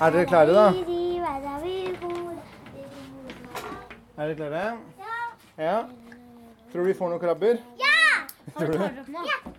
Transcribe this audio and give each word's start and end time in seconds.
Er 0.00 0.10
dere 0.10 0.26
klare, 0.26 0.52
da? 0.54 0.66
Er 4.16 4.26
dere 4.26 4.34
klare? 4.36 4.76
Ja. 5.58 5.76
Tror 6.72 6.80
du 6.80 6.86
vi 6.88 6.94
får 6.94 7.08
noen 7.12 7.20
krabber? 7.20 7.60
Ja! 7.80 8.00
Tror 8.58 8.72
du? 8.72 8.78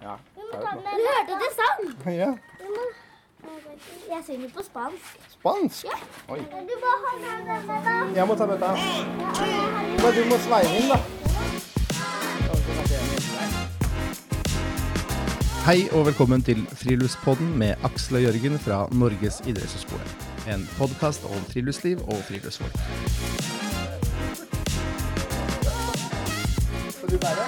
Ja. 0.02 0.16
Du 0.36 0.42
hørte 0.58 1.40
det 1.44 1.52
sang? 1.60 1.82
Ja. 2.16 2.32
Jeg 4.12 4.24
synger 4.26 4.50
på 4.56 4.64
spansk. 4.64 5.20
Spansk? 5.30 5.86
Ja. 5.86 5.98
Oi. 6.34 6.40
Du 6.40 6.76
må 6.84 6.92
ha 7.06 7.12
med 7.18 7.48
denne, 7.48 7.78
da. 7.86 7.96
Jeg 8.16 8.28
må 8.28 8.36
ta 8.36 8.46
med 8.46 8.58
dette. 8.62 8.74
Men 10.04 10.14
du 10.18 10.22
må 10.30 10.38
sveive 10.46 10.78
inn, 10.82 10.92
da. 10.92 11.00
Hei 15.72 15.86
og 15.96 16.02
velkommen 16.04 16.42
til 16.44 16.66
Friluftspodden 16.76 17.54
med 17.56 17.80
Aksel 17.88 18.18
og 18.18 18.24
Jørgen 18.26 18.58
fra 18.60 18.78
Norges 18.92 19.38
idrettshøgskole. 19.48 20.04
En 20.52 20.66
podkast 20.76 21.24
om 21.24 21.46
friluftsliv 21.48 22.02
og 22.12 22.18
friluftsfolk. 22.28 22.76
Skal 26.92 27.14
du 27.14 27.16
bære? 27.24 27.46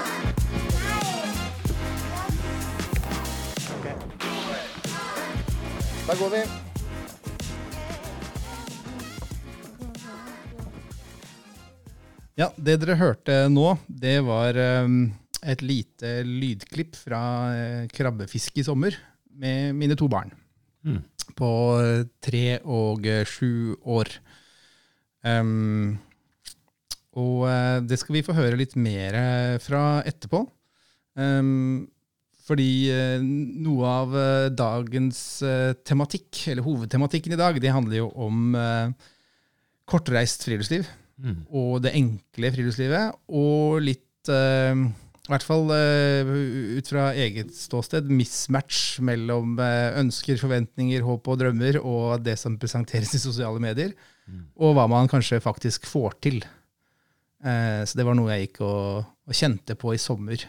Ok. 3.75 3.89
Da 6.07 6.15
går 6.21 6.31
vi. 6.37 6.43
Ja, 12.39 12.47
det 12.55 12.79
dere 12.85 12.95
hørte 13.03 13.41
nå, 13.51 13.75
det 13.89 14.15
var 14.23 14.63
um, 14.87 15.11
et 15.51 15.63
lite 15.65 16.21
lydklipp 16.27 16.97
fra 16.99 17.21
uh, 17.51 17.83
krabbefiske 17.91 18.61
i 18.61 18.65
sommer 18.67 18.95
med 19.39 19.75
mine 19.77 19.97
to 19.99 20.09
barn. 20.11 20.31
Mm. 20.83 21.01
På 21.37 21.51
uh, 21.79 22.03
tre 22.23 22.59
og 22.63 23.05
uh, 23.07 23.23
sju 23.27 23.75
år. 23.83 24.11
Um, 25.23 25.99
og 27.13 27.45
det 27.85 27.99
skal 28.01 28.15
vi 28.15 28.23
få 28.25 28.33
høre 28.33 28.57
litt 28.57 28.71
mer 28.73 29.13
fra 29.61 30.01
etterpå. 30.01 30.39
Um, 31.13 31.83
fordi 32.43 32.89
noe 33.21 33.91
av 34.01 34.15
dagens 34.57 35.19
tematikk, 35.85 36.41
eller 36.49 36.65
hovedtematikken 36.65 37.35
i 37.35 37.39
dag, 37.39 37.59
det 37.61 37.71
handler 37.71 37.99
jo 38.01 38.07
om 38.25 38.49
kortreist 39.85 40.47
friluftsliv. 40.47 40.89
Mm. 41.21 41.43
Og 41.53 41.77
det 41.83 41.93
enkle 41.97 42.51
friluftslivet. 42.55 43.19
Og 43.29 43.79
litt, 43.83 44.31
uh, 44.31 44.89
i 45.23 45.31
hvert 45.31 45.45
fall 45.47 45.69
uh, 45.71 46.31
ut 46.77 46.89
fra 46.91 47.05
eget 47.15 47.53
ståsted, 47.55 48.09
mismatch 48.11 48.97
mellom 49.07 49.53
uh, 49.55 49.93
ønsker, 50.01 50.35
forventninger, 50.41 50.99
håp 51.07 51.29
og 51.31 51.37
drømmer 51.39 51.77
og 51.79 52.25
det 52.25 52.33
som 52.41 52.57
presenteres 52.59 53.13
i 53.15 53.21
sosiale 53.23 53.61
medier, 53.63 53.93
Mm. 54.23 54.45
og 54.55 54.69
hva 54.77 54.85
man 54.87 55.09
kanskje 55.11 55.41
faktisk 55.43 55.83
får 55.83 56.13
til. 56.23 56.37
Uh, 57.43 57.83
så 57.83 57.97
det 57.99 58.05
var 58.07 58.15
noe 58.15 58.31
jeg 58.31 58.45
gikk 58.45 58.61
og, 58.63 59.01
og 59.27 59.35
kjente 59.35 59.75
på 59.75 59.91
i 59.91 59.99
sommer. 59.99 60.45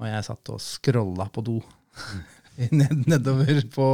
Når 0.00 0.08
jeg 0.10 0.26
satt 0.26 0.50
og 0.52 0.60
scrolla 0.60 1.26
på 1.32 1.42
do. 1.44 1.58
Ned, 2.76 3.06
nedover 3.08 3.62
på, 3.72 3.86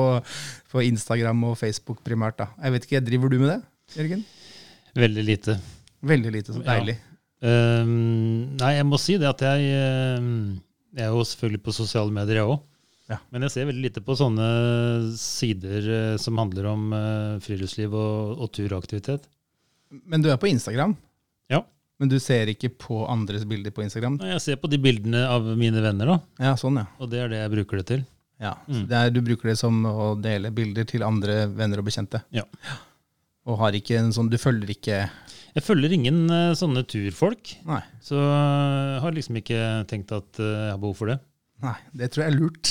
på 0.73 0.83
Instagram 0.87 1.45
og 1.53 1.55
Facebook 1.63 2.03
primært. 2.07 2.39
da. 2.43 2.49
Jeg 2.63 2.75
vet 2.75 2.87
ikke, 2.89 3.01
Driver 3.07 3.31
du 3.31 3.39
med 3.43 3.51
det, 3.53 3.59
Jørgen? 4.01 4.25
Veldig 4.99 5.25
lite. 5.31 5.57
Veldig 6.07 6.33
lite. 6.41 6.55
Så 6.59 6.63
Ja. 6.67 6.79
Ehm, 7.47 8.57
nei, 8.59 8.73
jeg 8.79 8.87
må 8.89 8.99
si 9.01 9.17
det 9.21 9.29
at 9.31 9.43
jeg 9.45 9.67
ehm, 9.77 10.31
Jeg 10.97 11.05
er 11.07 11.13
jo 11.15 11.25
selvfølgelig 11.29 11.63
på 11.67 11.75
sosiale 11.77 12.13
medier, 12.15 12.41
jeg 12.41 12.51
òg. 12.51 12.61
Ja. 13.07 13.21
Men 13.31 13.45
jeg 13.47 13.53
ser 13.55 13.67
veldig 13.69 13.85
lite 13.85 14.01
på 14.03 14.17
sånne 14.19 14.47
sider 15.21 15.85
eh, 15.95 16.15
som 16.19 16.39
handler 16.41 16.67
om 16.73 16.89
eh, 16.97 17.35
friluftsliv 17.45 17.93
og, 17.95 18.41
og 18.43 18.51
turaktivitet. 18.57 19.29
Men 20.11 20.25
du 20.25 20.31
er 20.33 20.41
på 20.43 20.49
Instagram? 20.51 20.97
Ja. 21.53 21.61
Men 22.03 22.11
du 22.11 22.17
ser 22.21 22.51
ikke 22.51 22.73
på 22.83 23.05
andres 23.09 23.45
bilder 23.49 23.71
på 23.77 23.85
Instagram? 23.85 24.19
Jeg 24.33 24.43
ser 24.43 24.59
på 24.59 24.69
de 24.73 24.81
bildene 24.83 25.23
av 25.31 25.47
mine 25.57 25.85
venner, 25.85 26.17
da, 26.17 26.49
Ja, 26.49 26.57
sånn, 26.59 26.81
ja. 26.83 26.89
og 26.99 27.13
det 27.13 27.23
er 27.23 27.31
det 27.31 27.39
jeg 27.45 27.53
bruker 27.55 27.81
det 27.81 27.87
til. 27.93 28.03
ja. 28.43 28.57
Mm. 28.67 28.83
Det 28.91 28.99
er, 28.99 29.15
du 29.15 29.21
bruker 29.25 29.53
det 29.53 29.59
som 29.63 29.79
å 29.87 30.11
dele 30.19 30.51
bilder 30.53 30.85
til 30.91 31.07
andre 31.07 31.45
venner 31.55 31.81
og 31.81 31.87
bekjente? 31.87 32.25
Ja. 32.35 32.43
Og 33.47 33.61
har 33.63 33.77
ikke 33.79 34.01
en 34.01 34.11
sånn 34.13 34.27
Du 34.33 34.35
følger 34.43 34.73
ikke 34.75 35.05
Jeg 35.57 35.65
følger 35.65 35.95
ingen 35.97 36.27
eh, 36.29 36.51
sånne 36.59 36.83
turfolk, 36.89 37.55
Nei. 37.65 37.81
så 38.05 38.19
jeg 38.21 39.01
har 39.07 39.15
liksom 39.17 39.39
ikke 39.41 39.61
tenkt 39.89 40.13
at 40.13 40.41
eh, 40.43 40.51
jeg 40.67 40.75
har 40.75 40.83
behov 40.83 40.99
for 40.99 41.09
det. 41.15 41.17
Nei, 41.65 41.73
det 41.97 42.11
tror 42.13 42.27
jeg 42.27 42.35
er 42.35 42.37
lurt. 42.37 42.71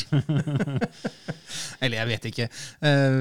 Eller 1.83 1.97
jeg 1.97 2.09
vet 2.11 2.27
ikke. 2.29 2.45
Eh, 2.85 3.15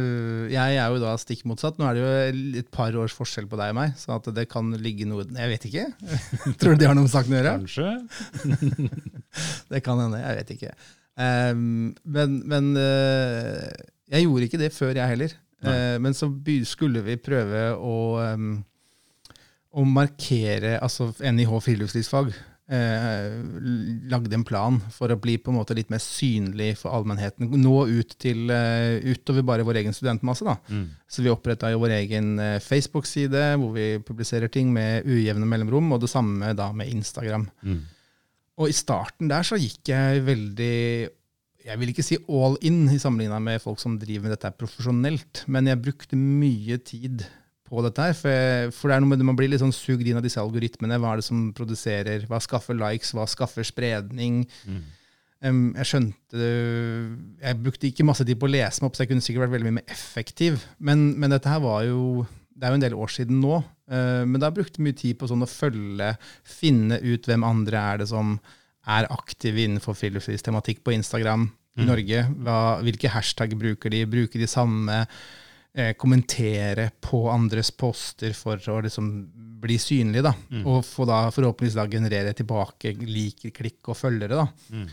Jeg 0.53 0.77
er 0.77 0.93
jo 0.93 0.99
da 1.01 1.15
stikk 1.17 1.47
motsatt. 1.49 1.79
Nå 1.81 1.87
er 1.89 1.97
det 1.97 2.03
jo 2.03 2.59
et 2.61 2.69
par 2.75 2.93
års 3.01 3.15
forskjell 3.17 3.47
på 3.49 3.57
deg 3.57 3.73
og 3.73 3.79
meg, 3.79 3.95
så 3.97 4.13
at 4.19 4.29
det 4.37 4.45
kan 4.53 4.69
ligge 4.85 5.07
noe 5.09 5.25
Jeg 5.25 5.53
vet 5.55 5.65
ikke. 5.71 5.87
Tror 6.61 6.77
du 6.77 6.83
det 6.85 6.91
har 6.91 6.99
noe 6.99 7.07
med 7.09 7.15
saken 7.15 7.33
å 7.33 7.41
gjøre? 7.41 7.55
Kanskje. 7.65 7.89
Det 9.73 9.81
kan 9.83 9.99
hende, 9.99 10.21
jeg 10.21 10.37
vet 10.43 10.51
ikke. 10.55 10.75
Men 11.17 12.37
men 12.53 12.69
eh, 12.79 13.73
jeg 14.13 14.27
gjorde 14.29 14.47
ikke 14.47 14.61
det 14.61 14.69
før, 14.77 14.93
jeg 15.01 15.11
heller. 15.15 15.33
Nei. 15.65 15.73
Eh, 15.73 15.97
men 16.05 16.15
så 16.15 16.29
skulle 16.69 17.01
vi 17.09 17.17
prøve 17.19 17.65
å, 17.81 17.97
å 19.75 19.85
markere 19.87 20.79
altså 20.83 21.11
NIH 21.19 21.61
friluftslivsfag. 21.67 22.35
eh, 22.73 23.35
lagde 24.09 24.37
en 24.39 24.45
plan 24.47 24.79
for 24.95 25.13
å 25.13 25.19
bli 25.21 25.37
på 25.37 25.53
en 25.53 25.59
måte 25.59 25.77
litt 25.77 25.91
mer 25.93 26.01
synlig 26.03 26.71
for 26.81 26.97
allmennheten. 26.97 27.51
Nå 27.61 27.75
ut 27.91 28.15
til, 28.21 28.51
eh, 28.51 29.01
utover 29.05 29.45
bare 29.45 29.67
vår 29.67 29.83
egen 29.83 29.93
studentmasse. 29.93 30.45
da. 30.45 30.57
Mm. 30.71 30.89
Så 31.07 31.23
vi 31.23 31.29
oppretta 31.29 31.71
jo 31.71 31.81
vår 31.81 31.97
egen 32.01 32.39
eh, 32.39 32.59
Facebook-side 32.59 33.59
hvor 33.61 33.75
vi 33.75 33.99
publiserer 33.99 34.49
ting 34.49 34.73
med 34.73 35.05
ujevne 35.05 35.47
mellomrom, 35.47 35.93
og 35.93 36.01
det 36.01 36.11
samme 36.11 36.55
da 36.57 36.73
med 36.73 36.89
Instagram. 36.89 37.51
Mm. 37.63 37.83
Og 38.59 38.69
i 38.69 38.73
starten 38.73 39.29
der 39.29 39.43
så 39.43 39.59
gikk 39.59 39.91
jeg 39.91 40.25
veldig 40.25 41.11
Jeg 41.65 41.79
vil 41.81 41.89
ikke 41.89 42.05
si 42.05 42.19
all 42.29 42.59
in 42.61 42.89
i 42.93 42.99
sammenligna 42.99 43.41
med 43.41 43.63
folk 43.63 43.81
som 43.81 43.99
driver 43.99 44.29
med 44.29 44.35
dette 44.37 44.53
profesjonelt, 44.53 45.47
men 45.49 45.65
jeg 45.67 45.81
brukte 45.81 46.15
mye 46.15 46.77
tid 46.77 47.25
på 47.65 47.81
dette 47.87 48.05
her. 48.09 48.13
For, 48.19 48.71
for 48.77 48.91
det 48.91 48.97
er 48.97 49.05
noe 49.05 49.13
med 49.15 49.19
det, 49.23 49.27
man 49.29 49.37
blir 49.39 49.49
litt 49.53 49.63
sånn 49.63 49.73
sugd 49.75 50.05
inn 50.07 50.19
av 50.21 50.25
disse 50.27 50.41
algoritmene. 50.43 50.99
Hva 51.01 51.15
er 51.15 51.23
det 51.23 51.27
som 51.29 51.47
produserer? 51.57 52.27
Hva 52.29 52.41
skaffer 52.45 52.77
likes? 52.77 53.15
Hva 53.17 53.25
skaffer 53.31 53.65
spredning? 53.67 54.43
Mm. 54.69 54.83
Um, 55.45 55.63
jeg 55.77 55.89
skjønte 55.91 56.39
det 56.41 56.51
Jeg 57.43 57.59
brukte 57.61 57.89
ikke 57.91 58.05
masse 58.09 58.25
tid 58.25 58.39
på 58.41 58.47
å 58.49 58.53
lese 58.55 58.81
meg 58.81 58.89
opp, 58.89 58.95
så 58.97 59.03
jeg 59.05 59.11
kunne 59.11 59.25
sikkert 59.27 59.43
vært 59.45 59.55
veldig 59.59 59.69
mye 59.71 59.79
mer 59.83 59.91
effektiv. 59.93 60.63
Men, 60.81 61.11
men 61.21 61.35
dette 61.35 61.51
her 61.53 61.61
var 61.65 61.83
jo 61.85 62.25
Det 62.55 62.65
er 62.65 62.73
jo 62.73 62.79
en 62.79 62.85
del 62.87 62.97
år 62.97 63.13
siden 63.13 63.41
nå. 63.43 63.59
uh, 63.93 64.23
men 64.25 64.41
da 64.41 64.53
brukte 64.55 64.81
mye 64.85 64.97
tid 64.97 65.19
på 65.21 65.29
sånn 65.29 65.45
å 65.45 65.51
følge, 65.51 66.15
finne 66.49 67.01
ut 67.03 67.27
hvem 67.29 67.45
andre 67.45 67.81
er 67.93 68.01
det 68.05 68.09
som 68.13 68.39
er 68.89 69.09
aktive 69.13 69.65
innenfor 69.65 69.97
friluftslivstematikk 69.97 70.83
på 70.85 70.93
Instagram 70.97 71.49
i 71.49 71.83
Mm. 71.83 71.87
Norge. 71.89 72.19
Hva, 72.47 72.57
hvilke 72.87 73.11
hashtag 73.11 73.57
bruker 73.59 73.91
de? 73.91 74.05
Bruker 74.07 74.39
de 74.39 74.47
samme? 74.47 75.01
Eh, 75.77 75.93
kommentere 75.99 76.91
på 77.03 77.25
andres 77.33 77.73
poster 77.75 78.31
for 78.39 78.61
å 78.71 78.77
liksom 78.85 79.09
bli 79.65 79.75
synlig, 79.83 80.21
da. 80.23 80.31
Mm. 80.53 80.61
Og 80.71 80.85
få 80.87 81.03
da 81.09 81.25
forhåpentligvis 81.35 81.75
da 81.75 81.89
generere 81.91 82.31
tilbake 82.39 82.93
liker, 83.01 83.51
klikk 83.57 83.91
og 83.91 83.99
følgere, 83.99 84.39
da. 84.39 84.47
Mm. 84.71 84.85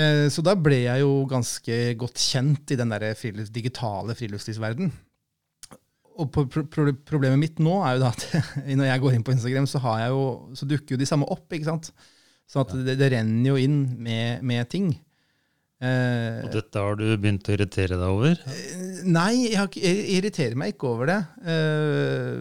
Eh, 0.00 0.22
Så 0.32 0.40
da 0.46 0.54
ble 0.56 0.78
jeg 0.86 1.02
jo 1.02 1.26
ganske 1.28 1.76
godt 2.00 2.16
kjent 2.16 2.72
i 2.72 2.78
den 2.80 2.88
der 2.94 3.10
frilufts, 3.18 3.52
digitale 3.52 4.16
friluftslivsverden. 4.16 4.88
Og 6.20 6.30
pro 6.32 6.46
pro 6.48 6.64
pro- 6.64 6.96
problemet 7.04 7.38
mitt 7.40 7.60
nå 7.60 7.76
er 7.84 7.98
jo 7.98 8.02
da 8.06 8.10
at 8.14 8.24
når 8.80 8.88
jeg 8.88 9.00
går 9.04 9.14
inn 9.18 9.26
på 9.28 9.32
Instagram, 9.36 9.68
så, 9.68 9.78
har 9.84 10.00
jeg 10.06 10.14
jo, 10.16 10.24
så 10.56 10.68
dukker 10.72 10.96
jo 10.96 11.00
de 11.04 11.08
samme 11.12 11.28
opp. 11.28 11.44
ikke 11.52 11.68
sant? 11.68 11.92
Så 12.50 12.64
at 12.64 12.72
det, 12.88 12.96
det 12.98 13.12
renner 13.12 13.52
jo 13.52 13.60
inn 13.60 13.78
med, 14.00 14.40
med 14.48 14.64
ting. 14.72 14.94
Eh, 15.80 16.42
Og 16.44 16.50
dette 16.52 16.82
har 16.82 16.98
du 17.00 17.06
begynt 17.16 17.48
å 17.48 17.54
irritere 17.54 17.96
deg 17.96 18.10
over? 18.12 18.40
Nei, 19.08 19.46
jeg, 19.46 19.56
har 19.56 19.68
jeg 19.80 20.02
irriterer 20.18 20.58
meg 20.60 20.74
ikke 20.74 20.90
over 20.90 21.08
det. 21.08 21.20
Eh, 21.48 22.34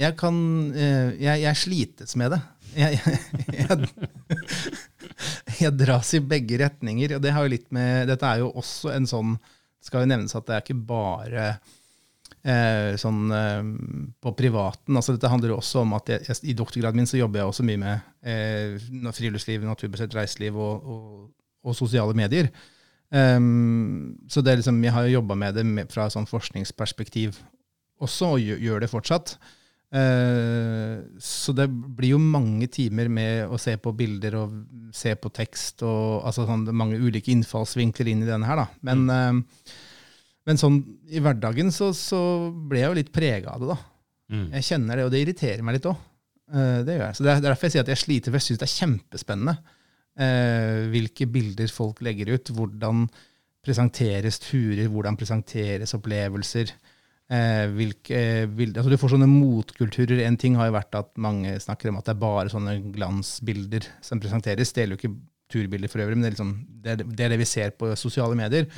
jeg 0.00 0.16
kan 0.20 0.38
eh, 0.72 1.10
jeg, 1.20 1.42
jeg 1.44 1.60
slites 1.60 2.16
med 2.16 2.32
det. 2.36 2.40
Jeg, 2.70 3.00
jeg, 5.58 5.72
dras 5.74 6.14
i 6.16 6.22
begge 6.22 6.60
retninger. 6.62 7.16
Og 7.18 7.24
det 7.24 7.34
har 7.34 7.44
jo 7.44 7.52
litt 7.52 7.68
med 7.74 8.08
Dette 8.08 8.28
er 8.30 8.44
jo 8.44 8.52
også 8.62 8.92
en 8.94 9.08
sånn 9.10 9.34
Skal 9.82 10.04
jo 10.04 10.10
nevnes 10.12 10.36
at 10.38 10.46
det 10.46 10.54
er 10.54 10.62
ikke 10.64 10.78
bare 10.86 11.48
eh, 12.44 12.96
sånn 13.00 13.32
eh, 13.34 13.60
på 14.22 14.32
privaten. 14.38 14.96
altså 14.96 15.16
Dette 15.16 15.30
handler 15.32 15.54
jo 15.54 15.58
også 15.60 15.82
om 15.84 15.96
at 15.98 16.14
jeg, 16.14 16.38
i 16.52 16.56
doktorgraden 16.56 17.02
min 17.02 17.10
så 17.10 17.20
jobber 17.20 17.42
jeg 17.42 17.52
også 17.52 17.66
mye 17.68 17.82
med 17.82 18.08
eh, 18.22 19.12
friluftsliv, 19.16 19.64
naturbasert 19.66 20.16
reiseliv 20.16 20.56
og, 20.60 20.86
og, 20.86 21.28
og 21.64 21.76
sosiale 21.76 22.16
medier. 22.16 22.50
Um, 23.10 24.18
så 24.30 24.42
det 24.42 24.52
er 24.52 24.60
liksom, 24.60 24.76
jeg 24.86 24.94
har 24.94 25.06
jo 25.06 25.16
jobba 25.18 25.36
med 25.38 25.56
det 25.58 25.64
med, 25.66 25.90
fra 25.90 26.06
et 26.06 26.14
sånn 26.14 26.30
forskningsperspektiv 26.30 27.40
også, 28.00 28.36
og 28.36 28.44
gjør, 28.44 28.60
gjør 28.66 28.84
det 28.84 28.90
fortsatt. 28.92 29.34
Uh, 29.90 31.02
så 31.18 31.50
det 31.58 31.66
blir 31.66 32.14
jo 32.14 32.20
mange 32.22 32.68
timer 32.70 33.10
med 33.10 33.50
å 33.50 33.58
se 33.58 33.74
på 33.82 33.92
bilder 33.98 34.36
og 34.38 34.54
se 34.94 35.16
på 35.18 35.32
tekst, 35.34 35.82
og 35.82 36.22
altså 36.28 36.46
sånn, 36.46 36.68
mange 36.70 37.00
ulike 37.02 37.34
innfallsvinkler 37.34 38.12
inn 38.12 38.22
i 38.22 38.30
denne 38.30 38.46
her. 38.46 38.62
da. 38.62 38.68
Men, 38.86 39.08
eh, 39.10 39.76
Men 40.48 40.56
sånn 40.56 40.78
i 41.12 41.20
hverdagen 41.20 41.68
så, 41.70 41.90
så 41.94 42.50
ble 42.50 42.80
jeg 42.80 42.88
jo 42.88 42.96
litt 42.96 43.10
prega 43.12 43.52
av 43.52 43.60
det, 43.60 43.74
da. 43.74 43.76
Mm. 44.32 44.46
Jeg 44.56 44.66
kjenner 44.70 44.96
det, 44.96 45.04
og 45.04 45.10
det 45.12 45.20
irriterer 45.20 45.62
meg 45.62 45.76
litt 45.76 45.90
òg. 45.90 45.98
Det 46.50 46.94
gjør 46.96 47.04
jeg. 47.04 47.14
Så 47.14 47.22
det 47.22 47.30
er 47.30 47.36
er 47.36 47.44
derfor 47.44 47.68
jeg 47.68 47.74
sier 47.74 47.84
at 47.84 47.92
jeg 47.92 48.00
sliter, 48.00 48.32
for 48.32 48.40
jeg 48.40 48.46
syns 48.48 48.58
det 48.58 48.66
er 48.66 48.72
kjempespennende 48.72 49.54
eh, 49.58 49.76
hvilke 50.16 51.26
bilder 51.30 51.70
folk 51.72 52.02
legger 52.04 52.34
ut. 52.34 52.50
Hvordan 52.52 53.06
presenteres 53.64 54.40
turer, 54.42 54.88
hvordan 54.88 55.18
presenteres 55.20 55.94
opplevelser. 55.96 56.72
Eh, 57.30 57.66
hvilke 57.76 58.20
bilder, 58.50 58.80
altså 58.80 58.90
Du 58.90 58.98
får 58.98 59.12
sånne 59.14 59.30
motkulturer. 59.30 60.24
En 60.26 60.38
ting 60.40 60.56
har 60.58 60.70
jo 60.70 60.78
vært 60.78 60.96
at 60.98 61.12
mange 61.20 61.58
snakker 61.62 61.90
om 61.90 62.00
at 62.00 62.08
det 62.08 62.16
er 62.16 62.24
bare 62.24 62.50
sånne 62.50 62.78
glansbilder 62.94 63.86
som 64.02 64.22
presenteres. 64.22 64.72
Det 64.72 64.82
gjelder 64.82 64.96
jo 64.96 65.02
ikke 65.04 65.18
turbilder 65.50 65.90
for 65.90 66.02
øvrig, 66.02 66.14
men 66.14 66.22
det 66.22 66.28
er, 66.28 66.34
liksom, 66.36 66.50
det, 66.82 66.90
er, 66.92 67.04
det 67.10 67.24
er 67.24 67.32
det 67.32 67.38
vi 67.40 67.46
ser 67.50 67.72
på 67.74 67.88
sosiale 67.98 68.36
medier. 68.38 68.68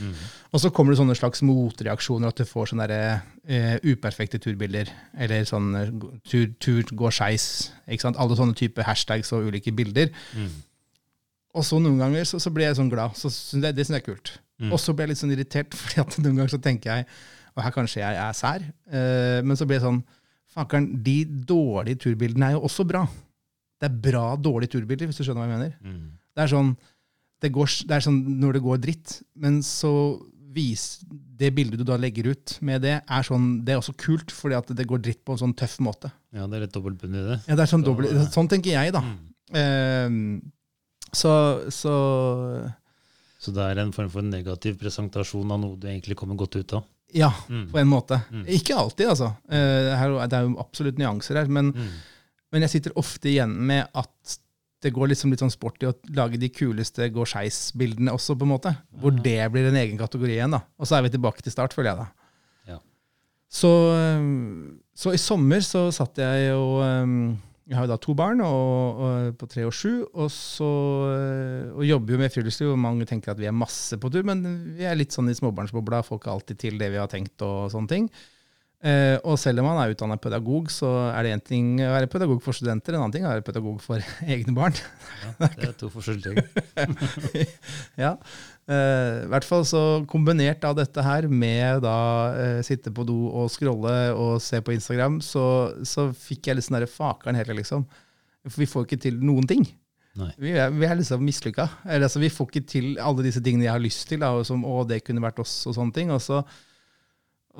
Og 0.53 0.61
så 0.61 0.71
kommer 0.73 0.93
det 0.93 1.01
sånne 1.03 1.17
slags 1.17 1.43
motreaksjoner, 1.45 2.33
at 2.33 2.41
du 2.41 2.49
får 2.49 2.71
sånne 2.73 2.87
der, 2.89 3.25
eh, 3.45 3.77
uperfekte 3.85 4.41
turbilder. 4.41 4.89
Eller 5.21 5.45
sånn 5.49 5.69
eh, 5.77 5.91
tur, 6.29 6.49
tur 6.61 6.83
går 6.97 7.13
skeis. 7.13 7.47
Alle 8.13 8.39
sånne 8.41 8.57
type 8.57 8.85
hashtags 8.89 9.33
og 9.37 9.49
ulike 9.53 9.73
bilder. 9.77 10.13
Mm. 10.33 10.53
Og 11.53 11.67
så 11.69 11.79
noen 11.83 12.01
ganger 12.01 12.25
så, 12.29 12.41
så 12.41 12.51
blir 12.55 12.69
jeg 12.71 12.79
sånn 12.79 12.91
glad. 12.93 13.17
Så 13.19 13.29
jeg, 13.29 13.75
det 13.77 13.85
syns 13.85 13.99
jeg 13.99 14.03
er 14.03 14.09
kult. 14.09 14.33
Mm. 14.63 14.73
Og 14.73 14.81
så 14.81 14.95
blir 14.95 15.07
jeg 15.07 15.13
litt 15.13 15.21
sånn 15.21 15.35
irritert, 15.35 15.77
at 16.03 16.19
noen 16.23 16.39
ganger 16.41 16.55
så 16.55 16.61
tenker 16.63 16.93
jeg 16.93 17.07
Og 17.53 17.63
her 17.65 17.75
kanskje 17.75 18.03
jeg 18.05 18.19
er 18.23 18.37
sær, 18.37 18.65
Uh, 18.93 19.41
men 19.45 19.57
så 19.59 19.65
blir 19.67 19.79
jeg 19.81 19.87
sånn 19.87 20.03
Fakkeren, 20.53 20.91
de 21.01 21.23
dårlige 21.49 22.03
turbildene 22.05 22.51
er 22.51 22.59
jo 22.59 22.67
også 22.69 22.85
bra. 22.85 23.07
Det 23.81 23.89
er 23.89 23.95
bra 24.05 24.35
dårlige 24.37 24.75
turbilder, 24.75 25.09
hvis 25.09 25.17
du 25.17 25.25
skjønner 25.25 25.47
hva 25.47 25.49
jeg 25.49 25.55
mener. 25.55 25.79
Mm. 25.81 26.11
Det 26.37 26.43
er 26.45 26.51
sånn, 26.53 26.75
det, 27.41 27.51
går, 27.57 27.71
det 27.89 27.97
er 27.97 28.05
sånn 28.05 28.19
når 28.43 28.59
det 28.59 28.63
går 28.67 28.83
dritt, 28.85 29.15
men 29.41 29.63
så 29.65 29.93
vis 30.53 30.85
det 31.41 31.51
bildet 31.57 31.81
du 31.81 31.87
da 31.89 31.97
legger 31.97 32.29
ut 32.35 32.59
med 32.65 32.85
det, 32.85 32.99
er 33.01 33.27
sånn, 33.27 33.47
det 33.65 33.73
er 33.75 33.81
også 33.81 33.95
kult, 33.97 34.33
fordi 34.37 34.59
at 34.59 34.73
det 34.77 34.87
går 34.89 35.01
dritt 35.09 35.23
på 35.25 35.35
en 35.35 35.41
sånn 35.47 35.57
tøff 35.57 35.79
måte. 35.85 36.13
Ja, 36.37 36.45
det 36.45 36.59
er 36.59 36.67
litt 36.67 36.77
dobbeltbunn 36.77 37.17
i 37.17 37.25
det. 37.31 37.39
Ja, 37.49 37.57
det 37.57 37.65
er 37.65 37.73
sånn, 37.73 37.85
Så- 37.85 37.89
dobbelt, 37.89 38.29
sånn 38.37 38.53
tenker 38.53 38.77
jeg, 38.77 38.93
da. 38.93 39.03
Mm. 39.09 39.23
Eh, 39.63 40.53
så, 41.13 41.33
så 41.71 41.93
Så 43.43 43.53
det 43.53 43.63
er 43.73 43.81
en 43.83 43.93
form 43.93 44.09
for 44.13 44.23
negativ 44.23 44.79
presentasjon 44.81 45.51
av 45.53 45.61
noe 45.61 45.77
du 45.77 45.89
egentlig 45.91 46.17
kommer 46.17 46.37
godt 46.39 46.57
ut 46.61 46.73
av. 46.79 46.85
ja, 47.13 47.29
Mm. 47.49 47.67
på 47.73 47.79
en 47.79 47.89
måte. 47.91 48.21
Mm. 48.31 48.47
Ikke 48.49 48.75
alltid, 48.79 49.09
altså. 49.09 49.27
Eh, 49.51 50.27
det 50.29 50.33
er 50.33 50.47
jo 50.47 50.55
absolutt 50.59 50.97
nyanser 50.97 51.37
her. 51.37 51.47
Men, 51.47 51.73
Mm. 51.73 51.89
men 52.53 52.63
jeg 52.63 52.71
sitter 52.71 52.93
ofte 52.97 53.29
igjen 53.29 53.53
med 53.55 53.87
at 53.95 54.39
det 54.81 54.93
går 54.95 55.09
liksom 55.11 55.31
litt 55.31 55.39
sånn 55.41 55.51
sport 55.53 55.83
i 55.83 55.87
å 55.87 55.95
lage 56.17 56.39
de 56.41 56.49
kuleste 56.49 57.11
gå 57.13 57.23
skeis-bildene 57.27 58.11
også, 58.11 58.35
på 58.39 58.43
en 58.43 58.49
måte. 58.57 58.77
Hvor 58.99 59.13
det 59.23 59.53
blir 59.53 59.69
en 59.69 59.77
egen 59.77 59.99
kategori 59.99 60.39
igjen. 60.39 60.51
da. 60.51 60.63
Og 60.81 60.87
så 60.87 60.97
er 60.99 61.03
vi 61.03 61.11
tilbake 61.11 61.43
til 61.43 61.53
start, 61.53 61.73
føler 61.75 61.91
jeg 61.95 61.99
da. 61.99 62.07
Ja. 62.67 62.79
Så, 63.51 63.71
eh, 63.93 64.79
så 64.97 65.13
i 65.13 65.19
sommer 65.19 65.61
så 65.61 65.93
satt 65.93 66.17
jeg 66.17 66.55
og 66.55 66.83
eh, 66.83 67.37
Jeg 67.73 67.79
har 67.79 67.87
jo 67.87 67.93
da 67.95 67.97
to 68.05 68.13
barn 68.13 68.43
og, 68.45 68.99
og, 69.01 69.29
på 69.41 69.47
tre 69.49 69.63
og 69.65 69.73
sju, 69.73 70.03
og, 70.13 70.27
så, 70.29 70.69
eh, 71.09 71.71
og 71.73 71.87
jobber 71.89 72.13
jo 72.13 72.19
med 72.21 72.35
friluftsliv. 72.35 72.75
og 72.75 72.83
Mange 72.83 73.07
tenker 73.09 73.33
at 73.33 73.41
vi 73.41 73.49
er 73.49 73.57
masse 73.57 73.97
på 73.97 74.11
tur, 74.13 74.27
men 74.29 74.45
vi 74.77 74.85
er 74.85 74.99
litt 74.99 75.17
sånn 75.17 75.33
i 75.33 75.37
småbarnsbobla. 75.39 76.03
Folk 76.05 76.29
er 76.29 76.35
alltid 76.35 76.61
til 76.61 76.77
det 76.77 76.91
vi 76.93 77.01
har 77.01 77.09
tenkt 77.09 77.41
og 77.47 77.73
sånne 77.73 77.89
ting. 77.89 78.11
Eh, 78.83 79.15
og 79.23 79.37
selv 79.39 79.63
om 79.63 79.69
man 79.71 79.79
er 79.79 79.93
utdannet 79.93 80.19
pedagog, 80.23 80.67
så 80.75 80.89
er 81.13 81.23
det 81.23 81.35
én 81.37 81.43
ting 81.47 81.67
å 81.85 81.93
være 81.93 82.09
pedagog 82.11 82.41
for 82.43 82.57
studenter, 82.57 82.97
en 82.97 83.05
annen 83.05 83.13
ting 83.15 83.23
er 83.23 83.31
å 83.31 83.37
være 83.37 83.45
pedagog 83.47 83.77
for 83.85 84.03
egne 84.35 84.55
barn. 84.57 84.75
Ja, 85.23 85.51
det 85.55 85.69
er 85.69 85.77
to 85.79 85.91
forskjellige 85.93 86.43
ting. 86.43 87.47
ja. 88.05 88.17
Uh, 88.67 89.23
I 89.27 89.31
hvert 89.31 89.47
fall 89.47 89.63
så 89.67 89.83
kombinert 90.11 90.63
av 90.67 90.75
dette 90.79 91.03
her 91.03 91.29
med 91.31 91.83
da 91.83 91.99
uh, 92.35 92.59
sitte 92.67 92.91
på 92.95 93.07
do 93.07 93.17
og 93.31 93.51
scrolle 93.55 93.95
og 94.15 94.37
se 94.43 94.59
på 94.63 94.75
Instagram, 94.75 95.21
så, 95.23 95.45
så 95.87 96.09
fikk 96.15 96.51
jeg 96.51 96.59
litt 96.59 96.67
sånn 96.67 96.83
fakeren 96.91 97.39
hele, 97.39 97.59
liksom. 97.59 97.87
For 98.49 98.65
vi 98.65 98.71
får 98.71 98.89
ikke 98.89 99.03
til 99.07 99.23
noen 99.23 99.47
ting. 99.47 99.63
Vi 100.13 100.53
er, 100.59 100.75
vi 100.75 100.85
er 100.85 100.99
liksom 100.99 101.23
mislykka. 101.25 101.69
Eller, 101.87 102.11
Altså, 102.11 102.21
vi 102.21 102.35
får 102.35 102.51
ikke 102.51 102.67
til 102.69 102.91
alle 103.01 103.25
disse 103.25 103.41
tingene 103.45 103.69
jeg 103.69 103.77
har 103.77 103.83
lyst 103.83 104.09
til, 104.11 104.21
da, 104.21 104.35
og 104.37 104.47
som 104.49 104.67
å, 104.67 104.83
det 104.85 105.05
kunne 105.07 105.23
vært 105.23 105.39
oss, 105.43 105.55
og 105.71 105.79
sånne 105.79 105.95
ting. 105.97 106.11
Og 106.13 106.21
så, 106.23 106.43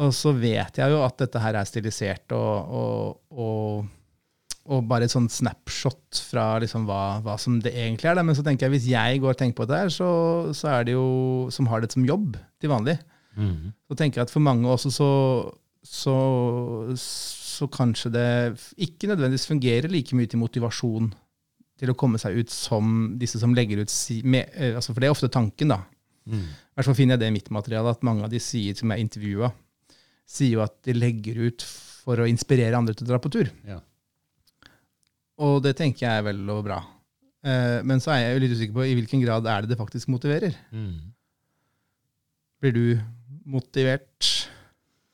og 0.01 0.15
så 0.17 0.33
vet 0.33 0.79
jeg 0.81 0.93
jo 0.93 1.03
at 1.05 1.19
dette 1.21 1.41
her 1.43 1.59
er 1.59 1.69
stilisert 1.69 2.33
og, 2.33 2.73
og, 2.73 3.19
og, 3.37 3.91
og 4.73 4.87
bare 4.89 5.05
et 5.05 5.13
sånn 5.13 5.29
snapshot 5.29 6.23
fra 6.31 6.47
liksom 6.63 6.87
hva, 6.89 7.21
hva 7.25 7.37
som 7.41 7.59
det 7.61 7.75
egentlig 7.75 8.09
er. 8.09 8.17
Da. 8.17 8.25
Men 8.25 8.39
så 8.39 8.45
tenker 8.47 8.67
jeg 8.67 8.77
hvis 8.79 8.91
jeg 8.95 9.21
går 9.21 9.35
og 9.35 9.41
tenker 9.43 9.59
på 9.61 9.67
det 9.69 9.83
her, 9.83 9.93
så, 9.93 10.11
så 10.57 10.71
er 10.79 10.89
det 10.89 10.97
jo 10.97 11.09
som 11.53 11.69
har 11.69 11.85
det 11.85 11.93
som 11.93 12.07
jobb 12.09 12.39
til 12.63 12.73
vanlig. 12.73 12.97
Mm. 13.37 13.73
Så 13.89 13.99
tenker 13.99 14.21
jeg 14.21 14.31
at 14.31 14.33
for 14.33 14.45
mange 14.45 14.69
også 14.69 14.93
så, 14.93 15.11
så, 15.85 16.17
så 16.97 17.69
kanskje 17.73 18.13
det 18.17 18.29
ikke 18.89 19.11
nødvendigvis 19.13 19.49
fungerer 19.51 19.93
like 19.93 20.17
mye 20.17 20.31
til 20.31 20.41
motivasjon 20.41 21.13
til 21.83 21.93
å 21.93 21.97
komme 21.99 22.21
seg 22.21 22.39
ut 22.39 22.53
som 22.53 23.13
disse 23.21 23.41
som 23.43 23.53
legger 23.57 23.83
ut 23.83 23.93
si, 23.93 24.21
med, 24.23 24.53
eh, 24.55 24.77
altså 24.79 24.93
For 24.95 25.03
det 25.03 25.09
er 25.11 25.17
ofte 25.17 25.33
tanken, 25.33 25.73
da. 25.75 25.83
Mm. 26.31 26.47
Hvert 26.77 26.89
fall 26.89 26.97
finner 26.97 27.17
jeg 27.17 27.25
det 27.25 27.31
i 27.33 27.35
mitt 27.35 27.51
materiale, 27.53 27.93
at 27.93 28.05
mange 28.07 28.25
av 28.25 28.33
de 28.33 28.41
sier 28.41 28.77
som 28.79 28.93
jeg 28.95 29.05
intervjua, 29.05 29.51
sier 30.33 30.55
jo 30.57 30.63
at 30.65 30.75
de 30.87 30.95
legger 30.97 31.39
ut 31.49 31.65
for 32.03 32.23
å 32.23 32.29
inspirere 32.31 32.79
andre 32.79 32.95
til 32.97 33.07
å 33.07 33.13
dra 33.13 33.21
på 33.23 33.31
tur. 33.35 33.51
Ja. 33.69 33.79
Og 35.43 35.61
det 35.65 35.75
tenker 35.79 36.07
jeg 36.07 36.21
er 36.23 36.27
vel 36.31 36.43
og 36.53 36.63
bra. 36.67 36.81
Eh, 37.45 37.81
Men 37.87 38.01
så 38.03 38.13
er 38.15 38.23
jeg 38.25 38.35
jo 38.37 38.43
litt 38.45 38.55
usikker 38.57 38.77
på 38.77 38.87
i 38.89 38.95
hvilken 38.99 39.23
grad 39.25 39.47
er 39.51 39.65
det 39.65 39.73
det 39.75 39.81
faktisk 39.81 40.11
motiverer. 40.13 40.55
Mm. 40.75 41.13
Blir 42.63 42.75
du 42.77 42.85
motivert? 43.51 44.29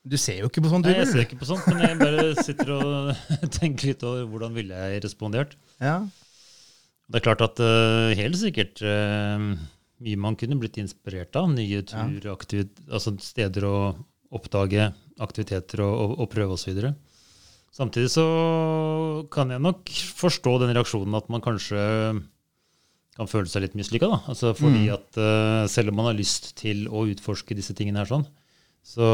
Du 0.09 0.17
ser 0.21 0.39
jo 0.43 0.49
ikke 0.49 0.63
på 0.65 0.71
sånn 0.73 0.85
Nei, 0.87 0.95
jeg 1.03 1.09
ser 1.11 1.25
ikke 1.27 1.39
på 1.41 1.49
sånt, 1.49 1.67
men 1.69 1.83
jeg 1.85 1.99
bare 2.01 2.29
sitter 2.45 2.71
og 2.77 3.11
tenker 3.59 3.91
litt 3.91 4.05
over 4.09 4.25
hvordan 4.31 4.55
ville 4.57 4.77
jeg 4.93 5.03
respondert. 5.05 5.57
Ja. 5.83 5.99
Det 7.09 7.21
er 7.21 7.25
klart 7.25 7.45
at 7.45 7.61
uh, 7.65 8.13
helt 8.17 8.37
sikkert 8.41 8.81
uh, 8.85 9.57
mye 10.05 10.21
man 10.21 10.37
kunne 10.41 10.57
blitt 10.61 10.77
inspirert 10.81 11.37
av. 11.41 11.49
Nye 11.53 11.81
Ja. 11.83 12.05
turaktivit- 12.21 12.85
altså 12.89 13.15
steder 13.25 13.65
å 13.69 13.77
oppdage, 14.35 14.91
aktiviteter 15.23 15.83
og, 15.85 15.95
og, 16.03 16.17
og 16.25 16.31
prøve 16.33 16.57
osv. 16.57 16.83
Samtidig 17.75 18.11
så 18.11 18.25
kan 19.33 19.51
jeg 19.55 19.63
nok 19.63 19.91
forstå 20.19 20.57
den 20.65 20.75
reaksjonen 20.77 21.15
at 21.19 21.29
man 21.33 21.45
kanskje 21.45 21.83
kan 23.19 23.27
føle 23.31 23.51
seg 23.51 23.65
litt 23.67 23.77
mislykka. 23.79 24.09
Altså 24.31 24.53
fordi 24.57 24.87
Mm. 24.89 24.95
at 24.95 25.19
uh, 25.19 25.67
selv 25.71 25.91
om 25.91 25.97
man 25.99 26.07
har 26.11 26.19
lyst 26.19 26.53
til 26.61 26.87
å 26.89 27.07
utforske 27.11 27.57
disse 27.59 27.75
tingene 27.75 27.99
her 28.03 28.11
sånn, 28.11 28.27
så 28.89 29.05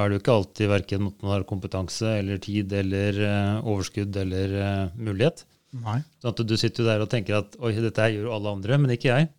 er 0.00 0.08
det 0.10 0.18
jo 0.18 0.22
ikke 0.24 0.34
alltid 0.34 0.68
verken 0.68 1.06
at 1.08 1.22
man 1.22 1.32
har 1.32 1.46
kompetanse 1.48 2.08
eller 2.18 2.40
tid 2.42 2.72
eller 2.76 3.20
uh, 3.22 3.62
overskudd 3.62 4.16
eller 4.20 4.56
uh, 4.58 4.88
mulighet. 4.98 5.44
Nei. 5.74 6.00
Sånn 6.22 6.34
at 6.34 6.42
du 6.46 6.56
sitter 6.58 6.82
jo 6.84 6.88
der 6.90 7.02
og 7.06 7.10
tenker 7.10 7.38
at 7.40 7.54
oi, 7.58 7.72
dette 7.78 8.02
her 8.02 8.12
gjør 8.14 8.34
alle 8.36 8.52
andre, 8.58 8.78
men 8.78 8.92
ikke 8.94 9.10
jeg. 9.14 9.30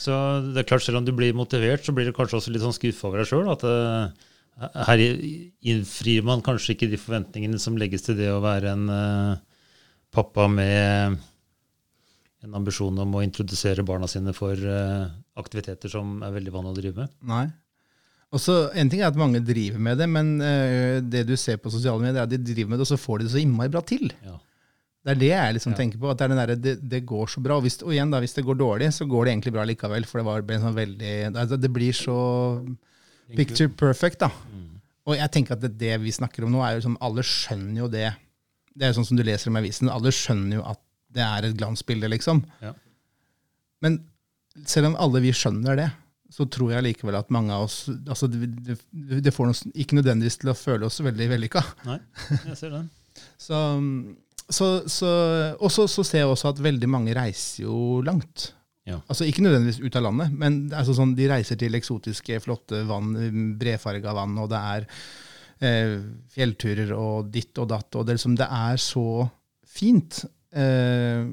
Så 0.00 0.12
det 0.50 0.60
er 0.64 0.66
klart, 0.68 0.82
selv 0.84 0.98
om 1.00 1.06
du 1.06 1.12
blir 1.16 1.32
motivert, 1.36 1.84
så 1.86 1.92
blir 1.96 2.08
du 2.08 2.12
kanskje 2.16 2.36
også 2.40 2.52
litt 2.52 2.64
sånn 2.64 2.74
skuffa 2.76 3.08
over 3.08 3.22
deg 3.22 3.30
sjøl. 3.30 3.46
At 3.48 3.62
eh, 3.64 4.10
her 4.60 5.00
innfrir 5.64 6.22
man 6.26 6.42
kanskje 6.44 6.74
ikke 6.76 6.90
de 6.92 6.98
forventningene 7.00 7.58
som 7.62 7.78
legges 7.80 8.04
til 8.06 8.18
det 8.18 8.28
å 8.32 8.42
være 8.44 8.74
en 8.74 8.88
eh, 8.92 9.38
pappa 10.12 10.46
med 10.52 11.16
en 12.44 12.54
ambisjon 12.56 12.98
om 13.02 13.16
å 13.18 13.22
introdusere 13.24 13.84
barna 13.86 14.08
sine 14.08 14.32
for 14.36 14.52
eh, 14.56 15.08
aktiviteter 15.40 15.92
som 15.92 16.20
er 16.24 16.32
veldig 16.36 16.52
vanlig 16.54 16.72
å 16.72 16.78
drive 16.78 17.02
med. 17.04 17.16
Nei. 17.28 17.46
Også, 18.36 18.70
En 18.78 18.88
ting 18.92 19.00
er 19.02 19.08
at 19.10 19.16
mange 19.18 19.40
driver 19.42 19.80
med 19.82 19.98
det, 19.98 20.06
men 20.08 20.36
eh, 20.44 21.00
det 21.02 21.24
du 21.28 21.34
ser 21.40 21.58
på 21.58 21.72
sosiale 21.72 21.98
medier, 22.00 22.20
er 22.22 22.28
at 22.28 22.30
de 22.30 22.38
driver 22.38 22.70
med 22.70 22.78
det, 22.80 22.86
og 22.86 22.92
så 22.92 23.00
får 23.00 23.18
de 23.20 23.26
det 23.28 23.32
så 23.34 23.40
innmari 23.42 23.72
bra 23.74 23.82
til. 23.82 24.12
Ja. 24.24 24.36
Det 25.00 25.14
er 25.14 25.18
det 25.20 25.30
jeg 25.32 25.54
liksom 25.56 25.72
Ja. 25.72 25.76
tenker 25.80 25.98
på. 25.98 26.10
at 26.12 26.18
det, 26.20 26.24
er 26.24 26.28
den 26.34 26.40
der, 26.42 26.54
det, 26.60 26.74
det 26.92 27.00
går 27.08 27.26
så 27.32 27.40
bra. 27.42 27.56
Og, 27.56 27.64
hvis, 27.64 27.78
og 27.82 27.90
igjen 27.96 28.10
da, 28.12 28.20
hvis 28.20 28.36
det 28.36 28.44
går 28.44 28.58
dårlig, 28.60 28.90
så 28.92 29.06
går 29.08 29.24
det 29.24 29.32
egentlig 29.32 29.52
bra 29.56 29.64
likevel. 29.64 30.04
For 30.06 30.20
det, 30.20 30.26
var, 30.28 30.42
ble 30.46 30.58
sånn 30.60 30.76
veldig, 30.76 31.12
altså, 31.34 31.56
det 31.56 31.70
blir 31.72 31.96
så 31.96 32.16
picture 33.36 33.68
perfect. 33.80 34.20
da. 34.20 34.28
Og 35.10 35.16
jeg 35.18 35.32
tenker 35.34 35.56
at 35.56 35.62
det, 35.64 35.72
det 35.80 35.96
vi 36.04 36.12
snakker 36.14 36.46
om 36.46 36.52
nå, 36.54 36.62
er 36.62 36.76
jo 36.76 36.84
sånn 36.86 37.00
alle 37.02 37.24
skjønner 37.26 37.82
jo 37.82 37.88
det. 37.90 38.06
Det 38.70 38.86
er 38.86 38.92
jo 38.92 39.00
sånn 39.00 39.08
som 39.10 39.18
du 39.18 39.24
leser 39.26 39.50
om 39.50 39.58
i 39.58 39.62
avisen. 39.64 39.90
Alle 39.90 40.12
skjønner 40.14 40.60
jo 40.60 40.68
at 40.70 40.80
det 41.10 41.24
er 41.26 41.48
et 41.48 41.56
glansbilde, 41.58 42.10
liksom. 42.12 42.44
Ja. 42.62 42.70
Men 43.82 43.98
selv 44.68 44.92
om 44.92 44.96
alle 45.00 45.22
vi 45.24 45.34
skjønner 45.34 45.78
det, 45.80 45.88
så 46.30 46.46
tror 46.46 46.76
jeg 46.76 46.86
likevel 46.86 47.18
at 47.18 47.32
mange 47.34 47.50
av 47.50 47.64
oss 47.66 47.88
altså 47.90 48.28
det, 48.30 48.76
det, 48.94 49.32
får 49.34 49.50
oss 49.50 49.64
ikke 49.74 49.98
nødvendigvis 49.98 50.38
til 50.38 50.52
å 50.52 50.58
føle 50.58 50.86
oss 50.86 51.00
veldig 51.02 51.26
vellykka. 51.32 51.62
Nei, 51.88 51.98
jeg 52.52 52.58
ser 52.60 52.76
den. 52.78 52.88
Så, 53.40 53.56
så, 54.48 54.66
så, 54.88 55.08
og 55.60 55.72
så, 55.74 55.84
så 55.90 56.02
ser 56.06 56.22
jeg 56.22 56.30
også 56.30 56.52
at 56.54 56.60
veldig 56.62 56.88
mange 56.88 57.12
reiser 57.16 57.66
jo 57.66 57.98
langt. 58.06 58.46
Ja. 58.88 59.00
Altså 59.12 59.26
Ikke 59.28 59.44
nødvendigvis 59.44 59.82
ut 59.84 59.96
av 59.98 60.06
landet, 60.06 60.32
men 60.40 60.60
altså 60.72 60.94
sånn, 60.96 61.12
de 61.18 61.28
reiser 61.30 61.58
til 61.60 61.76
eksotiske, 61.76 62.40
flotte 62.42 62.82
vann, 62.88 63.12
bredfarga 63.60 64.14
vann, 64.16 64.38
og 64.40 64.48
det 64.52 64.60
er 64.74 64.86
eh, 65.68 65.94
fjellturer 66.32 66.94
og 66.96 67.30
ditt 67.34 67.60
og 67.60 67.70
datt. 67.74 67.94
og 67.94 68.08
Det, 68.08 68.16
liksom, 68.18 68.38
det 68.40 68.48
er 68.48 68.80
så 68.80 69.06
fint. 69.68 70.22
Eh, 70.56 71.28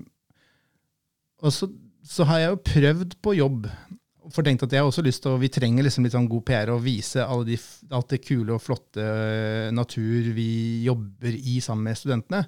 og 1.41 1.53
så, 1.53 1.69
så 2.05 2.27
har 2.27 2.43
jeg 2.43 2.51
jo 2.51 2.65
prøvd 2.73 3.17
på 3.23 3.37
jobb 3.37 3.69
for 4.33 4.43
tenkt 4.43 4.65
at 4.65 4.73
jeg 4.73 4.83
har 4.83 4.89
også 4.89 5.03
lyst 5.05 5.23
til 5.23 5.35
og 5.35 5.41
Vi 5.43 5.49
trenger 5.53 5.85
liksom 5.85 6.05
litt 6.05 6.15
sånn 6.15 6.29
god 6.29 6.43
PR 6.47 6.71
og 6.73 6.81
vise 6.83 7.23
de, 7.47 7.57
alt 7.95 8.09
det 8.11 8.23
kule 8.25 8.55
og 8.55 8.63
flotte 8.63 9.03
eh, 9.03 9.69
natur 9.75 10.31
vi 10.35 10.49
jobber 10.83 11.37
i 11.37 11.59
sammen 11.63 11.87
med 11.87 11.99
studentene. 11.99 12.41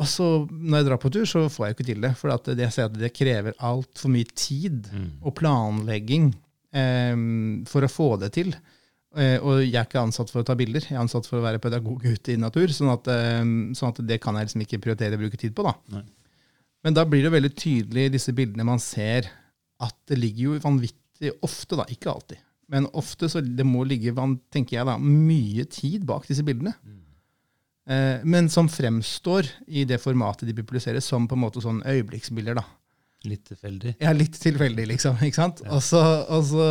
Og 0.00 0.08
så 0.08 0.26
når 0.48 0.80
jeg 0.80 0.88
drar 0.88 1.00
på 1.02 1.12
tur, 1.12 1.26
så 1.28 1.44
får 1.52 1.66
jeg 1.66 1.76
ikke 1.76 1.88
til 1.90 2.04
det. 2.06 2.12
For 2.18 2.32
at 2.32 2.46
det, 2.48 2.62
jeg 2.64 2.76
ser 2.76 2.88
at 2.88 2.98
det 2.98 3.12
krever 3.16 3.56
altfor 3.70 4.12
mye 4.12 4.28
tid 4.32 4.88
og 5.20 5.34
planlegging 5.38 6.30
eh, 6.72 7.16
for 7.68 7.84
å 7.84 7.92
få 7.92 8.14
det 8.22 8.32
til. 8.38 8.54
Eh, 9.18 9.36
og 9.42 9.60
jeg 9.64 9.74
er 9.74 9.88
ikke 9.88 10.04
ansatt 10.06 10.30
for 10.30 10.42
å 10.42 10.46
ta 10.46 10.54
bilder, 10.58 10.84
jeg 10.86 10.94
er 10.94 11.02
ansatt 11.02 11.26
for 11.26 11.40
å 11.40 11.44
være 11.44 11.60
pedagog 11.62 12.04
ute 12.06 12.32
i 12.32 12.40
natur. 12.40 12.72
Sånn 12.72 12.92
at, 12.94 13.10
eh, 13.10 13.42
sånn 13.76 13.92
at 13.92 14.00
det 14.06 14.20
kan 14.22 14.38
jeg 14.38 14.48
liksom 14.48 14.64
ikke 14.64 14.80
prioritere 14.86 15.18
å 15.18 15.22
bruke 15.24 15.40
tid 15.40 15.54
på. 15.56 15.66
da. 15.66 15.76
Nei. 15.96 16.06
Men 16.86 16.96
da 16.96 17.04
blir 17.04 17.26
det 17.26 17.34
veldig 17.34 17.52
tydelig 17.52 18.06
i 18.08 18.12
disse 18.14 18.32
bildene 18.32 18.64
man 18.64 18.80
ser 18.80 19.28
at 19.84 19.96
det 20.08 20.16
ligger 20.16 20.46
jo 20.46 20.62
vanvittig 20.64 21.34
ofte, 21.44 21.76
da, 21.76 21.84
ikke 21.92 22.08
alltid, 22.12 22.40
men 22.72 22.86
ofte 22.96 23.28
så 23.28 23.42
det 23.44 23.66
må 23.66 23.82
ligge 23.84 24.14
tenker 24.52 24.78
jeg 24.78 24.88
da, 24.88 24.96
mye 24.96 25.66
tid 25.68 26.06
bak 26.08 26.24
disse 26.28 26.44
bildene. 26.46 26.72
Eh, 27.90 28.22
men 28.22 28.50
som 28.52 28.68
fremstår 28.70 29.48
i 29.66 29.84
det 29.88 29.98
formatet 30.02 30.48
de 30.48 30.54
publiserer 30.54 31.02
som 31.02 31.26
på 31.28 31.38
en 31.38 31.44
måte 31.44 31.62
sånn 31.64 31.82
øyeblikksbilder. 31.82 32.60
da. 32.60 32.66
Litt 33.28 33.44
tilfeldig. 33.50 33.96
Ja, 34.00 34.14
litt 34.16 34.38
tilfeldig, 34.40 34.86
liksom. 34.94 35.18
ikke 35.26 35.42
sant? 35.42 35.64
Og 35.68 35.82
så, 35.84 36.00
og 36.30 36.44
så, 36.48 36.66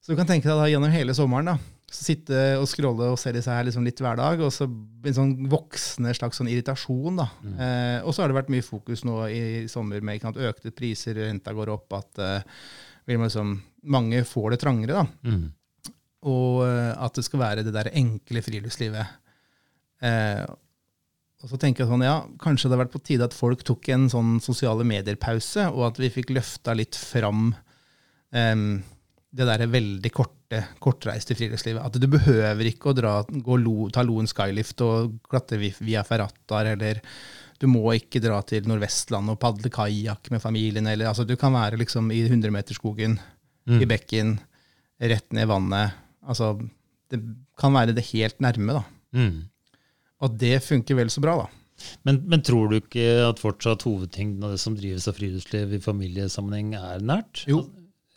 så 0.00 0.12
du 0.12 0.18
kan 0.18 0.28
tenke 0.28 0.48
deg 0.48 0.60
da 0.60 0.68
gjennom 0.70 0.94
hele 0.94 1.16
sommeren 1.16 1.52
da, 1.52 1.56
så 1.94 2.06
sitte 2.06 2.38
og 2.58 2.68
scrolle 2.70 3.10
og 3.12 3.18
se 3.20 3.32
disse 3.34 3.52
her 3.52 3.66
liksom 3.66 3.84
litt 3.86 4.00
hver 4.02 4.16
dag, 4.18 4.40
og 4.42 4.52
så 4.54 4.66
en 4.66 5.16
sånn 5.18 5.34
voksende 5.52 6.14
slags 6.16 6.40
sånn 6.40 6.50
irritasjon. 6.50 7.20
da. 7.20 7.28
Eh, 7.44 7.98
og 8.02 8.14
så 8.14 8.24
har 8.24 8.32
det 8.32 8.38
vært 8.38 8.54
mye 8.54 8.64
fokus 8.66 9.04
nå 9.06 9.18
i 9.30 9.42
sommer 9.70 10.00
med 10.00 10.18
ikke 10.18 10.30
sant, 10.30 10.40
økte 10.48 10.72
priser, 10.74 11.20
renta 11.26 11.54
går 11.54 11.74
opp, 11.74 11.92
at 11.98 12.22
eh, 12.24 12.64
liksom, 13.12 13.58
mange 13.94 14.24
får 14.30 14.54
det 14.54 14.62
trangere. 14.64 15.04
da. 15.04 15.28
Mm. 15.28 15.92
Og 16.30 16.64
eh, 16.64 16.94
at 16.94 17.20
det 17.20 17.26
skal 17.26 17.44
være 17.44 17.66
det 17.66 17.76
der 17.76 17.92
enkle 17.92 18.42
friluftslivet. 18.46 19.20
Eh, 20.02 20.44
og 21.44 21.50
så 21.50 21.58
tenker 21.60 21.84
jeg 21.84 21.90
sånn, 21.90 22.06
ja, 22.06 22.16
Kanskje 22.40 22.70
det 22.70 22.76
har 22.76 22.84
vært 22.86 22.94
på 22.94 23.02
tide 23.04 23.28
at 23.28 23.36
folk 23.36 23.62
tok 23.68 23.90
en 23.92 24.08
sånn 24.12 24.38
sosiale 24.44 24.86
medier-pause, 24.88 25.68
og 25.74 25.90
at 25.90 26.00
vi 26.00 26.12
fikk 26.12 26.32
løfta 26.32 26.74
litt 26.76 26.96
fram 26.96 27.50
eh, 28.32 28.64
det 29.34 29.46
der 29.50 29.66
veldig 29.66 30.10
korte, 30.14 30.60
kortreiste 30.82 31.36
friluftslivet. 31.36 31.82
At 31.82 31.98
du 31.98 32.06
behøver 32.10 32.70
ikke 32.70 32.92
å 32.92 32.96
dra, 32.96 33.14
gå 33.26 33.58
lo, 33.58 33.88
ta 33.92 34.04
Loen 34.06 34.30
Skylift 34.30 34.82
og 34.86 35.18
klatre 35.26 35.58
via 35.58 36.04
Ferratar, 36.06 36.70
eller 36.76 37.02
du 37.60 37.66
må 37.70 37.82
ikke 37.96 38.22
dra 38.22 38.40
til 38.46 38.66
Nordvestlandet 38.68 39.34
og 39.34 39.40
padle 39.42 39.70
kajakk 39.72 40.30
med 40.32 40.42
familien. 40.42 40.86
eller 40.90 41.10
altså 41.10 41.26
Du 41.26 41.34
kan 41.40 41.54
være 41.54 41.78
liksom 41.80 42.10
i 42.14 42.22
100-meterskogen, 42.28 43.18
i 43.80 43.86
bekken, 43.88 44.36
rett 45.00 45.32
ned 45.32 45.46
i 45.46 45.50
vannet. 45.50 46.00
Altså, 46.28 46.54
det 47.10 47.20
kan 47.58 47.72
være 47.74 47.94
det 47.96 48.04
helt 48.12 48.40
nærme, 48.44 48.78
da. 48.78 48.82
Mm. 49.16 49.38
Og 50.24 50.40
det 50.40 50.56
funker 50.64 50.98
vel 50.98 51.12
så 51.12 51.22
bra, 51.24 51.36
da. 51.44 51.50
Men, 52.06 52.20
men 52.30 52.42
tror 52.46 52.70
du 52.70 52.78
ikke 52.78 53.06
at 53.26 53.40
fortsatt 53.42 53.82
hovedtyngden 53.84 54.44
av 54.46 54.54
det 54.54 54.60
som 54.62 54.76
drives 54.78 55.08
av 55.10 55.16
friluftsliv 55.18 55.74
i 55.74 55.80
familiesammenheng, 55.82 56.76
er 56.78 57.02
nært? 57.04 57.42
Jo. 57.50 57.64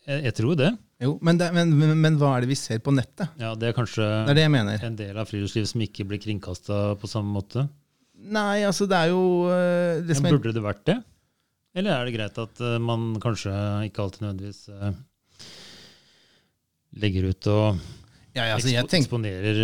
Jeg, 0.08 0.24
jeg 0.30 0.38
tror 0.38 0.60
det. 0.60 0.70
Jo, 1.04 1.18
men, 1.26 1.38
det, 1.38 1.50
men, 1.54 1.74
men, 2.00 2.16
hva 2.18 2.36
er 2.36 2.46
det 2.46 2.52
vi 2.54 2.58
ser 2.58 2.80
på 2.82 2.94
nettet? 2.96 3.34
Ja, 3.42 3.52
Det 3.60 3.70
er 3.70 3.76
kanskje 3.78 4.06
Det 4.26 4.34
er 4.34 4.40
det 4.50 4.78
en 4.88 4.98
del 4.98 5.20
av 5.20 5.30
friluftslivet 5.30 5.70
som 5.70 5.84
ikke 5.86 6.08
blir 6.10 6.22
kringkasta 6.24 6.80
på 6.98 7.10
samme 7.12 7.34
måte. 7.36 7.68
Nei, 8.18 8.64
altså 8.66 8.88
det 8.90 8.98
er 8.98 9.12
jo 9.12 9.22
øh, 9.52 10.00
det 10.08 10.18
som 10.18 10.26
Men 10.26 10.38
burde 10.38 10.56
det 10.56 10.64
vært 10.66 10.82
det? 10.90 10.98
Eller 11.78 11.94
er 11.94 12.08
det 12.08 12.16
greit 12.16 12.40
at 12.42 12.64
eh, 12.66 12.80
man 12.82 13.12
kanskje 13.22 13.54
ikke 13.86 14.08
alltid 14.08 14.24
nødvendigvis 14.26 14.64
eh, 14.74 14.98
legger 16.98 17.30
ut 17.30 17.50
og 17.54 17.66
ja, 18.34 18.48
altså, 18.56 18.72
ekspo- 18.72 18.90
tenker, 18.90 19.04
eksponerer 19.04 19.62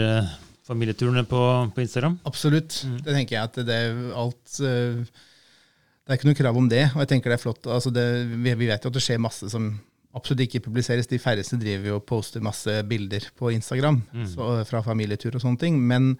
familieturene 0.67 1.25
på, 1.27 1.41
på 1.75 1.83
Instagram? 1.83 2.17
Absolutt. 2.29 2.81
Det 3.03 3.15
tenker 3.15 3.37
jeg 3.37 3.49
at 3.49 3.61
det 3.67 3.79
er 3.87 3.97
alt 4.19 4.59
øh, 4.63 5.01
Det 5.03 6.11
er 6.11 6.19
ikke 6.19 6.29
noe 6.29 6.39
krav 6.39 6.59
om 6.59 6.69
det, 6.71 6.85
og 6.93 7.03
jeg 7.03 7.11
tenker 7.13 7.33
det 7.33 7.39
er 7.39 7.43
flott. 7.43 7.67
Altså 7.67 7.91
det, 7.93 8.05
vi, 8.31 8.55
vi 8.59 8.69
vet 8.71 8.83
jo 8.83 8.91
at 8.91 8.97
det 8.97 9.03
skjer 9.03 9.21
masse 9.23 9.49
som 9.51 9.71
absolutt 10.13 10.45
ikke 10.45 10.63
publiseres. 10.67 11.09
De 11.09 11.21
færreste 11.21 11.57
driver 11.59 11.93
jo 11.93 11.99
og 11.99 12.07
poster 12.07 12.43
masse 12.43 12.73
bilder 12.89 13.29
på 13.39 13.53
Instagram 13.55 14.01
så, 14.29 14.49
fra 14.69 14.83
familietur 14.85 15.35
og 15.35 15.43
sånne 15.43 15.61
ting. 15.61 15.79
Men, 15.79 16.13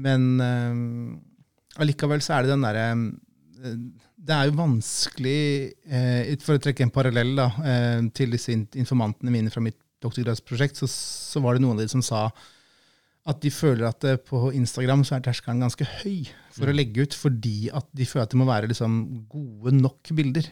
men 0.00 0.30
øh, 0.42 1.82
allikevel 1.82 2.24
så 2.24 2.38
er 2.38 2.46
det 2.46 2.56
den 2.56 2.66
derre 2.66 2.88
øh, 2.96 3.76
det 4.22 4.34
er 4.34 4.48
jo 4.48 4.58
vanskelig, 4.58 5.38
eh, 5.90 6.34
for 6.42 6.54
å 6.54 6.62
trekke 6.62 6.84
en 6.86 6.92
parallell 6.94 7.32
da, 7.38 7.48
eh, 7.66 8.02
til 8.14 8.34
disse 8.34 8.54
informantene 8.54 9.32
mine 9.34 9.50
fra 9.50 9.62
mitt 9.64 9.78
doktorgradsprosjekt, 10.02 10.78
så, 10.78 10.88
så 10.90 11.42
var 11.42 11.56
det 11.56 11.64
noen 11.64 11.78
av 11.78 11.82
de 11.82 11.90
som 11.90 12.04
sa 12.04 12.28
at 13.28 13.38
de 13.44 13.52
føler 13.54 13.86
at 13.86 14.04
eh, 14.08 14.16
på 14.18 14.48
Instagram 14.58 15.04
så 15.06 15.16
er 15.16 15.26
terskelen 15.26 15.62
ganske 15.62 15.86
høy 16.00 16.24
for 16.52 16.70
å 16.70 16.74
legge 16.74 17.04
ut, 17.06 17.14
fordi 17.14 17.68
at 17.70 17.86
de 17.94 18.06
føler 18.08 18.26
at 18.26 18.32
det 18.34 18.40
må 18.40 18.48
være 18.48 18.70
liksom 18.72 18.96
gode 19.30 19.74
nok 19.78 20.10
bilder. 20.18 20.48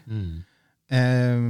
Eh, 0.90 1.42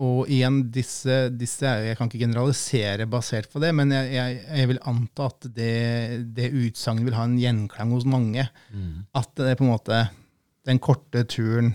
og 0.00 0.30
igjen, 0.32 0.62
disse, 0.72 1.16
disse 1.36 1.68
Jeg 1.84 1.96
kan 1.98 2.08
ikke 2.08 2.22
generalisere 2.22 3.04
basert 3.10 3.50
på 3.52 3.60
det, 3.60 3.74
men 3.76 3.90
jeg, 3.92 4.12
jeg, 4.14 4.38
jeg 4.62 4.68
vil 4.70 4.80
anta 4.88 5.26
at 5.28 5.48
det, 5.52 5.74
det 6.36 6.46
utsagnet 6.56 7.04
vil 7.04 7.18
ha 7.18 7.26
en 7.28 7.36
gjenklang 7.40 7.92
hos 7.92 8.06
mange. 8.08 8.46
At 9.12 9.34
det 9.36 9.50
er 9.52 9.58
på 9.60 9.66
en 9.66 9.74
måte 9.74 9.98
den 10.68 10.80
korte 10.80 11.26
turen 11.28 11.74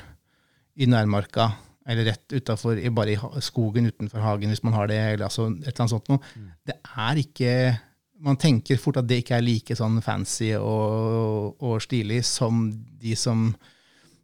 i 0.75 0.87
nærmarka, 0.89 1.51
eller 1.85 2.09
rett 2.09 2.33
utafor, 2.33 2.79
bare 2.97 3.13
i 3.13 3.41
skogen 3.45 3.91
utenfor 3.91 4.23
hagen, 4.25 4.49
hvis 4.49 4.63
man 4.65 4.73
har 4.73 4.89
det, 4.89 4.97
eller 5.13 5.27
altså 5.27 5.51
et 5.51 5.67
eller 5.67 5.83
annet 5.85 5.93
sånt 5.93 6.09
noe, 6.09 6.33
det 6.65 6.79
er 6.81 7.21
ikke 7.21 7.51
Man 8.25 8.39
tenker 8.41 8.79
fort 8.81 8.97
at 8.97 9.07
det 9.07 9.21
ikke 9.21 9.37
er 9.37 9.45
like 9.45 9.77
sånn 9.77 9.99
fancy 10.01 10.51
og, 10.57 11.55
og 11.61 11.77
stilig 11.83 12.23
som 12.25 12.67
de 13.01 13.13
som 13.19 13.51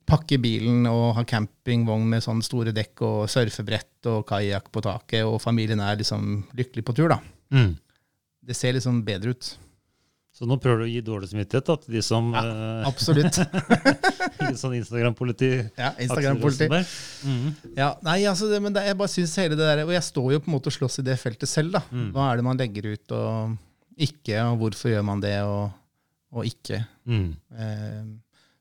pakker 0.09 0.41
bilen 0.41 0.87
og 0.89 1.13
har 1.19 1.27
campingvogn 1.29 2.07
med 2.09 2.23
sånne 2.25 2.45
store 2.45 2.73
dekk 2.75 3.03
og 3.07 3.19
surfebrett 3.31 4.09
og 4.11 4.25
kajakk 4.27 4.71
på 4.73 4.83
taket, 4.83 5.23
og 5.23 5.39
familien 5.43 5.79
er 5.83 5.99
liksom 6.01 6.41
lykkelig 6.57 6.83
på 6.87 6.95
tur, 6.97 7.13
da. 7.13 7.19
Mm. 7.53 7.75
Det 8.41 8.57
ser 8.57 8.75
liksom 8.75 9.03
bedre 9.07 9.35
ut. 9.35 9.51
Så 10.31 10.47
nå 10.47 10.55
prøver 10.63 10.81
du 10.81 10.85
å 10.87 10.89
gi 10.89 11.01
dårlig 11.05 11.27
samvittighet 11.29 11.67
da, 11.67 11.75
til 11.83 11.95
de 11.97 12.01
som 12.05 12.29
ja, 12.33 12.43
Absolutt. 12.89 13.37
gir 14.39 14.55
sånn 14.57 14.77
Instagram-politi. 14.79 15.49
Ja, 15.77 15.91
Instagram-politi. 16.01 16.69
Mm. 16.71 16.85
Mhm. 17.31 17.73
Ja, 17.77 17.91
nei, 18.07 18.21
altså, 18.31 18.47
det, 18.49 18.61
men 18.63 18.73
det, 18.73 18.87
jeg 18.87 18.97
bare 18.97 19.11
synes 19.11 19.35
hele 19.43 19.59
det 19.59 19.67
der, 19.67 19.83
og 19.85 19.91
jeg 19.93 20.07
står 20.07 20.31
jo 20.33 20.41
på 20.41 20.49
en 20.49 20.55
måte 20.55 20.71
og 20.71 20.77
slåss 20.79 21.03
i 21.03 21.05
det 21.11 21.19
feltet 21.21 21.51
selv. 21.51 21.75
da. 21.75 21.83
Mm. 21.91 22.07
Hva 22.15 22.31
er 22.31 22.39
det 22.39 22.47
man 22.47 22.63
legger 22.63 22.89
ut 22.95 23.15
og 23.19 23.59
ikke, 24.03 24.37
og 24.49 24.57
hvorfor 24.61 24.91
gjør 24.93 25.05
man 25.07 25.21
det 25.23 25.35
og, 25.45 25.71
og 26.35 26.47
ikke? 26.47 26.81
Mm. 27.09 27.29
Eh, 27.57 28.03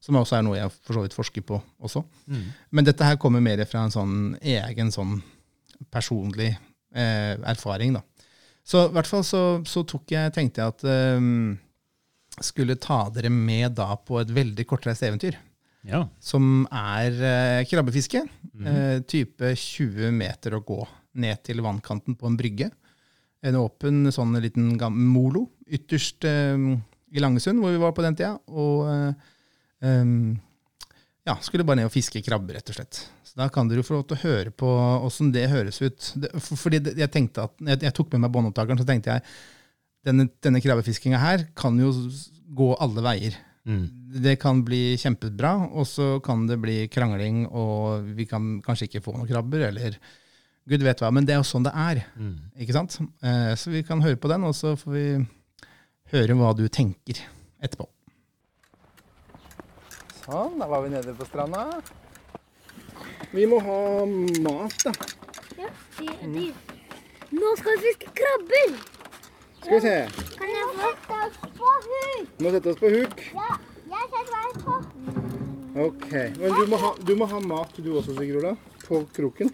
som 0.01 0.17
også 0.17 0.39
er 0.39 0.45
noe 0.47 0.57
jeg 0.57 0.73
for 0.81 0.97
så 0.97 1.03
vidt 1.05 1.17
forsker 1.17 1.45
på 1.45 1.59
også. 1.85 2.01
Mm. 2.31 2.47
Men 2.73 2.87
dette 2.89 3.05
her 3.05 3.19
kommer 3.21 3.43
mer 3.45 3.61
fra 3.69 3.83
en 3.85 3.93
sånn 3.93 4.15
egen 4.41 4.89
sånn 4.95 5.19
personlig 5.93 6.51
eh, 6.55 7.35
erfaring. 7.53 7.99
da. 7.99 8.05
Så 8.65 8.87
i 8.89 8.95
hvert 8.95 9.09
fall 9.09 9.25
så, 9.27 9.43
så 9.69 9.83
tok 9.89 10.13
jeg, 10.15 10.33
tenkte 10.37 10.63
jeg 10.63 10.75
at 10.75 10.85
eh, 10.89 11.29
skulle 12.45 12.77
ta 12.81 13.03
dere 13.13 13.31
med 13.33 13.75
da 13.79 13.93
på 13.97 14.21
et 14.23 14.33
veldig 14.33 14.67
kortreist 14.69 15.05
eventyr 15.07 15.37
Ja. 15.89 16.03
som 16.23 16.67
er 16.73 17.17
eh, 17.25 17.65
krabbefiske. 17.69 18.25
Eh, 18.61 18.99
type 19.09 19.53
20 19.57 20.13
meter 20.17 20.57
å 20.59 20.65
gå 20.65 20.81
ned 21.21 21.41
til 21.45 21.61
vannkanten 21.65 22.17
på 22.17 22.29
en 22.29 22.37
brygge. 22.39 22.71
En 23.47 23.57
åpen 23.57 24.11
sånn 24.13 24.37
liten 24.43 24.75
molo 24.93 25.47
ytterst 25.71 26.27
eh, 26.29 26.59
i 27.11 27.23
Langesund, 27.23 27.63
hvor 27.63 27.73
vi 27.73 27.81
var 27.81 27.95
på 27.97 28.05
den 28.05 28.19
tida. 28.19 28.35
Og 28.53 28.91
eh, 28.91 30.35
ja, 31.29 31.37
skulle 31.45 31.65
bare 31.67 31.81
ned 31.81 31.89
og 31.89 31.95
fiske 31.95 32.23
krabber, 32.27 32.59
rett 32.59 32.73
og 32.73 32.79
slett. 32.79 33.05
Så 33.25 33.39
da 33.39 33.47
kan 33.53 33.69
dere 33.71 33.83
jo 33.83 33.87
få 33.87 33.99
lov 33.99 34.09
til 34.11 34.19
å 34.19 34.25
høre 34.25 34.53
på 34.53 34.69
åssen 35.07 35.31
det 35.35 35.47
høres 35.53 35.81
ut. 35.83 36.13
Det, 36.19 36.33
for, 36.39 36.59
fordi 36.67 36.83
det, 36.83 36.97
jeg 36.99 37.13
tenkte 37.15 37.47
at, 37.47 37.55
jeg, 37.73 37.85
jeg 37.87 37.97
tok 37.97 38.11
med 38.15 38.25
meg 38.25 38.35
båndopptakeren, 38.35 38.81
så 38.81 38.89
tenkte 38.89 39.15
jeg 39.15 39.27
denne, 40.09 40.27
denne 40.43 40.63
krabbefiskinga 40.65 41.21
her 41.21 41.47
kan 41.59 41.77
jo 41.79 41.93
gå 42.57 42.73
alle 42.83 43.05
veier. 43.05 43.37
Mm. 43.69 43.85
Det 44.25 44.35
kan 44.41 44.65
bli 44.67 44.97
kjempebra, 44.99 45.53
og 45.71 45.87
så 45.87 46.17
kan 46.25 46.47
det 46.49 46.59
bli 46.63 46.79
krangling, 46.91 47.45
og 47.47 48.09
vi 48.17 48.27
kan 48.29 48.57
kanskje 48.65 48.89
ikke 48.89 49.05
få 49.05 49.15
noen 49.15 49.29
krabber, 49.29 49.69
eller 49.69 49.99
gud 50.71 50.83
vet 50.87 51.01
hva. 51.03 51.11
Men 51.13 51.27
det 51.27 51.35
er 51.35 51.41
jo 51.43 51.49
sånn 51.51 51.67
det 51.67 51.73
er. 51.75 52.01
Mm. 52.17 52.37
ikke 52.63 52.77
sant? 52.77 52.97
Eh, 53.23 53.53
Så 53.59 53.73
vi 53.75 53.83
kan 53.87 54.03
høre 54.05 54.17
på 54.21 54.31
den, 54.31 54.45
og 54.49 54.55
så 54.57 54.77
får 54.79 54.93
vi 54.95 55.05
høre 56.15 56.37
hva 56.39 56.53
du 56.57 56.65
tenker 56.73 57.19
etterpå. 57.63 57.89
Sånn, 60.25 60.59
da 60.61 60.67
var 60.71 60.85
vi 60.85 60.93
nede 60.95 61.15
på 61.19 61.27
stranda. 61.27 61.65
Vi 63.35 63.47
må 63.51 63.59
ha 63.63 63.79
mat, 64.47 64.77
da. 64.87 64.93
Ja, 65.59 65.69
de, 65.99 66.09
de. 66.35 66.47
Nå 67.35 67.53
skal 67.59 67.77
vi 67.79 67.91
fiske 67.91 68.11
krabber! 68.19 68.73
Skal 69.61 69.75
vi 69.77 69.81
se. 69.85 69.97
Kan 70.39 70.51
jeg 70.51 70.69
få 70.71 70.75
sette 70.81 71.19
oss 71.27 71.37
på 71.59 71.75
huk? 71.87 72.31
Må 72.41 72.53
sette 72.55 72.73
oss 72.73 72.81
på 72.81 72.91
huk. 72.95 73.25
Ja, 73.37 73.51
jeg 73.93 74.11
setter 74.15 74.33
meg 74.35 74.63
på. 74.65 74.79
Ok. 75.85 76.09
Men 76.41 76.57
du 76.57 76.63
må 76.73 76.81
ha, 76.83 76.91
du 77.07 77.13
må 77.21 77.29
ha 77.31 77.41
mat 77.45 77.77
du 77.79 77.91
også, 78.01 78.17
Sigurd 78.19 78.41
Ola. 78.43 78.55
På 78.87 79.03
kroken. 79.15 79.53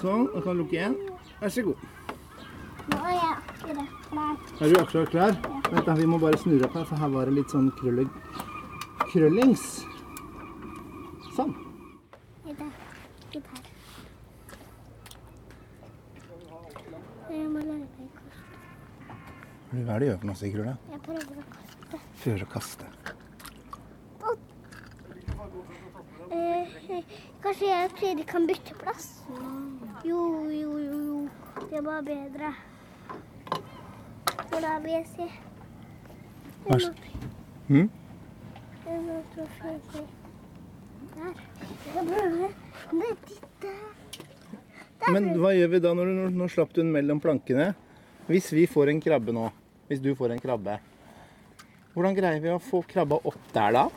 Sånn. 0.00 0.28
Da 0.32 0.40
kan 0.40 0.56
du 0.56 0.62
lukke 0.62 0.76
igjen. 0.78 0.94
Vær 1.40 1.52
så 1.52 1.64
god. 1.66 1.88
Nå 2.90 2.98
er 3.04 3.14
jeg 3.14 3.32
akkurat 3.36 3.90
klar. 4.08 4.36
Er 4.60 4.72
du 4.72 4.76
akkurat 4.80 5.10
klar? 5.12 5.34
Vent 5.70 5.86
da, 5.86 5.94
Vi 5.98 6.06
må 6.08 6.18
bare 6.22 6.38
snurre 6.40 6.66
opp 6.68 6.78
her, 6.78 6.86
for 6.88 6.96
her 7.02 7.10
var 7.12 7.28
det 7.28 7.34
litt 7.36 7.52
sånn 7.52 7.68
krølle... 7.78 8.06
krøllings. 9.10 9.66
Sånn. 11.36 11.52
Vent 12.46 12.62
da. 12.62 12.70
Litt 13.34 13.52
her. 13.52 13.68
Jeg 17.30 17.46
må 17.46 17.60
lære 17.62 17.76
meg 17.76 17.84
å 17.84 18.24
kaste. 18.24 18.46
Hva 19.70 19.78
er 19.78 19.84
det 19.84 20.00
du 20.00 20.08
gjør 20.08 20.18
for 20.22 20.30
noe, 20.32 20.38
Sigurd? 20.40 20.72
Jeg 20.90 21.02
prøver 21.04 21.44
å 21.44 21.48
kaste. 21.52 22.00
Prøver 22.24 22.46
å 22.46 22.50
kaste. 22.56 22.90
Eh, 26.30 26.74
kanskje 27.42 27.66
jeg 27.68 27.86
og 27.90 27.94
Tiri 27.98 28.24
kan 28.26 28.46
bytte 28.46 28.74
plass? 28.78 29.12
Jo, 30.04 30.50
jo, 30.50 30.78
jo, 30.78 30.98
jo. 31.06 31.28
Det 31.70 31.80
var 31.84 32.02
bedre. 32.02 32.54
Hvor 34.48 34.64
er 34.64 34.80
vi? 34.80 34.92
Jeg 34.92 35.06
se. 35.06 35.26
Nei, 42.92 43.10
titta. 43.26 43.74
Der. 45.00 45.12
Men 45.14 45.30
hva 45.40 45.52
gjør 45.56 45.70
vi 45.74 45.80
da 45.84 45.92
når 45.96 46.10
du, 46.10 46.24
nå 46.36 46.48
slapp 46.52 46.74
du 46.74 46.82
den 46.82 46.92
mellom 46.92 47.20
plankene? 47.22 47.70
Hvis 48.28 48.50
vi 48.56 48.66
får 48.70 48.92
en 48.92 49.00
krabbe 49.04 49.32
nå, 49.36 49.46
hvis 49.88 50.02
du 50.02 50.12
får 50.16 50.34
en 50.34 50.42
krabbe, 50.42 50.76
hvordan 51.94 52.16
greier 52.16 52.40
vi 52.42 52.52
å 52.52 52.60
få 52.62 52.82
krabba 52.88 53.20
opp 53.26 53.48
der 53.54 53.76
da? 53.76 53.88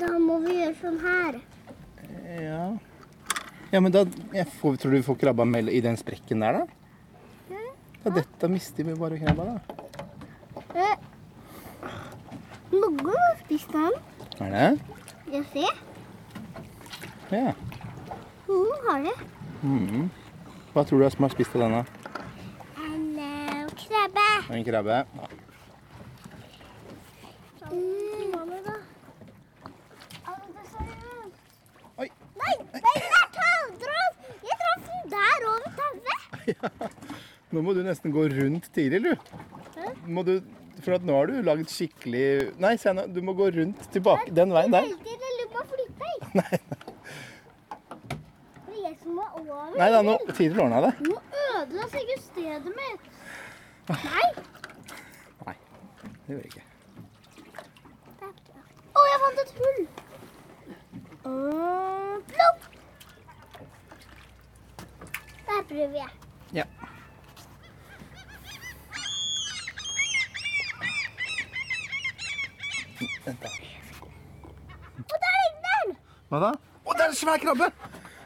Da 0.00 0.12
må 0.20 0.38
vi 0.44 0.60
gjøre 0.60 0.76
sånn 0.80 1.00
her. 1.04 1.40
Ja, 2.40 2.64
ja 3.70 3.80
men 3.80 3.92
da 3.92 4.04
får, 4.60 4.76
tror 4.76 4.90
du 4.90 4.96
vi 4.98 5.06
får 5.06 5.18
krabba 5.20 5.46
i 5.70 5.80
den 5.80 5.96
sprekken 5.96 6.40
der 6.40 6.60
da? 6.60 6.66
Ja, 8.02 8.10
dette 8.10 8.48
mister 8.48 8.84
vi 8.84 8.94
bare 8.96 9.18
krabba 9.20 9.44
da. 9.44 9.56
Eh. 10.74 10.96
Har 12.72 13.36
spist 13.44 13.72
den. 13.72 13.92
Er 14.40 14.50
det? 14.50 14.78
Ja, 15.32 15.42
se. 15.52 15.66
Ja. 17.30 17.52
Noen 18.48 18.86
har 18.88 19.02
det. 19.04 19.14
Mm. 19.62 20.08
Hva 20.72 20.84
tror 20.86 21.02
du 21.02 21.04
er 21.06 21.12
som 21.14 21.26
har 21.26 21.34
spist 21.34 21.54
av 21.58 21.64
denne? 21.66 21.82
En 22.80 23.04
eh, 23.20 23.66
krabbe. 23.82 24.26
En 24.56 24.64
krabbe. 24.66 24.98
Mm. 27.68 28.32
Hva 28.32 28.42
med 28.48 28.64
da? 28.66 28.76
Alle 30.24 30.48
disse 30.56 30.88
her. 30.88 31.28
Oi. 32.00 32.08
Nei, 32.40 32.54
nei, 32.74 32.96
der 32.96 33.28
traff 33.36 33.86
Jeg 34.48 34.60
traff 34.64 34.88
den 34.88 35.12
der 35.16 35.48
over 35.52 35.70
tauet. 35.82 37.20
Nå 37.50 37.62
må 37.66 37.72
du 37.74 37.82
nesten 37.82 38.12
gå 38.14 38.28
rundt 38.30 38.68
Tiril, 38.74 39.10
du. 39.10 39.14
Du, 40.26 40.34
for 40.84 41.02
nå 41.02 41.16
har 41.16 41.26
du 41.30 41.40
laget 41.44 41.72
skikkelig 41.72 42.52
Nei, 42.62 42.76
se 42.78 42.92
nå, 42.94 43.06
du 43.10 43.18
må 43.26 43.34
gå 43.38 43.48
rundt 43.56 43.80
tilbake 43.94 44.30
den 44.34 44.52
veien 44.54 44.72
der. 44.74 44.86
Nei, 46.38 46.58
Det 48.68 48.76
er 48.76 48.82
jeg 48.84 48.96
som 49.02 49.16
må 49.18 49.24
over. 49.34 49.72
nei 49.80 49.88
da, 49.90 50.02
nå 50.06 50.14
Tiril 50.30 50.60
ordna 50.62 50.78
det. 50.86 50.92
Nå 51.08 51.16
ødela 51.56 51.88
sikkert 51.90 52.22
stedet 52.28 52.70
mitt. 52.76 53.08
Nei. 53.90 54.28
Nei, 55.48 55.56
det 56.04 56.36
gjør 56.36 56.44
jeg 56.44 56.52
ikke. 56.52 56.66
Å, 58.94 59.02
jeg 59.08 59.18
fant 59.24 59.42
et 59.42 59.52
hull. 59.58 59.80
Uh, 61.24 62.14
plopp. 62.30 62.60
Der 65.50 65.66
prøver 65.72 65.98
jeg. 65.98 66.12
Ja. 66.60 66.66
Vent, 73.24 73.42
da. 73.42 73.48
Og 74.98 75.16
der 75.22 75.30
ligger 75.40 75.60
den. 75.66 75.96
Hva 76.28 76.38
da? 76.44 76.50
Å, 76.84 76.92
det 76.96 77.02
er 77.04 77.10
en 77.10 77.18
svær 77.18 77.42
krabbe! 77.42 77.66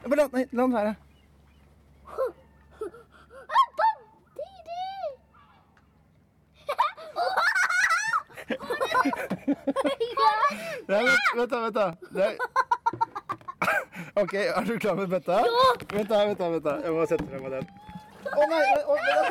Bare 0.05 0.17
La, 0.21 0.27
nei, 0.33 0.45
la 0.53 0.63
den 0.63 0.75
være. 0.77 0.95
Nei, 10.89 11.01
vent, 11.09 11.27
vent 11.37 11.51
da, 11.51 11.59
vent 11.65 11.75
da. 11.75 11.87
Det 12.15 12.25
er... 12.29 12.35
Ok, 14.23 14.35
er 14.35 14.65
du 14.69 14.79
klar 14.79 14.95
med 15.01 15.09
bøtta? 15.11 15.41
Ja. 15.49 15.65
Vent 15.97 16.11
da, 16.13 16.27
vent 16.29 16.39
da, 16.39 16.49
vent 16.55 16.65
da. 16.69 16.77
Jeg 16.85 16.93
må 16.95 17.09
sette 17.11 17.27
frem 17.33 17.43
med 17.49 17.53
den. 17.57 17.67
Å 18.31 18.47
nei, 18.53 18.63
å, 18.85 18.93
vent 19.09 19.27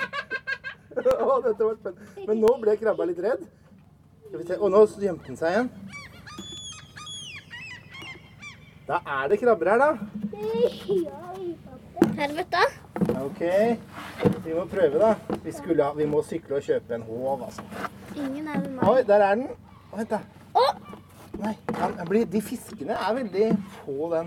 da. 0.00 0.16
Å, 1.30 1.40
dette 1.44 1.64
var 1.64 1.74
spennende. 1.80 2.26
Men 2.28 2.40
nå 2.44 2.52
ble 2.62 2.76
krabba 2.80 3.06
litt 3.08 3.20
redd. 3.24 3.42
Og 4.60 4.68
nå 4.70 4.84
gjemte 5.02 5.26
den 5.26 5.38
seg 5.40 5.54
igjen. 5.56 5.70
Da 8.90 8.98
er 9.06 9.28
det 9.30 9.38
krabber 9.40 9.70
her, 9.70 9.78
da. 9.78 9.90
Helvete. 12.20 12.62
Ok, 13.20 13.40
vi 14.44 14.54
må 14.56 14.64
prøve, 14.70 14.98
da. 15.00 15.10
Vi, 15.44 15.52
skulle, 15.54 15.84
ha- 15.84 15.94
vi 15.96 16.06
må 16.10 16.22
sykle 16.26 16.58
og 16.58 16.64
kjøpe 16.66 16.94
en 16.96 17.04
håv, 17.06 17.44
altså. 17.46 17.64
Ingen 18.16 18.48
er 18.48 18.58
med 18.64 18.70
meg. 18.76 18.84
Oi, 18.90 19.02
der 19.08 19.24
er 19.24 19.34
den. 19.38 19.46
Vent, 19.94 20.10
da. 20.14 20.20
Å, 20.58 20.66
Nei, 21.40 21.54
han, 21.78 21.94
han 21.96 22.08
blir, 22.10 22.26
de 22.28 22.40
fiskene 22.44 22.92
er 23.00 23.14
veldig 23.16 23.46
på 23.86 24.08
den. 24.12 24.26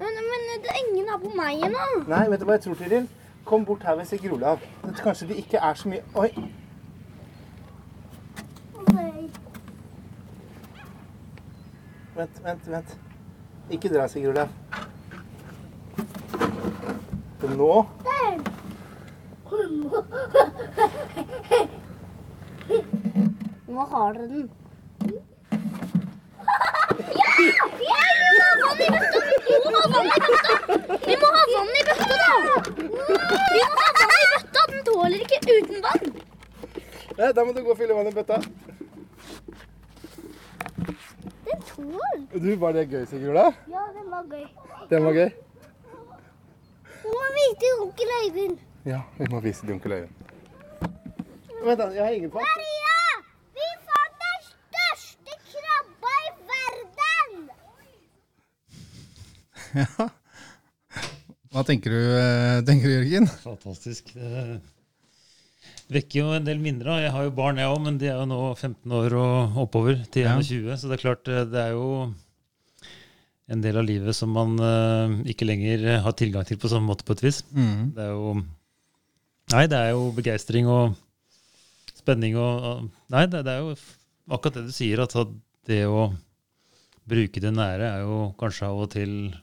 men, 0.00 0.16
men 0.30 0.46
det 0.64 0.72
ingen 0.80 1.10
er 1.12 1.20
på 1.22 1.30
meg 1.38 1.60
ennå. 1.68 1.84
Nei, 2.10 2.22
vet 2.32 2.40
du 2.42 2.46
hva 2.48 2.56
jeg 2.56 2.64
tror, 2.64 2.78
Tiril? 2.80 3.04
Kom 3.44 3.64
bort 3.64 3.82
her 3.82 3.94
ved 3.94 4.04
Sigurd 4.04 4.32
Olav. 4.32 4.58
Det- 4.84 4.96
Kanskje 5.02 5.28
det 5.28 5.36
ikke 5.36 5.56
er 5.56 5.74
så 5.74 5.88
mye 5.88 6.02
Oi! 6.14 6.28
Vent, 12.16 12.44
vent, 12.44 12.66
vent. 12.70 12.98
Ikke 13.70 13.88
dra, 13.94 14.08
Sigurd 14.08 14.28
Olav. 14.36 14.48
For 17.40 17.48
nå 17.48 17.86
Der. 18.04 18.38
Nå 23.68 23.80
har 23.90 24.12
dere 24.12 24.28
den. 24.28 24.50
Ja! 25.00 25.20
Ja! 27.88 28.02
Vi 29.48 29.56
må 29.64 29.70
ha 29.74 29.86
vann 29.92 30.06
i 30.06 30.20
bøtta! 30.26 30.48
Vi 31.06 31.14
må 31.22 31.28
ha 31.36 31.42
vann 31.52 31.72
i 31.80 31.84
bøtta, 31.88 32.14
da! 32.22 33.31
Vi 33.52 33.62
må 33.62 33.86
ta 33.86 33.90
vann 33.98 34.14
i 34.18 34.28
bøtta! 34.34 34.62
Den 34.72 34.84
tåler 34.88 35.18
ikke 35.26 35.38
uten 35.58 35.78
vann. 35.86 36.06
Nei, 37.18 37.30
Da 37.36 37.44
må 37.44 37.52
du 37.52 37.60
gå 37.62 37.70
og 37.74 37.78
fylle 37.80 37.94
vann 37.96 38.08
i 38.10 38.14
bøtta. 38.16 38.38
Den 41.46 41.62
tåler. 41.68 42.18
Du, 42.32 42.50
Var 42.64 42.72
det 42.78 42.86
gøy, 42.90 43.04
Sigurd 43.10 43.36
Ja, 43.36 43.82
den 43.96 44.10
var 44.10 44.22
gøy. 44.30 44.46
Den 44.90 45.04
var 45.04 45.12
gøy? 45.18 45.30
Vi 47.02 47.08
må 47.18 47.28
vite 47.36 47.66
onkel 47.82 48.10
Øyvind. 48.22 48.58
Ja, 48.86 49.00
vi 49.18 49.26
må 49.30 49.40
vise 49.40 49.60
til 49.66 49.74
onkel 49.76 49.92
Øyvind. 49.92 50.14
Vent, 51.64 51.78
da. 51.78 51.84
Jeg 51.94 52.04
har 52.04 52.10
ingen 52.10 52.30
fast. 52.32 52.42
Maria! 52.42 52.96
Vi 53.58 53.66
fant 53.86 54.16
den 54.24 54.40
største 54.48 55.32
krabba 55.50 56.14
i 56.22 56.30
verden! 56.50 57.50
Ja. 59.98 60.08
Hva 61.52 61.62
tenker 61.68 61.92
du, 61.92 62.00
eh, 62.16 62.60
tenker 62.64 62.88
du 62.88 62.94
Jørgen? 62.96 63.26
Fantastisk. 63.42 64.12
Det 64.16 64.60
vekker 65.92 66.22
jo 66.22 66.30
en 66.32 66.46
del 66.46 66.60
minner. 66.62 66.88
Jeg 67.02 67.12
har 67.12 67.26
jo 67.26 67.34
barn, 67.36 67.60
jeg 67.60 67.68
òg, 67.68 67.80
men 67.84 67.98
de 68.00 68.08
er 68.08 68.16
jo 68.16 68.28
nå 68.30 68.38
15 68.56 68.94
år 68.96 69.16
og 69.20 69.58
oppover 69.66 70.00
til 70.14 70.24
Ja. 70.24 70.36
21. 70.38 70.76
Så 70.80 70.88
det 70.88 70.96
er 70.98 71.02
klart, 71.04 71.28
eh, 71.28 71.44
det 71.44 71.60
er 71.60 71.72
jo 71.76 72.14
en 73.52 73.60
del 73.60 73.76
av 73.76 73.84
livet 73.84 74.16
som 74.16 74.32
man 74.32 74.56
eh, 74.58 75.30
ikke 75.34 75.44
lenger 75.44 76.00
har 76.00 76.12
tilgang 76.16 76.46
til 76.48 76.56
på 76.56 76.70
samme 76.72 76.88
måte, 76.88 77.04
på 77.04 77.12
et 77.12 77.24
vis. 77.26 77.42
Mm. 77.52 77.92
Det 77.94 78.02
er 78.08 78.12
jo 78.16 78.34
Nei, 79.52 79.66
det 79.66 79.76
er 79.76 79.90
jo 79.90 80.12
begeistring 80.16 80.66
og 80.70 80.94
spenning 81.98 82.36
og 82.40 82.86
Nei, 83.10 83.26
det, 83.26 83.42
det 83.44 83.52
er 83.52 83.58
jo 83.66 83.74
akkurat 84.32 84.54
det 84.54 84.68
du 84.70 84.72
sier, 84.72 85.02
at 85.02 85.12
det 85.66 85.82
å 85.84 86.14
bruke 87.04 87.42
det 87.42 87.50
nære 87.52 87.88
er 87.98 88.04
jo 88.06 88.32
kanskje 88.38 88.68
av 88.70 88.78
og 88.86 88.90
til 88.94 89.34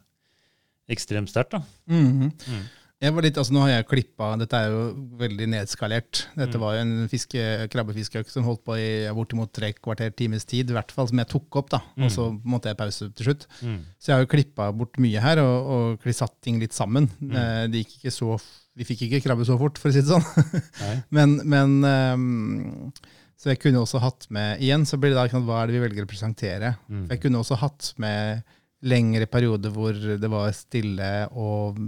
ekstremt 0.89 1.29
sterkt, 1.31 1.51
da. 1.57 1.63
Mhm. 1.87 2.31
Mm. 2.33 2.67
Jeg 2.99 3.13
var 3.15 3.23
litt, 3.23 3.37
altså 3.39 3.53
Nå 3.55 3.61
har 3.63 3.69
jeg 3.69 3.85
klippa 3.87 4.33
Dette 4.37 4.57
er 4.59 4.73
jo 4.73 4.79
veldig 5.21 5.45
nedskalert. 5.47 6.25
Dette 6.35 6.57
Mm. 6.57 6.59
var 6.59 6.73
jo 6.75 6.79
en 6.81 7.07
fiske, 7.07 7.69
krabbefiskeøkt 7.71 8.27
som 8.27 8.43
holdt 8.43 8.65
på 8.65 8.75
i 8.75 9.07
bortimot 9.15 9.53
tre 9.55 9.69
kvarter 9.71 10.11
times 10.13 10.43
tid, 10.43 10.69
i 10.69 10.73
hvert 10.75 10.91
fall 10.91 11.07
som 11.07 11.17
jeg 11.17 11.29
tok 11.31 11.55
opp. 11.55 11.69
da, 11.69 11.79
Og 11.97 12.11
så 12.11 12.25
måtte 12.43 12.67
jeg 12.67 12.75
pause 12.75 13.07
til 13.15 13.25
slutt. 13.29 13.47
Mm. 13.63 13.85
Så 13.97 14.05
jeg 14.11 14.15
har 14.17 14.25
jo 14.25 14.31
klippa 14.35 14.67
bort 14.75 14.99
mye 14.99 15.17
her 15.23 15.39
og, 15.39 15.97
og 16.03 16.13
satt 16.13 16.41
ting 16.41 16.59
litt 16.59 16.73
sammen. 16.75 17.07
Mm. 17.21 17.31
Eh, 17.31 17.67
Det 17.67 17.85
gikk 17.85 18.03
ikke 18.03 18.11
så, 18.11 18.41
vi 18.75 18.83
fikk 18.83 19.07
ikke 19.07 19.23
krabbe 19.29 19.45
så 19.47 19.57
fort, 19.57 19.77
for 19.79 19.87
å 19.87 19.93
si 19.93 20.01
det 20.01 20.11
sånn. 20.11 21.03
Men, 21.15 21.39
men 21.47 21.79
um, 21.85 22.91
Så 23.39 23.53
jeg 23.53 23.59
kunne 23.63 23.79
også 23.79 24.01
hatt 24.03 24.27
med 24.29 24.59
Igjen 24.59 24.83
så 24.85 24.99
blir 24.99 25.13
det 25.15 25.31
da 25.31 25.39
hva 25.39 25.63
er 25.63 25.67
det 25.71 25.79
vi 25.79 25.87
velger 25.87 26.03
å 26.03 26.09
presentere. 26.11 26.75
Mm. 26.89 27.05
For 27.07 27.15
Jeg 27.15 27.21
kunne 27.23 27.39
også 27.39 27.55
hatt 27.63 27.93
med 27.97 28.43
lengre 28.85 29.27
perioder 29.27 29.73
hvor 29.75 29.95
det 29.95 30.29
var 30.31 30.53
stille 30.55 31.09
og 31.35 31.79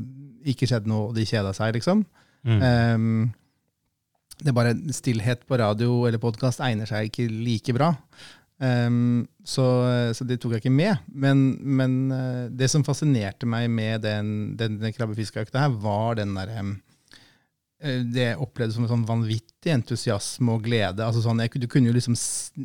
ikke 0.47 0.67
skjedde 0.67 0.91
noe, 0.91 1.09
og 1.09 1.15
de 1.15 1.27
kjeda 1.27 1.53
seg, 1.55 1.77
liksom. 1.77 2.03
Mm. 2.47 2.59
Um, 2.65 3.31
det 4.41 4.49
er 4.49 4.57
bare 4.57 4.75
stillhet 4.95 5.45
på 5.45 5.59
radio 5.61 6.01
eller 6.07 6.21
podkast 6.21 6.63
egner 6.65 6.89
seg 6.89 7.09
ikke 7.09 7.27
like 7.29 7.75
bra. 7.77 7.91
Um, 8.61 9.27
så, 9.45 9.65
så 10.17 10.25
det 10.27 10.39
tok 10.41 10.55
jeg 10.55 10.63
ikke 10.63 10.73
med. 10.73 11.01
Men, 11.07 11.43
men 11.61 11.97
eh, 12.13 12.47
det 12.53 12.69
som 12.73 12.85
fascinerte 12.85 13.49
meg 13.49 13.69
med 13.73 14.03
den, 14.05 14.31
den, 14.57 14.79
den 14.81 14.95
krabbefiskeøkta 14.95 15.63
her, 15.63 15.77
var 15.81 16.17
den 16.19 16.33
derre 16.37 16.65
um, 16.65 16.75
det 17.81 18.25
jeg 18.27 18.41
opplevde 18.41 18.75
som 18.75 18.85
en 18.85 18.91
sånn 18.91 19.07
vanvittig 19.07 19.71
entusiasme 19.73 20.53
og 20.53 20.65
glede. 20.65 21.05
Altså 21.05 21.23
sånn, 21.23 21.41
jeg, 21.41 21.61
du 21.61 21.69
kunne 21.69 21.89
jo 21.89 21.95
liksom, 21.95 22.17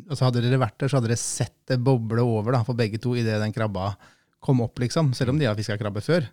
altså 0.05 0.27
Hadde 0.27 0.43
dere 0.45 0.61
vært 0.61 0.77
der, 0.81 0.91
så 0.91 0.99
hadde 0.99 1.09
dere 1.09 1.21
sett 1.21 1.57
det 1.69 1.79
boble 1.81 2.25
over 2.25 2.53
da, 2.53 2.61
for 2.65 2.77
begge 2.77 3.01
to 3.01 3.15
idet 3.17 3.39
den 3.41 3.55
krabba 3.55 3.95
kom 4.47 4.63
opp. 4.63 4.79
liksom. 4.79 5.11
Selv 5.17 5.35
om 5.35 5.41
de 5.41 5.49
har 5.49 5.57
fiska 5.59 5.77
krabbe 5.79 6.03
før. 6.03 6.27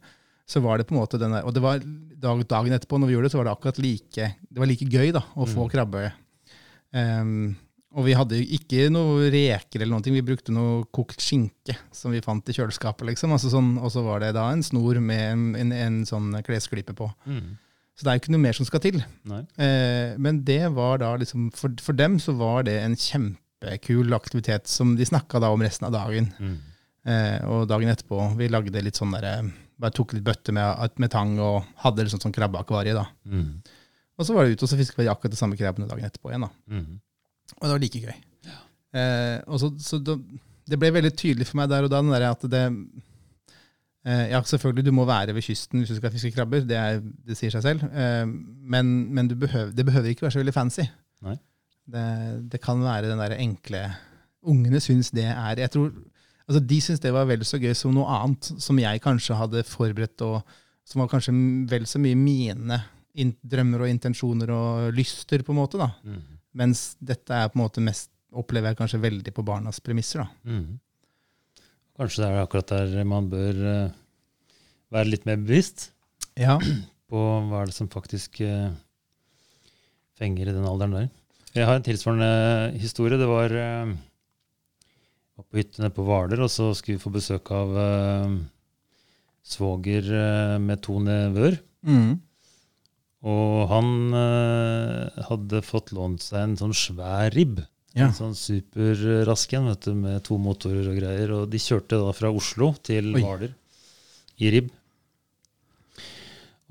Så 0.46 0.61
var 0.61 0.79
det 0.79 0.87
på 0.88 0.94
en 0.94 1.00
måte 1.00 1.18
den 1.20 1.33
der, 1.33 1.44
Og 1.48 1.55
det 1.57 1.62
var 1.64 1.81
dag, 1.81 2.42
dagen 2.46 2.74
etterpå, 2.77 2.98
når 3.00 3.09
vi 3.09 3.14
gjorde 3.16 3.29
det, 3.31 3.33
så 3.35 3.40
var 3.40 3.48
det 3.48 3.55
akkurat 3.57 3.79
like 3.81 4.27
det 4.37 4.61
var 4.61 4.68
like 4.68 4.88
gøy 4.92 5.12
da, 5.16 5.22
å 5.40 5.46
få 5.48 5.68
krabbe. 5.72 6.11
Um, 6.94 7.55
og 7.94 8.09
vi 8.09 8.14
hadde 8.18 8.38
jo 8.40 8.46
ikke 8.57 8.88
noe 8.92 9.29
reker 9.31 9.81
eller 9.81 9.94
noen 9.94 10.05
ting. 10.05 10.16
Vi 10.16 10.27
brukte 10.27 10.55
noe 10.55 10.83
kokt 10.94 11.22
skinke 11.22 11.77
som 11.94 12.14
vi 12.14 12.22
fant 12.24 12.48
i 12.50 12.57
kjøleskapet. 12.57 13.07
liksom. 13.12 13.35
Altså 13.35 13.53
sånn, 13.53 13.77
og 13.79 13.92
så 13.94 14.03
var 14.07 14.24
det 14.24 14.33
da 14.37 14.48
en 14.50 14.64
snor 14.66 14.98
med 15.03 15.22
en, 15.31 15.44
en, 15.61 15.72
en 15.79 16.00
sånn 16.09 16.33
klesklype 16.46 16.96
på. 16.98 17.09
Mm. 17.31 17.55
Så 17.94 18.03
det 18.03 18.11
er 18.11 18.18
jo 18.18 18.24
ikke 18.24 18.35
noe 18.35 18.42
mer 18.42 18.59
som 18.59 18.66
skal 18.66 18.83
til. 18.83 18.98
Eh, 19.31 20.16
men 20.18 20.42
det 20.46 20.64
var 20.74 20.98
da 21.05 21.12
liksom, 21.20 21.53
for, 21.55 21.74
for 21.83 21.94
dem 21.94 22.18
så 22.22 22.35
var 22.35 22.66
det 22.66 22.81
en 22.83 22.96
kjempekul 22.98 24.16
aktivitet 24.16 24.66
som 24.70 24.96
de 24.98 25.07
snakka 25.07 25.38
da 25.44 25.53
om 25.55 25.62
resten 25.62 25.87
av 25.87 25.94
dagen. 25.94 26.33
Mm. 26.42 26.57
Eh, 27.04 27.38
og 27.52 27.66
dagen 27.68 27.90
etterpå, 27.92 28.18
vi 28.38 28.48
lagde 28.48 28.82
litt 28.84 29.00
sånn 29.00 29.14
der, 29.18 29.44
Bare 29.74 29.90
tok 29.90 30.12
litt 30.14 30.22
bøtter 30.24 30.54
med, 30.54 30.92
med 31.02 31.10
tang 31.10 31.32
og 31.42 31.64
hadde 31.82 32.04
litt 32.06 32.14
sånn 32.14 32.32
krabbeakvarie. 32.32 32.94
da. 32.94 33.08
Mm. 33.26 33.58
Og 34.14 34.26
så 34.26 34.36
var 34.36 34.46
det 34.46 34.54
ute, 34.54 34.66
og 34.66 34.70
så 34.70 34.78
fiska 34.78 35.00
vi 35.02 35.08
akkurat 35.10 35.34
de 35.34 35.38
samme 35.40 35.58
krabbene 35.58 35.88
dagen 35.90 36.06
etterpå 36.06 36.30
igjen. 36.30 36.46
da. 36.46 36.50
Mm. 36.70 37.00
Og 37.58 37.64
det 37.64 37.72
var 37.72 37.82
like 37.82 38.02
gøy. 38.04 38.14
Eh, 38.94 39.40
og 39.50 39.58
så, 39.58 39.72
så 39.82 39.98
det, 39.98 40.14
det 40.70 40.78
ble 40.78 40.92
veldig 40.94 41.10
tydelig 41.18 41.48
for 41.48 41.58
meg 41.58 41.72
der 41.72 41.86
og 41.86 41.90
da 41.90 41.98
den 42.04 42.14
der 42.14 42.28
at 42.28 42.46
det 42.46 42.62
eh, 44.06 44.30
Ja, 44.30 44.38
selvfølgelig, 44.46 44.86
du 44.86 44.92
må 44.94 45.06
være 45.08 45.34
ved 45.34 45.42
kysten 45.42 45.82
hvis 45.82 45.90
du 45.90 45.98
skal 45.98 46.14
fiske 46.14 46.30
krabber, 46.36 46.62
det, 46.68 46.78
er, 46.78 47.02
det 47.02 47.38
sier 47.38 47.52
seg 47.54 47.66
selv. 47.66 47.84
Eh, 47.90 48.22
men 48.74 48.94
men 49.10 49.30
du 49.30 49.34
behøver, 49.42 49.74
det 49.74 49.86
behøver 49.88 50.14
ikke 50.14 50.28
være 50.28 50.36
så 50.38 50.44
veldig 50.44 50.54
fancy. 50.54 50.86
Nei. 51.26 51.36
Det, 51.90 52.08
det 52.54 52.62
kan 52.64 52.80
være 52.80 53.10
den 53.10 53.20
der 53.20 53.34
enkle 53.36 53.80
Ungene 54.44 54.78
syns 54.80 55.10
det 55.12 55.24
er 55.24 55.58
jeg 55.60 55.72
tror, 55.72 55.90
altså 56.48 56.61
De 56.61 56.80
syntes 56.80 57.00
det 57.02 57.12
var 57.14 57.26
vel 57.28 57.44
så 57.46 57.59
gøy 57.61 57.74
som 57.78 57.94
noe 57.94 58.09
annet 58.20 58.50
som 58.61 58.78
jeg 58.78 59.02
kanskje 59.04 59.38
hadde 59.38 59.64
forberedt, 59.68 60.20
og 60.26 60.42
som 60.85 61.00
var 61.00 61.11
kanskje 61.12 61.33
vel 61.70 61.87
så 61.88 62.00
mye 62.02 62.18
mine 62.18 62.80
in 63.14 63.30
drømmer 63.46 63.85
og 63.85 63.92
intensjoner 63.92 64.50
og 64.50 64.94
lyster, 64.96 65.44
på 65.46 65.54
en 65.54 65.61
måte. 65.61 65.78
da. 65.80 65.92
Mm. 66.04 66.22
Mens 66.61 66.96
dette 67.00 67.35
er 67.35 67.48
på 67.48 67.59
en 67.59 67.64
måte 67.64 67.83
mest, 67.85 68.11
opplever 68.35 68.72
jeg 68.72 68.80
kanskje 68.80 69.02
veldig 69.02 69.33
på 69.35 69.44
barnas 69.46 69.78
premisser. 69.80 70.24
da. 70.24 70.50
Mm. 70.50 70.80
Kanskje 71.94 72.24
det 72.24 72.30
er 72.30 72.42
akkurat 72.42 72.72
der 72.74 73.04
man 73.07 73.28
bør 73.30 73.61
eh, 73.70 73.92
være 74.94 75.12
litt 75.12 75.28
mer 75.28 75.38
bevisst 75.38 75.92
Ja. 76.38 76.59
på 77.11 77.20
hva 77.48 77.61
er 77.62 77.70
det 77.70 77.76
som 77.76 77.90
faktisk 77.92 78.40
eh, 78.42 78.72
fenger 80.18 80.50
i 80.50 80.57
den 80.57 80.66
alderen 80.66 80.96
der. 80.98 81.09
Jeg 81.54 81.68
har 81.68 81.78
en 81.78 81.87
tilsvarende 81.87 82.74
historie. 82.83 83.18
Det 83.20 83.28
var, 83.30 83.54
eh, 83.54 83.94
var 85.34 85.46
på 85.50 85.60
hyttene 85.60 85.90
på 85.94 86.04
Hvaler, 86.06 86.44
og 86.44 86.52
så 86.52 86.70
skulle 86.76 86.98
vi 86.98 87.04
få 87.04 87.12
besøk 87.14 87.50
av 87.54 87.74
uh, 87.74 88.36
svoger 89.44 90.08
uh, 90.10 90.56
med 90.62 90.82
to 90.84 91.00
nevøer. 91.02 91.58
Mm. 91.86 92.14
Og 93.24 93.54
han 93.70 93.90
uh, 94.14 95.24
hadde 95.30 95.64
fått 95.64 95.94
lånt 95.96 96.22
seg 96.24 96.42
en 96.42 96.58
sånn 96.60 96.76
svær 96.76 97.32
ribb. 97.34 97.62
Ja. 97.94 98.08
En 98.08 98.16
sånn 98.16 98.34
superrask 98.38 99.52
en 99.54 99.70
med 100.00 100.24
to 100.26 100.38
motorer 100.42 100.88
og 100.90 100.98
greier. 100.98 101.34
Og 101.38 101.50
de 101.50 101.60
kjørte 101.62 102.00
da 102.02 102.14
fra 102.16 102.32
Oslo 102.34 102.72
til. 102.82 103.14
Hvaler 103.14 103.54
i 104.42 104.50
ribb. 104.50 104.72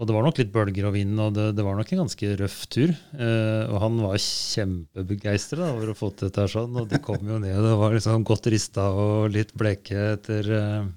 Og 0.01 0.07
det 0.09 0.13
var 0.15 0.23
nok 0.25 0.39
litt 0.41 0.49
bølger 0.51 0.87
og 0.89 0.95
vind, 0.95 1.19
og 1.21 1.35
det, 1.35 1.43
det 1.55 1.63
var 1.63 1.75
nok 1.77 1.91
en 1.93 1.99
ganske 2.01 2.29
røff 2.39 2.63
tur. 2.73 2.89
Eh, 3.13 3.63
og 3.69 3.75
han 3.83 3.99
var 4.01 4.17
kjempebegeistra 4.23 5.67
over 5.75 5.91
å 5.91 5.95
få 5.97 6.09
til 6.17 6.31
dette 6.31 6.47
sånn, 6.49 6.73
og 6.81 6.87
de 6.89 6.97
kom 7.05 7.21
jo 7.29 7.37
ned. 7.37 7.53
Det 7.61 7.75
var 7.77 7.93
liksom 7.93 8.25
godt 8.25 8.49
rista 8.49 8.87
og 8.89 9.29
litt 9.35 9.53
bleke 9.53 10.07
etter 10.15 10.49
eh, 10.49 10.87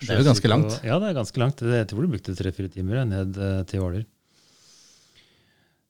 Det 0.00 0.08
er 0.16 0.22
jo 0.22 0.30
ganske 0.30 0.48
langt. 0.50 0.72
Og, 0.78 0.86
ja, 0.88 0.96
det 1.02 1.10
er 1.12 1.18
ganske 1.20 1.42
langt. 1.44 1.60
Det- 1.60 1.76
Jeg 1.82 1.90
tror 1.92 2.02
de 2.06 2.12
brukte 2.14 2.34
tre-fire 2.38 2.72
timer 2.72 3.04
ned 3.04 3.36
eh, 3.36 3.60
til 3.68 3.84
Hvaler. 3.84 4.06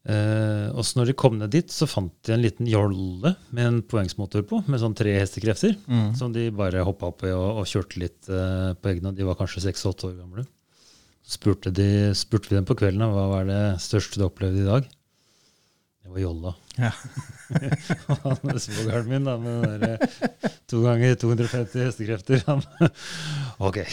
Eh, 0.03 0.67
og 0.75 0.83
så 0.83 0.99
når 0.99 1.13
de 1.13 1.15
kom 1.23 1.37
ned 1.39 1.53
dit, 1.55 1.71
så 1.71 1.87
fant 1.87 2.11
de 2.27 2.33
en 2.35 2.43
liten 2.43 2.67
jolle 2.67 3.37
med 3.55 3.63
en 3.69 3.77
poengsmotor 3.87 4.43
på, 4.51 4.65
med 4.67 4.83
sånn 4.83 4.97
tre 4.99 5.13
hestekrefter, 5.21 5.77
Mm. 5.87 6.11
som 6.19 6.33
de 6.35 6.49
bare 6.51 6.83
hoppa 6.83 7.07
opp 7.13 7.23
i 7.23 7.31
og, 7.31 7.63
og 7.63 7.71
kjørte 7.71 8.03
litt 8.03 8.27
eh, 8.29 8.73
på 8.75 8.91
egne. 8.97 9.15
De 9.15 9.23
var 9.31 9.39
kanskje 9.39 9.63
seks-åtte 9.69 10.11
år 10.11 10.19
gamle. 10.25 10.45
Spurte, 11.23 11.71
de, 11.71 12.11
spurte 12.19 12.51
vi 12.51 12.59
dem 12.59 12.67
på 12.67 12.77
kvelden 12.79 13.13
hva 13.13 13.29
var 13.31 13.47
det 13.49 13.63
største 13.83 14.19
du 14.19 14.27
opplevde 14.27 14.65
i 14.65 14.67
dag. 14.67 14.89
Det 16.03 16.11
var 16.11 16.19
jolla. 16.19 16.55
Ja. 16.77 16.91
Han 18.25 18.59
Svogeren 18.59 19.09
min 19.09 19.29
da, 19.29 19.37
med 19.39 19.85
der, 19.85 20.03
eh, 20.03 20.57
to 20.67 20.83
ganger 20.83 21.15
250 21.15 21.85
hestekrefter. 21.87 22.43
Han, 22.49 22.65
ok. 23.69 23.85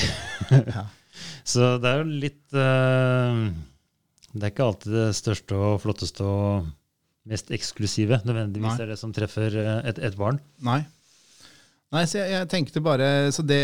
Ja. 0.56 0.88
Så 1.52 1.76
det 1.82 1.90
er 1.90 2.02
jo 2.02 2.20
litt 2.22 2.56
uh, 2.56 3.50
Det 4.32 4.46
er 4.46 4.52
ikke 4.54 4.68
alltid 4.70 4.94
det 4.96 5.08
største 5.18 5.58
og 5.58 5.82
flotteste 5.84 6.26
og 6.26 6.70
mest 7.30 7.52
eksklusive 7.54 8.22
nødvendigvis 8.26 8.78
Nei. 8.78 8.86
er 8.86 8.94
det 8.94 8.98
som 9.02 9.12
treffer 9.14 9.54
eh, 9.60 9.76
et, 9.92 10.00
et 10.02 10.16
barn. 10.18 10.40
Nei. 10.66 10.82
Nei, 11.90 12.04
så 12.06 12.20
jeg, 12.20 12.30
jeg 12.36 12.50
tenkte 12.52 12.82
bare 12.86 13.06
så 13.34 13.42
det, 13.42 13.58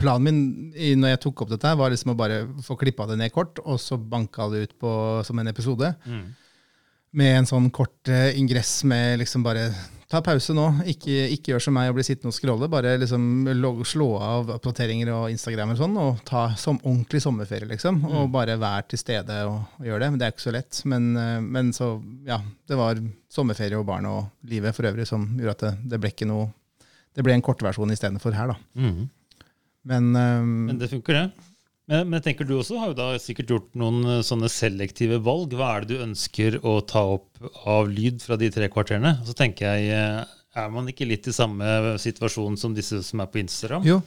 Planen 0.00 0.24
min 0.26 0.40
i, 0.74 0.94
når 0.98 1.14
jeg 1.14 1.22
tok 1.28 1.44
opp 1.44 1.52
dette, 1.52 1.70
her, 1.70 1.78
var 1.78 1.92
liksom 1.92 2.16
å 2.16 2.18
bare 2.18 2.40
få 2.66 2.74
klippa 2.80 3.06
det 3.06 3.20
ned 3.20 3.30
kort, 3.34 3.60
og 3.62 3.78
så 3.82 3.98
banka 3.98 4.48
det 4.50 4.64
ut 4.64 4.74
på, 4.82 4.92
som 5.26 5.38
en 5.38 5.52
episode. 5.52 5.92
Med 7.16 7.36
en 7.38 7.46
sånn 7.48 7.68
kort 7.72 8.10
uh, 8.10 8.32
ingress 8.36 8.80
med 8.88 9.22
liksom 9.22 9.46
bare 9.46 9.70
Ta 10.06 10.20
pause 10.22 10.54
nå, 10.54 10.64
ikke, 10.86 11.14
ikke 11.34 11.50
gjør 11.50 11.62
som 11.64 11.74
meg 11.74 11.88
og 11.90 11.96
bli 11.96 12.04
sittende 12.06 12.30
og 12.30 12.36
scrolle. 12.36 12.68
Bare 12.70 12.92
liksom 13.02 13.48
log, 13.58 13.80
slå 13.90 14.06
av 14.22 14.52
oppdateringer 14.54 15.08
og 15.10 15.32
Instagram 15.32 15.72
og 15.74 15.80
sånn, 15.80 15.96
og 15.98 16.20
ta 16.28 16.44
som 16.54 16.78
ordentlig 16.84 17.18
sommerferie, 17.24 17.66
liksom. 17.72 17.98
Og 18.06 18.28
bare 18.30 18.54
være 18.54 18.92
til 18.92 19.02
stede 19.02 19.40
og, 19.48 19.64
og 19.80 19.88
gjøre 19.88 20.04
det. 20.04 20.10
Men 20.12 20.22
det 20.22 20.28
er 20.28 20.36
ikke 20.36 20.44
så 20.44 20.54
lett. 20.54 20.78
Men, 20.86 21.08
eh, 21.18 21.40
men 21.42 21.74
så, 21.74 21.96
ja. 22.28 22.38
Det 22.38 22.78
var 22.78 23.02
sommerferie 23.34 23.80
og 23.80 23.88
barn 23.88 24.06
og 24.06 24.30
livet 24.46 24.78
for 24.78 24.86
øvrig 24.86 25.08
som 25.10 25.26
gjorde 25.40 25.56
at 25.56 25.66
det, 25.66 25.74
det 25.90 26.00
ble 26.04 26.14
ikke 26.14 26.30
noe 26.30 26.46
Det 27.16 27.24
ble 27.24 27.36
en 27.36 27.44
kortversjon 27.44 27.92
istedenfor 27.94 28.36
her, 28.36 28.52
da. 28.52 28.56
Mm. 28.76 29.06
Men, 29.86 30.08
um, 30.12 30.56
Men 30.68 30.80
det 30.80 30.90
funker, 30.92 31.16
det. 31.16 31.52
Men, 31.86 32.08
men 32.10 32.22
tenker 32.22 32.46
du 32.46 32.56
også 32.58 32.80
har 32.82 32.90
jo 32.90 32.98
da 32.98 33.12
sikkert 33.22 33.52
gjort 33.54 33.68
noen 33.78 34.00
eh, 34.16 34.24
sånne 34.26 34.50
selektive 34.50 35.20
valg. 35.22 35.54
Hva 35.54 35.68
er 35.76 35.84
det 35.84 35.94
du 35.94 36.02
ønsker 36.02 36.58
å 36.66 36.80
ta 36.82 37.04
opp 37.14 37.38
av 37.68 37.86
lyd 37.88 38.18
fra 38.24 38.38
de 38.40 38.50
tre 38.52 38.66
kvarterene? 38.72 39.20
Så 39.24 39.36
tenker 39.38 39.70
jeg, 39.70 39.94
eh, 39.94 40.34
er 40.56 40.74
man 40.74 40.90
ikke 40.90 41.06
litt 41.06 41.28
i 41.30 41.36
samme 41.36 41.94
situasjon 42.02 42.58
som 42.58 42.74
disse 42.74 42.98
som 43.06 43.22
er 43.22 43.30
på 43.30 43.40
Instagram? 43.44 43.86
jo. 43.86 44.02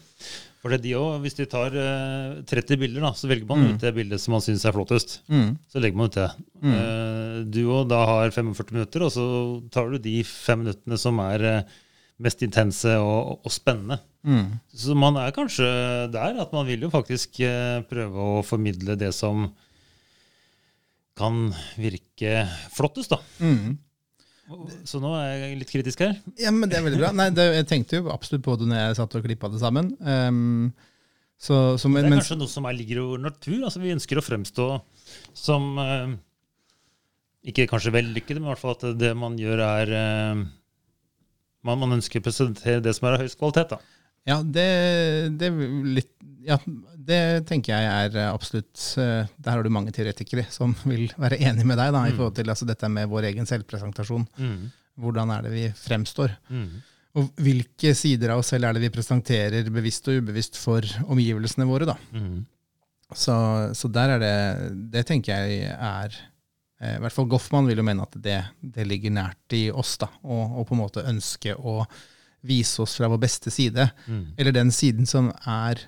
For 0.60 0.74
det 0.74 0.82
er 0.82 0.84
de 0.84 0.96
også, 1.00 1.20
hvis 1.24 1.38
de 1.38 1.46
tar 1.48 1.76
uh, 1.76 2.40
30 2.50 2.80
bilder, 2.82 3.04
da, 3.06 3.14
så 3.16 3.30
velger 3.32 3.48
man 3.48 3.62
ut 3.64 3.80
det 3.80 3.94
bildet 3.96 4.20
som 4.20 4.34
man 4.36 4.44
syns 4.44 4.66
er 4.68 4.76
flottest. 4.76 5.22
Mm. 5.32 5.54
Så 5.72 5.80
legger 5.80 6.02
man 6.02 6.12
ut 6.12 6.18
det. 6.18 6.26
Eh, 6.60 7.38
du 7.48 7.62
òg 7.72 7.86
da 7.88 8.02
har 8.10 8.34
45 8.36 8.74
minutter, 8.76 9.06
og 9.06 9.14
så 9.16 9.28
tar 9.72 9.94
du 9.94 10.02
de 10.04 10.18
fem 10.28 10.60
minuttene 10.66 11.00
som 11.00 11.22
er 11.24 11.46
eh, 11.48 11.78
mest 12.20 12.44
intense 12.46 12.94
og, 13.00 13.40
og 13.46 13.54
spennende. 13.54 14.00
Mm. 14.28 14.60
Så 14.76 14.96
man 15.00 15.18
er 15.22 15.36
kanskje 15.36 15.68
der 16.12 16.42
at 16.44 16.54
man 16.56 16.68
vil 16.68 16.84
jo 16.86 16.92
faktisk 16.92 17.40
eh, 17.48 17.80
prøve 17.88 18.26
å 18.40 18.42
formidle 18.46 18.98
det 19.00 19.14
som 19.16 19.48
kan 21.20 21.50
virke 21.80 22.46
flottest, 22.76 23.16
da. 23.16 23.20
Mm. 23.44 23.78
Så 24.88 24.98
nå 25.02 25.12
er 25.20 25.34
jeg 25.44 25.58
litt 25.60 25.72
kritisk 25.72 26.02
her. 26.02 26.16
Ja, 26.40 26.52
men 26.56 26.72
det 26.72 26.80
er 26.80 26.86
veldig 26.86 27.02
bra. 27.04 27.10
Nei, 27.16 27.28
det, 27.36 27.46
jeg 27.60 27.68
tenkte 27.70 28.00
jo 28.00 28.14
absolutt 28.14 28.46
på 28.48 28.56
det 28.58 28.70
når 28.70 28.82
jeg 28.82 29.00
satt 29.00 29.18
og 29.20 29.26
klippa 29.28 29.52
det 29.52 29.60
sammen. 29.62 29.92
Um, 30.02 30.72
så, 31.40 31.78
så, 31.80 31.92
men, 31.92 32.04
Det 32.04 32.10
er 32.10 32.16
kanskje 32.18 32.34
kanskje 32.34 32.40
noe 32.42 32.52
som 32.52 32.66
er, 32.68 32.76
ligger 32.76 33.04
over 33.04 33.22
natur. 33.30 33.60
altså 33.68 33.84
Vi 33.84 33.94
ønsker 33.94 34.20
å 34.20 34.26
fremstå 34.26 34.66
som 35.38 35.70
eh, 35.80 36.16
Ikke 37.48 37.68
kanskje 37.70 37.94
vellykkede, 37.96 38.42
men 38.42 38.50
i 38.50 38.52
hvert 38.52 38.64
fall 38.64 38.76
at 38.76 38.88
det 39.00 39.14
man 39.16 39.38
gjør, 39.40 39.64
er 39.64 39.94
eh, 40.02 40.42
man, 41.70 41.80
man 41.86 41.98
ønsker 42.00 42.22
å 42.22 42.26
presentere 42.26 42.84
det 42.84 42.96
som 42.98 43.08
er 43.08 43.18
av 43.18 43.24
høyest 43.24 43.40
kvalitet. 43.40 43.76
da. 43.76 43.80
ja, 44.30 44.40
det, 44.44 44.68
det, 45.40 45.50
litt, 45.96 46.12
ja, 46.46 46.60
det 47.10 47.22
tenker 47.50 47.76
jeg 47.76 48.10
er 48.10 48.20
absolutt 48.30 48.84
eh, 49.02 49.30
Der 49.38 49.56
har 49.56 49.64
du 49.66 49.72
mange 49.74 49.94
teoretikere 49.96 50.48
som 50.54 50.76
vil 50.92 51.08
være 51.20 51.42
enig 51.50 51.66
med 51.68 51.80
deg 51.82 51.96
da, 51.96 52.06
i 52.08 52.16
forhold 52.16 52.38
til 52.40 52.54
altså, 52.54 52.68
dette 52.70 52.92
med 52.92 53.10
vår 53.12 53.32
egen 53.32 53.50
selvpresentasjon. 53.50 54.28
Mm. 54.40 54.70
Hvordan 55.00 55.34
er 55.36 55.48
det 55.48 55.56
vi 55.56 55.66
fremstår? 55.80 56.36
Mm. 56.52 56.70
og 57.20 57.30
hvilke 57.42 57.94
sider 57.98 58.34
av 58.34 58.42
oss 58.42 58.52
selv 58.54 58.68
er 58.68 58.76
det 58.76 58.84
vi 58.84 58.94
presenterer 58.94 59.70
bevisst 59.74 60.08
og 60.12 60.20
ubevisst 60.20 60.60
for 60.60 60.86
omgivelsene 61.08 61.68
våre. 61.70 61.88
da. 61.90 61.96
Mm. 62.14 62.44
Så, 63.18 63.36
så 63.74 63.90
der 63.90 64.12
er 64.16 64.20
det 64.22 64.36
Det 64.94 65.02
tenker 65.10 65.34
jeg 65.34 65.72
er 65.74 66.18
I 66.82 66.98
hvert 67.04 67.12
fall 67.12 67.28
Goffman 67.28 67.68
vil 67.68 67.78
jo 67.78 67.84
mene 67.84 68.02
at 68.06 68.14
det, 68.24 68.38
det 68.62 68.86
ligger 68.88 69.12
nært 69.12 69.52
i 69.58 69.66
oss. 69.72 69.98
da, 69.98 70.08
Og, 70.24 70.60
og 70.62 70.68
på 70.70 70.76
en 70.78 70.80
måte 70.86 71.04
ønske 71.04 71.56
å 71.60 71.86
vise 72.48 72.80
oss 72.82 72.96
fra 72.96 73.10
vår 73.12 73.20
beste 73.20 73.52
side. 73.52 73.90
Mm. 74.08 74.22
Eller 74.38 74.52
den 74.56 74.72
siden 74.72 75.06
som 75.06 75.28
er 75.46 75.82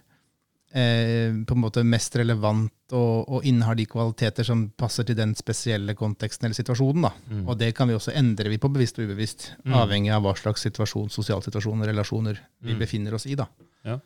eh, 0.73 1.32
på 1.47 1.56
en 1.56 1.62
måte 1.63 1.84
mest 1.88 2.15
relevant 2.19 2.71
og, 2.91 3.23
og 3.32 3.45
innehar 3.47 3.75
de 3.80 3.86
kvaliteter 3.88 4.43
som 4.47 4.65
passer 4.75 5.08
til 5.08 5.15
den 5.15 5.32
spesielle 5.39 5.95
konteksten 5.95 6.45
eller 6.49 6.60
situasjonen. 6.60 7.08
da. 7.08 7.12
Mm. 7.32 7.45
Og 7.47 7.58
det 7.60 7.71
kan 7.77 7.88
vi 7.88 7.95
også 7.95 8.12
endre 8.19 8.51
vi 8.51 8.60
på 8.60 8.71
bevisst 8.71 8.99
og 8.99 9.08
ubevisst, 9.08 9.51
Mm. 9.63 9.73
avhengig 9.80 10.12
av 10.12 10.23
hva 10.23 10.36
slags 10.36 10.62
situasjon, 10.67 11.10
sosial 11.10 11.41
situasjon 11.41 11.82
og 11.82 11.88
relasjoner 11.88 12.39
vi 12.62 12.73
Mm. 12.73 12.80
befinner 12.80 13.13
oss 13.15 13.25
i. 13.27 13.36
da. 13.36 13.47
Ja. 13.86 13.99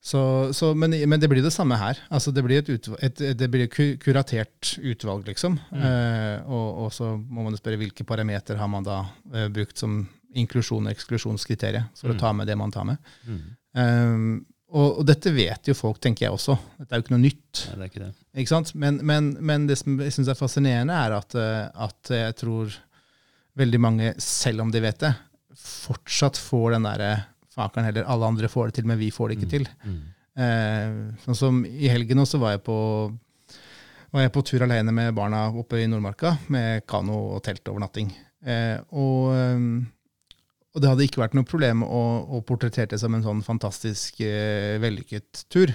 Så, 0.00 0.20
så, 0.56 0.70
men, 0.74 0.94
men 1.08 1.20
det 1.20 1.28
blir 1.28 1.42
det 1.44 1.52
samme 1.52 1.76
her. 1.76 1.98
Altså 2.08 2.32
det 2.32 2.40
blir 2.46 2.62
et, 2.62 2.68
utvalg, 2.72 3.02
et, 3.04 3.18
det 3.36 3.48
blir 3.52 3.66
et 3.66 3.74
kuratert 4.00 4.70
utvalg, 4.80 5.26
liksom. 5.28 5.58
Mm. 5.74 5.82
Eh, 5.84 6.46
og, 6.48 6.68
og 6.86 6.94
så 6.96 7.10
må 7.20 7.44
man 7.44 7.58
spørre 7.58 7.76
hvilke 7.82 8.06
parameter 8.08 8.56
har 8.56 8.70
man 8.72 8.86
da 8.86 9.02
eh, 9.34 9.50
brukt 9.52 9.76
som 9.82 9.98
inklusjon- 10.32 10.86
og 10.88 10.94
eksklusjonskriterium 10.94 11.90
for 11.98 12.08
Mm. 12.12 12.16
å 12.16 12.20
ta 12.22 12.32
med 12.32 12.48
det 12.48 12.56
man 12.56 12.72
tar 12.72 12.86
med. 12.88 12.96
Mm. 13.26 13.42
Um, 13.76 14.46
og, 14.70 15.00
og 15.00 15.06
dette 15.08 15.32
vet 15.34 15.66
jo 15.68 15.74
folk, 15.74 15.98
tenker 16.00 16.28
jeg 16.28 16.32
også. 16.36 16.54
Dette 16.78 16.94
er 16.94 17.00
jo 17.00 17.04
ikke 17.04 17.14
noe 17.16 17.24
nytt. 17.26 17.64
Nei, 17.66 17.74
det 17.76 17.82
er 17.84 17.90
ikke 17.90 18.02
det. 18.04 18.10
Ikke 18.40 18.52
sant? 18.54 18.70
Men, 18.78 19.00
men, 19.04 19.32
men 19.42 19.66
det 19.68 19.76
som 19.82 19.98
jeg 20.00 20.14
syns 20.14 20.30
er 20.30 20.38
fascinerende, 20.38 20.94
er 20.96 21.16
at, 21.18 21.34
eh, 21.36 21.66
at 21.86 22.12
jeg 22.14 22.36
tror 22.40 22.76
veldig 23.60 23.80
mange, 23.82 24.14
selv 24.22 24.62
om 24.64 24.70
de 24.72 24.80
vet 24.84 25.02
det, 25.02 25.12
fortsatt 25.60 26.38
får 26.40 26.76
den 26.78 26.86
derre 26.88 27.10
Fakeren 27.60 27.90
heller, 27.90 28.08
alle 28.08 28.32
andre 28.32 28.48
får 28.50 28.70
det 28.70 28.80
til, 28.80 28.88
men 28.88 29.00
vi 29.00 29.12
får 29.14 29.30
det 29.30 29.38
ikke 29.38 29.52
til. 29.54 29.68
Mm. 29.84 30.00
Eh, 30.40 31.00
sånn 31.26 31.36
som 31.38 31.64
I 31.66 31.90
helgen 31.92 32.22
også 32.22 32.40
var 32.40 32.56
jeg 32.56 32.64
på 32.64 32.78
var 34.10 34.24
jeg 34.24 34.32
på 34.34 34.42
tur 34.46 34.64
alene 34.66 34.90
med 34.94 35.14
barna 35.14 35.44
oppe 35.54 35.78
i 35.78 35.86
Nordmarka 35.86 36.34
med 36.50 36.82
kano 36.90 37.18
og 37.36 37.44
teltovernatting. 37.46 38.10
Eh, 38.42 38.80
og, 38.90 39.28
eh, 39.36 40.34
og 40.74 40.82
det 40.82 40.90
hadde 40.90 41.06
ikke 41.06 41.22
vært 41.22 41.36
noe 41.38 41.46
problem 41.46 41.84
å, 41.86 42.02
å 42.26 42.42
portrettere 42.46 42.90
det 42.90 42.98
som 43.02 43.14
en 43.14 43.22
sånn 43.26 43.44
fantastisk 43.46 44.18
eh, 44.26 44.80
vellykket 44.82 45.44
tur. 45.52 45.70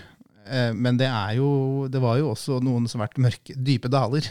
Eh, 0.46 0.72
men 0.76 1.00
det, 1.00 1.08
er 1.08 1.38
jo, 1.40 1.50
det 1.92 2.02
var 2.04 2.20
jo 2.20 2.34
også 2.34 2.60
noen 2.64 2.90
som 2.92 3.02
har 3.02 3.10
vært 3.10 3.24
mørke, 3.24 3.56
dype 3.56 3.92
daler. 3.92 4.28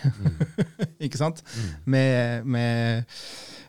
ikke 1.04 1.20
sant? 1.20 1.40
Mm. 1.54 1.72
Med, 1.96 2.52
med 2.56 3.16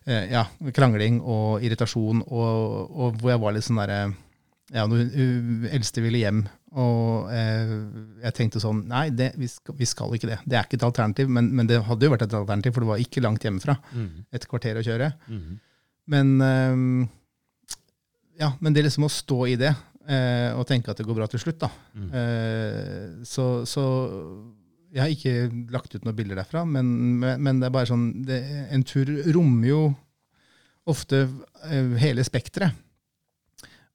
ja, 0.05 0.43
krangling 0.75 1.17
og 1.21 1.63
irritasjon, 1.65 2.21
og, 2.27 2.91
og 2.93 3.17
hvor 3.21 3.31
jeg 3.33 3.41
var 3.41 3.55
litt 3.55 3.65
sånn 3.65 3.81
derre 3.81 3.99
ja, 4.73 4.85
når 4.89 5.03
hun 5.13 5.65
eldste 5.69 6.01
ville 6.01 6.21
hjem, 6.23 6.45
og 6.75 7.29
eh, 7.31 7.73
jeg 8.25 8.35
tenkte 8.35 8.59
sånn 8.59 8.81
Nei, 8.89 9.07
det, 9.15 9.29
vi, 9.39 9.47
skal, 9.47 9.77
vi 9.79 9.87
skal 9.87 10.15
ikke 10.17 10.27
det. 10.31 10.39
Det 10.43 10.57
er 10.57 10.65
ikke 10.67 10.79
et 10.79 10.87
alternativ. 10.87 11.29
Men, 11.31 11.47
men 11.55 11.69
det 11.69 11.79
hadde 11.87 12.07
jo 12.07 12.11
vært 12.11 12.25
et 12.25 12.35
alternativ, 12.35 12.75
for 12.75 12.83
det 12.83 12.89
var 12.89 13.03
ikke 13.03 13.23
langt 13.23 13.45
hjemmefra. 13.45 13.77
Mm. 13.93 14.25
Et 14.35 14.47
kvarter 14.49 14.79
å 14.81 14.83
kjøre. 14.85 15.11
Mm. 15.29 15.53
Men, 16.11 16.33
eh, 16.43 17.77
ja, 18.41 18.51
men 18.59 18.75
det 18.75 18.87
liksom 18.87 19.07
å 19.07 19.13
stå 19.13 19.39
i 19.53 19.55
det, 19.61 19.71
eh, 20.09 20.49
og 20.57 20.65
tenke 20.67 20.91
at 20.91 20.99
det 20.99 21.07
går 21.07 21.21
bra 21.21 21.29
til 21.31 21.45
slutt, 21.45 21.61
da. 21.63 21.71
Mm. 21.95 22.09
Eh, 22.19 23.05
så, 23.29 23.47
så 23.69 23.85
jeg 24.95 25.01
har 25.03 25.12
ikke 25.12 25.69
lagt 25.75 25.91
ut 25.95 26.05
noen 26.08 26.15
bilder 26.15 26.39
derfra, 26.39 26.63
men, 26.65 26.88
men 27.19 27.60
det 27.60 27.67
er 27.67 27.73
bare 27.75 27.89
sånn 27.89 28.08
det, 28.23 28.39
En 28.71 28.84
tur 28.88 29.10
rommer 29.36 29.67
jo 29.67 29.79
ofte 30.88 31.25
eh, 31.67 31.95
hele 31.99 32.23
spekteret. 32.23 32.77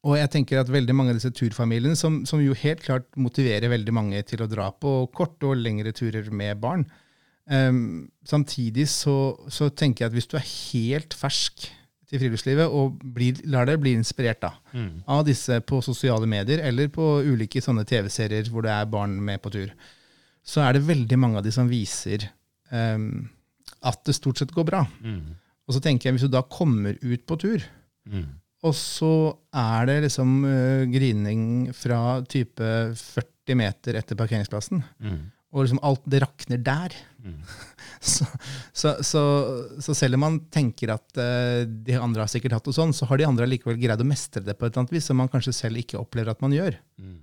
Og 0.05 0.17
jeg 0.17 0.31
tenker 0.33 0.61
at 0.63 0.71
veldig 0.73 0.95
mange 0.97 1.13
av 1.13 1.19
disse 1.19 1.33
turfamiliene, 1.37 1.97
som, 1.99 2.23
som 2.29 2.41
jo 2.41 2.55
helt 2.57 2.81
klart 2.85 3.09
motiverer 3.21 3.69
veldig 3.69 3.93
mange 3.93 4.23
til 4.29 4.41
å 4.41 4.49
dra 4.49 4.71
på 4.73 4.95
korte 5.13 5.51
og 5.51 5.61
lengre 5.61 5.93
turer 5.97 6.31
med 6.33 6.57
barn, 6.63 6.87
um, 7.53 8.09
samtidig 8.25 8.87
så, 8.89 9.37
så 9.53 9.69
tenker 9.69 10.07
jeg 10.07 10.11
at 10.11 10.17
hvis 10.17 10.31
du 10.33 10.39
er 10.41 10.47
helt 10.49 11.17
fersk 11.17 11.69
til 12.11 12.23
friluftslivet 12.25 12.73
og 12.75 12.97
blir, 13.15 13.39
lar 13.53 13.69
deg 13.69 13.79
bli 13.85 13.93
inspirert 13.99 14.41
da, 14.43 14.55
Mm. 14.73 15.03
av 15.07 15.25
disse 15.29 15.61
på 15.67 15.81
sosiale 15.85 16.27
medier 16.31 16.63
eller 16.65 16.89
på 16.91 17.21
ulike 17.27 17.61
sånne 17.63 17.85
TV-serier 17.87 18.49
hvor 18.51 18.65
det 18.67 18.73
er 18.73 18.89
barn 18.91 19.17
med 19.23 19.43
på 19.45 19.53
tur, 19.53 19.73
så 20.45 20.63
er 20.65 20.77
det 20.79 20.87
veldig 20.89 21.19
mange 21.21 21.39
av 21.41 21.45
de 21.47 21.53
som 21.55 21.69
viser 21.71 22.25
um, 22.73 23.29
at 23.87 24.01
det 24.09 24.15
stort 24.17 24.41
sett 24.41 24.53
går 24.57 24.67
bra. 24.69 24.85
Mm. 25.05 25.37
Og 25.69 25.77
så 25.77 25.83
tenker 25.85 26.09
jeg, 26.09 26.17
hvis 26.19 26.27
du 26.29 26.33
da 26.33 26.43
kommer 26.47 26.97
ut 27.03 27.27
på 27.29 27.39
tur, 27.41 27.67
Mm. 28.11 28.25
og 28.65 28.73
så 28.75 29.37
er 29.55 29.85
det 29.87 29.99
liksom 30.07 30.31
uh, 30.49 30.87
grining 30.91 31.43
fra 31.77 32.23
type 32.25 32.65
40 32.97 33.55
meter 33.61 33.99
etter 34.01 34.17
parkeringsplassen, 34.19 34.81
Mm. 35.05 35.19
og 35.53 35.63
liksom 35.67 35.83
alt 35.85 36.03
det 36.11 36.23
rakner 36.25 36.59
der, 36.65 36.97
Mm. 37.21 37.43
så, 38.01 38.25
så, 38.73 38.95
så, 39.05 39.23
så 39.85 39.95
selv 39.95 40.17
om 40.17 40.21
man 40.25 40.39
tenker 40.51 40.95
at 40.95 41.19
uh, 41.21 41.67
de 41.69 41.99
andre 42.01 42.25
har 42.25 42.33
sikkert 42.33 42.57
hatt 42.57 42.65
det 42.65 42.73
sånn, 42.75 42.95
så 42.97 43.05
har 43.11 43.21
de 43.21 43.27
andre 43.29 43.47
likevel 43.47 43.77
greid 43.77 44.01
å 44.01 44.09
mestre 44.09 44.41
det 44.43 44.57
på 44.57 44.65
et 44.65 44.73
eller 44.73 44.87
annet 44.87 44.95
vis, 44.97 45.05
som 45.11 45.21
man 45.21 45.29
kanskje 45.29 45.53
selv 45.53 45.77
ikke 45.77 46.01
opplever 46.01 46.33
at 46.33 46.41
man 46.41 46.57
gjør. 46.57 46.79
Mm. 46.99 47.19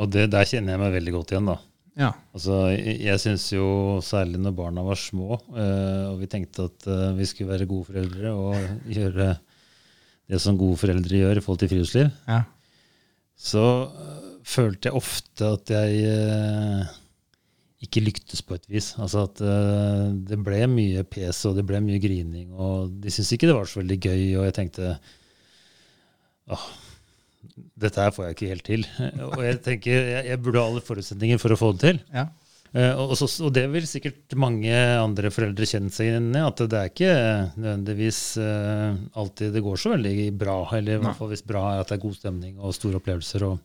Og 0.00 0.08
det, 0.14 0.28
der 0.32 0.46
kjenner 0.48 0.76
jeg 0.78 0.80
meg 0.86 0.94
veldig 0.94 1.12
godt 1.18 1.34
igjen, 1.34 1.50
da. 1.50 1.58
Ja. 1.98 2.12
Altså, 2.34 2.54
jeg 2.78 3.18
syns 3.20 3.48
jo 3.52 3.64
særlig 4.04 4.38
når 4.40 4.54
barna 4.56 4.84
var 4.86 4.98
små, 5.00 5.34
eh, 5.58 6.04
og 6.12 6.20
vi 6.22 6.28
tenkte 6.30 6.68
at 6.70 6.86
eh, 6.86 7.08
vi 7.18 7.26
skulle 7.28 7.50
være 7.50 7.66
gode 7.68 7.88
foreldre 7.90 8.30
og 8.32 8.54
gjøre 8.96 9.32
det 10.30 10.38
som 10.40 10.56
gode 10.60 10.78
foreldre 10.78 11.18
gjør 11.24 11.40
i 11.40 11.42
forhold 11.44 11.58
til 11.64 11.72
friluftsliv, 11.72 12.10
Ja. 12.30 12.42
så 13.36 13.64
eh, 13.90 14.26
følte 14.46 14.88
jeg 14.88 14.96
ofte 15.00 15.50
at 15.58 15.70
jeg 15.74 16.86
ikke 17.84 18.02
lyktes 18.04 18.42
på 18.44 18.54
et 18.56 18.64
vis. 18.70 18.90
Altså 19.00 19.22
at 19.28 19.40
det 20.28 20.38
ble 20.44 20.62
mye 20.68 21.02
pes 21.08 21.38
og 21.48 21.54
det 21.58 21.64
ble 21.68 21.78
mye 21.84 22.00
grining, 22.02 22.50
og 22.52 22.90
de 23.02 23.12
syntes 23.12 23.30
ikke 23.36 23.48
det 23.50 23.54
var 23.56 23.68
så 23.70 23.80
veldig 23.82 23.98
gøy, 24.04 24.24
og 24.40 24.46
jeg 24.48 24.56
tenkte 24.56 24.90
åh, 26.50 26.64
dette 27.80 28.04
her 28.04 28.14
får 28.14 28.26
jeg 28.26 28.36
ikke 28.36 28.52
helt 28.52 28.66
til. 28.68 28.86
Og 29.30 29.42
jeg 29.44 29.58
tenker 29.64 29.96
jeg, 29.96 30.28
jeg 30.30 30.42
burde 30.42 30.62
ha 30.62 30.70
alle 30.70 30.84
forutsetninger 30.84 31.42
for 31.42 31.54
å 31.54 31.60
få 31.60 31.72
det 31.74 31.82
til. 31.86 32.00
Ja. 32.14 32.28
Uh, 32.70 32.94
og, 33.02 33.16
så, 33.18 33.26
og 33.42 33.50
det 33.50 33.64
vil 33.72 33.86
sikkert 33.90 34.36
mange 34.38 34.70
andre 34.70 35.32
foreldre 35.34 35.66
kjenne 35.66 35.90
seg 35.90 36.06
igjen 36.06 36.28
i, 36.38 36.42
at 36.46 36.60
det 36.70 36.78
er 36.78 36.90
ikke 36.92 37.14
nødvendigvis 37.56 38.20
uh, 38.38 38.92
alltid 39.18 39.56
det 39.56 39.62
går 39.64 39.80
så 39.82 39.90
veldig 39.96 40.28
bra. 40.38 40.60
Eller 40.78 41.00
i 41.00 41.02
hvert 41.02 41.18
fall 41.18 41.32
hvis 41.32 41.42
bra 41.46 41.64
er 41.72 41.82
at 41.82 41.90
det 41.90 41.96
er 41.98 42.04
god 42.04 42.14
stemning 42.20 42.60
og 42.60 42.76
store 42.76 43.00
opplevelser. 43.00 43.48
og 43.48 43.58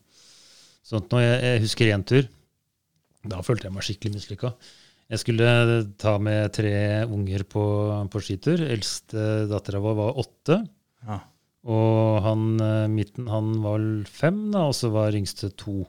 sånt. 0.86 1.06
Når 1.12 1.22
jeg, 1.22 1.38
jeg 1.46 1.62
husker 1.66 1.92
én 1.94 2.06
tur, 2.06 2.26
da 3.30 3.44
følte 3.46 3.68
jeg 3.68 3.76
meg 3.76 3.86
skikkelig 3.86 4.18
mislykka. 4.18 4.52
Jeg 5.06 5.22
skulle 5.22 5.50
ta 6.02 6.16
med 6.18 6.50
tre 6.54 6.74
unger 7.06 7.46
på, 7.46 7.64
på 8.10 8.22
skitur. 8.26 8.62
Eldste 8.66 9.46
dattera 9.50 9.82
vår 9.82 9.98
var 10.00 10.20
åtte. 10.24 10.58
Ja. 11.06 11.20
Og 11.66 12.22
han 12.22 12.48
eh, 12.62 12.86
midten 12.92 13.28
han 13.30 13.56
var 13.64 13.82
fem, 14.06 14.48
da, 14.54 14.68
og 14.70 14.76
så 14.78 14.92
var 14.94 15.16
yngste 15.18 15.50
to. 15.58 15.80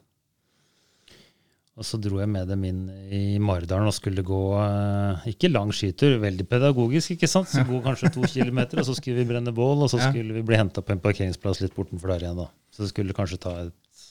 Og 1.78 1.86
så 1.86 2.00
dro 2.02 2.18
jeg 2.18 2.30
med 2.34 2.50
dem 2.50 2.64
inn 2.66 2.80
i 3.14 3.38
Maridalen 3.38 3.86
og 3.86 3.94
skulle 3.94 4.24
gå 4.26 4.42
eh, 4.58 5.28
ikke 5.34 5.52
lang 5.52 5.70
skitur, 5.76 6.16
veldig 6.24 6.48
pedagogisk, 6.50 7.14
ikke 7.14 7.30
sant? 7.30 7.52
Så 7.52 7.62
gå 7.68 7.82
kanskje 7.86 8.10
to 8.16 8.26
kilometer, 8.26 8.82
og 8.82 8.88
så 8.90 8.98
skulle 8.98 9.22
vi 9.22 9.30
brenne 9.30 9.54
bål, 9.54 9.86
og 9.86 9.92
så 9.94 10.02
skulle 10.02 10.40
vi 10.40 10.46
bli 10.48 10.58
henta 10.58 10.82
på 10.82 10.96
en 10.96 11.04
parkeringsplass 11.04 11.62
litt 11.62 11.78
bortenfor 11.78 12.16
der 12.16 12.26
igjen. 12.26 12.42
da. 12.42 12.50
Så 12.74 12.86
det 12.86 12.94
skulle 12.96 13.18
kanskje 13.18 13.42
ta 13.46 13.54
et, 13.68 14.08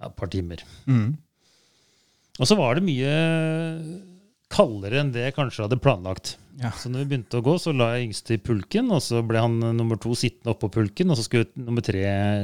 ja, 0.00 0.10
par 0.10 0.32
timer. 0.32 0.66
Mm. 0.90 1.12
Og 2.40 2.48
så 2.48 2.58
var 2.58 2.78
det 2.78 2.88
mye 2.88 3.14
kaldere 4.50 4.98
enn 5.00 5.12
det 5.14 5.22
jeg 5.28 5.36
kanskje 5.36 5.62
hadde 5.66 5.78
planlagt. 5.82 6.32
Ja. 6.60 6.72
Så 6.76 6.90
når 6.90 7.04
vi 7.04 7.08
begynte 7.12 7.38
å 7.38 7.44
gå, 7.46 7.54
så 7.62 7.72
la 7.72 7.92
jeg 7.94 8.08
yngste 8.10 8.34
i 8.36 8.40
pulken, 8.42 8.90
og 8.92 9.00
så 9.04 9.22
ble 9.24 9.40
han 9.40 9.54
nummer 9.78 9.96
to 10.02 10.12
sittende 10.18 10.52
oppå 10.56 10.68
pulken, 10.74 11.12
og 11.14 11.16
så 11.20 11.24
skulle 11.24 11.46
nummer 11.56 11.84
tre 11.86 12.02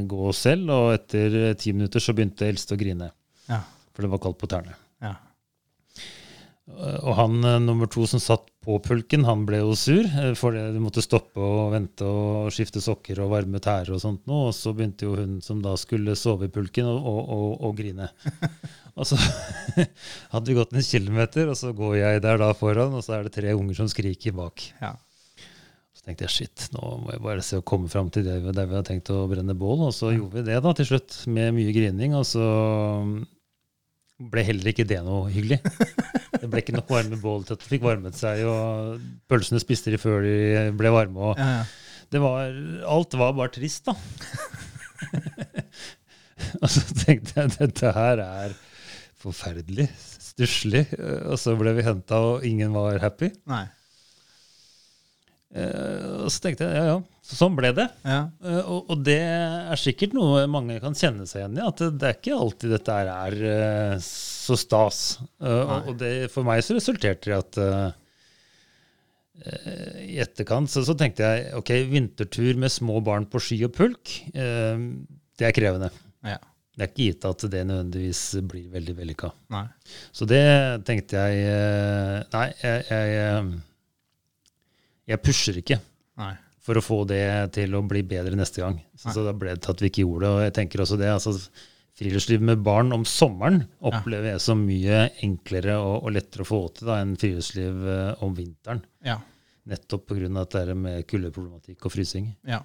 gå 0.08 0.30
selv, 0.38 0.70
og 0.72 0.92
etter 0.96 1.34
eh, 1.50 1.54
ti 1.58 1.74
minutter 1.76 2.00
så 2.00 2.14
begynte 2.16 2.46
eldste 2.48 2.78
å 2.78 2.80
grine, 2.80 3.10
Ja. 3.50 3.60
for 3.92 4.06
det 4.06 4.12
var 4.14 4.22
kaldt 4.22 4.38
på 4.40 4.48
tærne. 4.54 4.78
Ja. 5.04 5.16
Eh, 6.70 6.96
Og 7.02 7.12
han 7.18 7.36
eh, 7.44 7.58
nummer 7.62 7.90
to 7.92 8.06
som 8.08 8.22
satt 8.22 8.48
på 8.66 8.78
pulken, 8.82 9.26
han 9.28 9.44
ble 9.46 9.60
jo 9.60 9.74
sur, 9.78 10.06
for 10.38 10.56
du 10.56 10.78
måtte 10.82 11.02
stoppe 11.04 11.38
og 11.42 11.74
vente 11.76 12.06
og 12.06 12.48
skifte 12.54 12.80
sokker 12.82 13.20
og 13.22 13.30
varme 13.34 13.60
tærer 13.62 13.92
og 13.94 14.00
sånt 14.02 14.24
noe, 14.26 14.48
og 14.48 14.56
så 14.56 14.72
begynte 14.74 15.06
jo 15.06 15.18
hun 15.18 15.36
som 15.44 15.60
da 15.62 15.76
skulle 15.78 16.16
sove 16.18 16.48
i 16.48 16.54
pulken, 16.54 16.88
å 16.88 17.74
grine. 17.78 18.08
Og 18.96 19.04
så 19.08 19.18
hadde 20.32 20.46
vi 20.48 20.56
gått 20.56 20.72
en 20.72 20.84
kilometer, 20.86 21.50
og 21.52 21.58
så 21.58 21.72
går 21.76 21.98
jeg 22.00 22.22
der 22.24 22.40
da 22.40 22.52
foran, 22.56 22.94
og 22.96 23.04
så 23.04 23.18
er 23.18 23.26
det 23.26 23.34
tre 23.36 23.52
unger 23.56 23.76
som 23.82 23.90
skriker 23.92 24.32
bak. 24.36 24.64
Ja. 24.80 24.94
Så 25.96 26.06
tenkte 26.06 26.24
jeg 26.26 26.32
shit, 26.32 26.66
nå 26.72 26.94
må 27.02 27.12
jeg 27.12 27.22
bare 27.24 27.44
se 27.44 27.60
å 27.60 27.64
komme 27.66 27.90
fram 27.92 28.08
til 28.14 28.24
det, 28.24 28.38
der 28.56 28.68
vi 28.70 28.78
har 28.78 28.86
tenkt 28.88 29.12
å 29.12 29.26
brenne 29.28 29.56
bål. 29.58 29.86
Og 29.90 29.94
så 29.96 30.14
gjorde 30.14 30.40
vi 30.40 30.46
det 30.48 30.60
da 30.64 30.72
til 30.78 30.88
slutt, 30.88 31.18
med 31.28 31.52
mye 31.56 31.74
grining. 31.76 32.16
Og 32.16 32.24
så 32.28 32.46
ble 34.16 34.44
heller 34.48 34.72
ikke 34.72 34.86
det 34.88 35.02
noe 35.04 35.28
hyggelig. 35.32 35.60
Det 36.36 36.50
ble 36.52 36.60
ikke 36.60 36.74
nok 36.76 36.90
varme 36.92 37.16
bål 37.16 37.46
til 37.48 37.56
at 37.56 37.62
det 37.62 37.68
fikk 37.70 37.84
varmet 37.86 38.16
seg, 38.18 38.42
og 38.44 38.98
pølsene 39.24 39.56
spiste 39.62 39.88
de 39.88 39.96
før 39.98 40.20
de 40.20 40.66
ble 40.76 40.90
varme. 40.92 41.30
og 41.30 41.40
Ja, 41.40 41.46
ja. 41.54 42.02
det 42.12 42.20
var, 42.20 42.52
alt 42.92 43.16
var 43.16 43.32
bare 43.38 43.54
trist, 43.54 43.88
da. 43.88 43.94
og 46.60 46.68
så 46.70 46.82
tenkte 47.00 47.40
jeg 47.40 47.54
dette 47.56 47.94
her 47.96 48.20
er 48.20 48.52
forferdelig, 49.26 49.88
stusslig. 50.22 50.86
Og 51.26 51.36
så 51.42 51.56
ble 51.58 51.74
vi 51.78 51.86
henta, 51.86 52.20
og 52.32 52.46
ingen 52.46 52.74
var 52.76 53.00
happy. 53.02 53.32
Nei. 53.50 53.64
Eh, 55.56 56.06
og 56.24 56.30
så 56.32 56.42
tenkte 56.42 56.66
jeg 56.66 56.76
ja, 56.76 56.86
ja, 56.90 56.96
så 57.24 57.36
sånn 57.38 57.54
ble 57.56 57.70
det. 57.76 57.86
Ja. 58.04 58.22
Eh, 58.44 58.62
og, 58.62 58.90
og 58.92 59.04
det 59.06 59.20
er 59.24 59.80
sikkert 59.80 60.16
noe 60.16 60.42
mange 60.50 60.78
kan 60.82 60.96
kjenne 60.98 61.26
seg 61.28 61.42
igjen 61.42 61.60
i. 61.60 61.62
At 61.64 61.80
det, 61.80 61.92
det 62.00 62.08
er 62.08 62.18
ikke 62.18 62.40
alltid 62.40 62.74
dette 62.76 62.96
er 63.02 63.36
eh, 63.52 63.94
så 64.04 64.58
stas. 64.60 65.04
Eh, 65.40 65.76
og, 65.78 65.94
det, 66.02 66.10
for 66.34 66.46
meg 66.48 66.64
så 66.66 66.76
resulterte 66.76 67.30
det 67.30 67.32
i 67.32 67.38
at 67.38 67.60
eh, 67.62 67.86
eh, 69.46 70.02
i 70.16 70.18
etterkant 70.26 70.72
så, 70.72 70.84
så 70.86 70.96
tenkte 70.98 71.30
jeg 71.30 71.54
ok, 71.62 71.72
vintertur 71.94 72.60
med 72.60 72.74
små 72.74 73.00
barn 73.06 73.28
på 73.30 73.42
ski 73.42 73.62
og 73.68 73.72
pulk, 73.78 74.18
eh, 74.34 74.76
det 75.36 75.50
er 75.50 75.56
krevende. 75.56 75.92
ja. 76.26 76.42
Det 76.76 76.84
er 76.84 76.90
ikke 76.90 77.06
gitt 77.06 77.24
at 77.24 77.44
det 77.52 77.62
nødvendigvis 77.64 78.22
blir 78.44 78.66
veldig 78.74 78.94
vellykka. 78.98 79.30
Så 80.12 80.28
det 80.28 80.42
tenkte 80.84 81.22
jeg 81.22 81.46
eh, 81.48 82.18
Nei, 82.34 82.48
jeg, 82.60 82.82
jeg, 82.90 83.14
eh, 83.22 83.54
jeg 85.12 85.22
pusher 85.24 85.62
ikke 85.62 85.78
Nei. 86.20 86.34
for 86.60 86.76
å 86.76 86.84
få 86.84 86.98
det 87.08 87.22
til 87.56 87.78
å 87.78 87.80
bli 87.88 88.04
bedre 88.04 88.36
neste 88.36 88.60
gang. 88.60 88.76
Så, 88.92 89.14
så 89.16 89.24
da 89.24 89.32
ble 89.32 89.54
det 89.54 89.64
til 89.64 89.72
at 89.72 89.80
vi 89.84 89.90
ikke 89.92 90.04
gjorde 90.04 90.26
det. 90.26 90.34
Og 90.34 90.44
jeg 90.44 90.56
tenker 90.60 90.84
også 90.84 91.00
det, 91.00 91.08
altså 91.14 91.32
Friluftsliv 91.96 92.42
med 92.44 92.60
barn 92.60 92.92
om 92.92 93.06
sommeren 93.08 93.62
opplever 93.88 94.34
jeg 94.34 94.40
som 94.44 94.60
mye 94.68 95.06
enklere 95.24 95.78
og, 95.80 96.02
og 96.04 96.12
lettere 96.12 96.44
å 96.44 96.48
få 96.48 96.58
til 96.76 96.90
da, 96.90 96.98
enn 97.00 97.14
friluftsliv 97.16 97.86
eh, 97.88 98.24
om 98.26 98.34
vinteren. 98.36 98.82
Ja. 99.06 99.16
Nettopp 99.72 100.04
pga. 100.10 100.28
at 100.42 100.52
det 100.52 100.60
er 100.60 100.76
med 100.76 101.06
kuldeproblematikk 101.08 101.88
og 101.88 101.94
frysing. 101.94 102.28
Ja. 102.44 102.60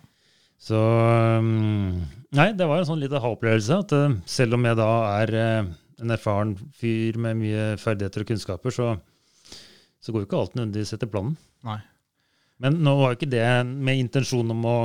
Så 0.62 0.78
um, 0.78 2.02
Nei, 2.38 2.52
det 2.54 2.68
var 2.70 2.80
en 2.80 2.88
sånn 2.88 3.02
liten 3.02 3.22
ha-opplevelse. 3.22 3.80
At 3.82 3.96
uh, 3.98 4.18
selv 4.30 4.60
om 4.60 4.68
jeg 4.70 4.78
da 4.80 4.90
er 5.18 5.36
uh, 5.36 5.72
en 6.02 6.14
erfaren 6.14 6.56
fyr 6.78 7.18
med 7.22 7.40
mye 7.42 7.66
ferdigheter 7.82 8.24
og 8.24 8.32
kunnskaper, 8.32 8.76
så, 8.76 8.94
så 10.02 10.14
går 10.14 10.24
jo 10.24 10.30
ikke 10.30 10.40
alt 10.40 10.58
nødvendigvis 10.58 10.96
etter 10.98 11.10
planen. 11.10 11.36
Nei. 11.68 11.80
Men 12.62 12.78
nå 12.86 12.94
var 13.00 13.14
jo 13.14 13.20
ikke 13.20 13.32
det 13.32 13.46
med 13.66 14.04
intensjon 14.04 14.54
om 14.54 14.66
å 14.70 14.76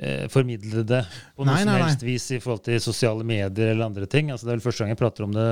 eh, 0.00 0.24
formidle 0.32 0.84
det 0.88 1.02
på 1.36 1.44
noe 1.44 1.52
Nei, 1.52 1.58
som 1.60 1.68
nei, 1.68 1.74
nei. 1.74 1.82
helst 1.82 2.04
vis 2.06 2.28
i 2.32 2.40
forhold 2.40 2.64
til 2.64 2.80
sosiale 2.80 3.26
medier 3.28 3.74
eller 3.74 3.90
andre 3.90 4.08
ting. 4.08 4.30
Altså, 4.32 4.48
det 4.48 4.54
er 4.54 4.58
vel 4.58 4.64
første 4.64 4.84
gang 4.84 4.94
jeg 4.94 5.00
prater 5.02 5.26
om 5.26 5.34
det 5.36 5.48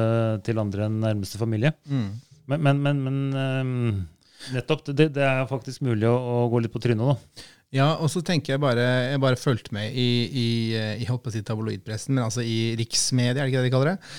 til 0.49 0.61
andre 0.63 0.87
enn 0.89 1.03
nærmeste 1.05 1.41
familie. 1.41 1.75
Mm. 1.85 2.09
Men, 2.49 2.65
men, 2.65 2.81
men, 2.87 3.03
men 3.05 3.21
um, 3.37 4.01
nettopp, 4.57 4.89
det, 4.93 5.11
det 5.17 5.25
er 5.25 5.45
faktisk 5.53 5.85
mulig 5.85 6.09
å, 6.09 6.17
å 6.17 6.49
gå 6.53 6.65
litt 6.65 6.73
på 6.73 6.81
trynet 6.85 7.05
nå. 7.05 7.19
Ja, 7.75 7.89
og 7.99 8.11
så 8.13 8.23
tenker 8.23 8.55
jeg 8.55 8.63
bare 8.63 8.85
Jeg 9.11 9.21
bare 9.23 9.41
fulgte 9.41 9.75
med 9.75 9.97
i, 9.99 10.09
i, 10.31 10.49
eh, 10.79 11.03
i 11.03 11.09
holdt 11.09 11.25
på 11.25 11.33
å 11.33 11.35
si 11.35 11.43
tabloidpressen, 11.47 12.15
men 12.15 12.27
altså 12.27 12.45
i 12.47 12.75
riksmedia, 12.79 13.43
er 13.43 13.45
det 13.45 13.53
ikke 13.53 13.63
det 13.65 13.71
de 13.71 13.75
kaller 13.75 13.95
det? 13.95 14.15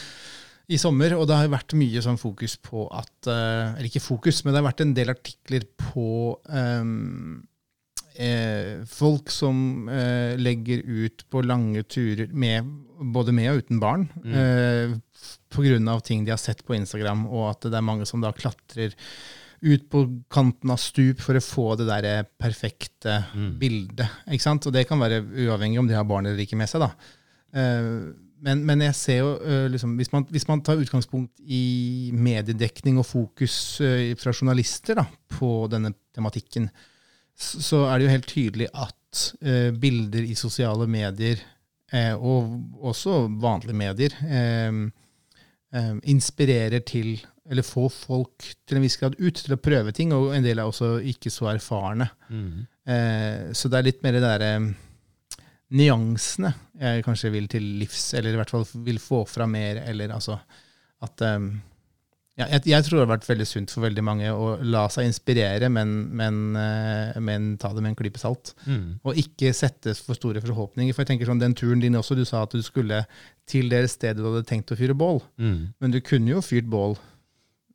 I 0.76 0.80
sommer. 0.82 1.14
Og 1.16 1.28
det 1.30 1.38
har 1.40 1.52
vært 1.54 1.76
mye 1.78 2.02
sånn 2.04 2.20
fokus 2.20 2.58
på 2.60 2.88
at 2.92 3.30
eh, 3.32 3.76
Eller 3.76 3.90
ikke 3.90 4.04
fokus, 4.04 4.44
men 4.44 4.54
det 4.54 4.62
har 4.62 4.70
vært 4.72 4.86
en 4.86 4.96
del 4.98 5.14
artikler 5.14 5.68
på 5.80 6.10
um, 6.50 7.44
eh, 8.16 8.84
folk 8.90 9.32
som 9.34 9.88
eh, 9.92 10.36
legger 10.40 10.84
ut 10.84 11.26
på 11.32 11.44
lange 11.46 11.86
turer 11.88 12.34
med, 12.34 12.68
både 13.16 13.36
med 13.36 13.52
og 13.54 13.64
uten 13.64 13.82
barn. 13.84 14.08
Eh, 14.26 14.98
Pga. 15.56 16.00
ting 16.04 16.26
de 16.26 16.34
har 16.34 16.42
sett 16.42 16.66
på 16.66 16.76
Instagram, 16.76 17.26
og 17.28 17.50
at 17.54 17.70
det 17.70 17.78
er 17.78 17.86
mange 17.86 18.06
som 18.10 18.22
da 18.22 18.34
klatrer 18.36 18.96
ut 19.62 19.88
på 19.92 20.04
kanten 20.34 20.74
av 20.74 20.82
stup 20.82 21.22
for 21.24 21.38
å 21.38 21.44
få 21.44 21.68
det 21.80 21.88
der 21.88 22.28
perfekte 22.42 23.22
bildet. 23.62 24.22
Ikke 24.28 24.48
sant? 24.48 24.68
Og 24.68 24.76
det 24.76 24.88
kan 24.90 25.02
være 25.02 25.22
uavhengig 25.24 25.80
om 25.80 25.88
de 25.90 25.98
har 25.98 26.08
barn 26.08 26.28
eller 26.28 26.44
ikke 26.44 26.60
med 26.60 26.70
seg. 26.72 26.84
da. 26.84 26.92
Eh, 27.56 27.92
men, 28.46 28.62
men 28.68 28.84
jeg 28.84 28.98
ser 28.98 29.22
jo 29.22 29.30
eh, 29.42 29.68
liksom, 29.74 29.96
hvis, 30.00 30.12
man, 30.14 30.26
hvis 30.34 30.48
man 30.50 30.62
tar 30.66 30.82
utgangspunkt 30.82 31.40
i 31.42 32.12
mediedekning 32.14 33.00
og 33.02 33.08
fokus 33.08 33.56
eh, 33.82 34.12
fra 34.20 34.34
journalister 34.36 35.00
da, 35.00 35.08
på 35.32 35.66
denne 35.72 35.96
tematikken, 36.16 36.68
så 37.36 37.86
er 37.90 37.98
det 37.98 38.06
jo 38.06 38.14
helt 38.14 38.30
tydelig 38.32 38.68
at 38.72 39.24
eh, 39.42 39.72
bilder 39.76 40.28
i 40.28 40.36
sosiale 40.38 40.88
medier, 40.88 41.42
eh, 41.92 42.14
og 42.14 42.86
også 42.92 43.26
vanlige 43.42 43.80
medier, 43.80 44.18
eh, 44.28 44.84
eh, 45.76 45.96
inspirerer 46.14 46.86
til 46.88 47.16
eller 47.50 47.66
få 47.66 47.86
folk 47.94 48.46
til 48.66 48.80
en 48.80 48.86
viss 48.86 48.98
grad 48.98 49.16
ut 49.20 49.38
til 49.38 49.54
å 49.54 49.62
prøve 49.62 49.94
ting, 49.94 50.14
og 50.16 50.34
en 50.34 50.46
del 50.46 50.60
er 50.62 50.66
også 50.70 50.96
ikke 51.12 51.30
så 51.34 51.52
erfarne. 51.54 52.10
Eh, 52.90 53.54
så 53.54 53.70
det 53.70 53.78
er 53.80 53.88
litt 53.92 54.02
mer 54.06 54.18
det 54.18 54.24
derre 54.26 54.52
nyansene 55.76 56.52
jeg 56.80 57.06
kanskje 57.06 57.32
vil 57.34 57.48
til 57.52 57.64
livs, 57.82 58.12
eller 58.18 58.36
i 58.36 58.40
hvert 58.40 58.52
fall 58.54 58.66
vil 58.86 59.00
få 59.02 59.24
fra 59.30 59.48
mer, 59.50 59.82
eller 59.90 60.14
altså 60.14 60.38
at 61.06 61.22
eh, 61.26 61.48
ja, 62.36 62.50
jeg, 62.52 62.66
jeg 62.68 62.84
tror 62.84 62.98
det 62.98 63.04
har 63.06 63.12
vært 63.14 63.28
veldig 63.30 63.46
sunt 63.48 63.72
for 63.72 63.86
veldig 63.86 64.04
mange 64.04 64.28
å 64.36 64.50
la 64.68 64.84
seg 64.92 65.08
inspirere, 65.08 65.70
men, 65.72 65.94
men, 66.20 66.40
eh, 66.60 67.16
men 67.24 67.54
ta 67.62 67.70
det 67.72 67.80
med 67.80 67.94
en 67.94 67.98
klype 68.02 68.20
salt. 68.20 68.52
Og 69.08 69.16
ikke 69.22 69.54
sette 69.56 69.94
for 70.04 70.18
store 70.20 70.42
forhåpninger. 70.44 70.92
For 70.92 71.06
jeg 71.06 71.14
tenker 71.14 71.30
sånn, 71.30 71.40
Den 71.40 71.56
turen 71.56 71.80
din 71.80 71.96
også, 71.96 72.18
du 72.20 72.26
sa 72.28 72.42
at 72.44 72.52
du 72.52 72.60
skulle 72.66 73.06
til 73.48 73.72
det 73.72 73.86
stedet 73.94 74.20
du 74.20 74.28
hadde 74.28 74.44
tenkt 74.50 74.74
å 74.74 74.80
fyre 74.80 74.98
bål. 74.98 75.22
Men 75.80 75.96
du 75.96 76.02
kunne 76.04 76.34
jo 76.36 76.44
fyrt 76.44 76.68
bål 76.68 76.98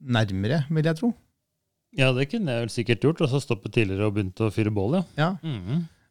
nærmere, 0.00 0.64
vil 0.70 0.88
jeg 0.90 0.96
tro. 1.00 1.12
Ja, 1.98 2.12
det 2.14 2.28
kunne 2.30 2.52
jeg 2.54 2.66
vel 2.66 2.72
sikkert 2.72 3.02
gjort. 3.04 3.20
Og 3.24 3.32
så 3.32 3.40
stoppet 3.42 3.74
tidligere 3.74 4.06
og 4.08 4.14
begynt 4.16 4.40
å 4.44 4.50
fyre 4.54 4.70
bål, 4.74 5.00
ja. 5.00 5.02
Ja. 5.18 5.30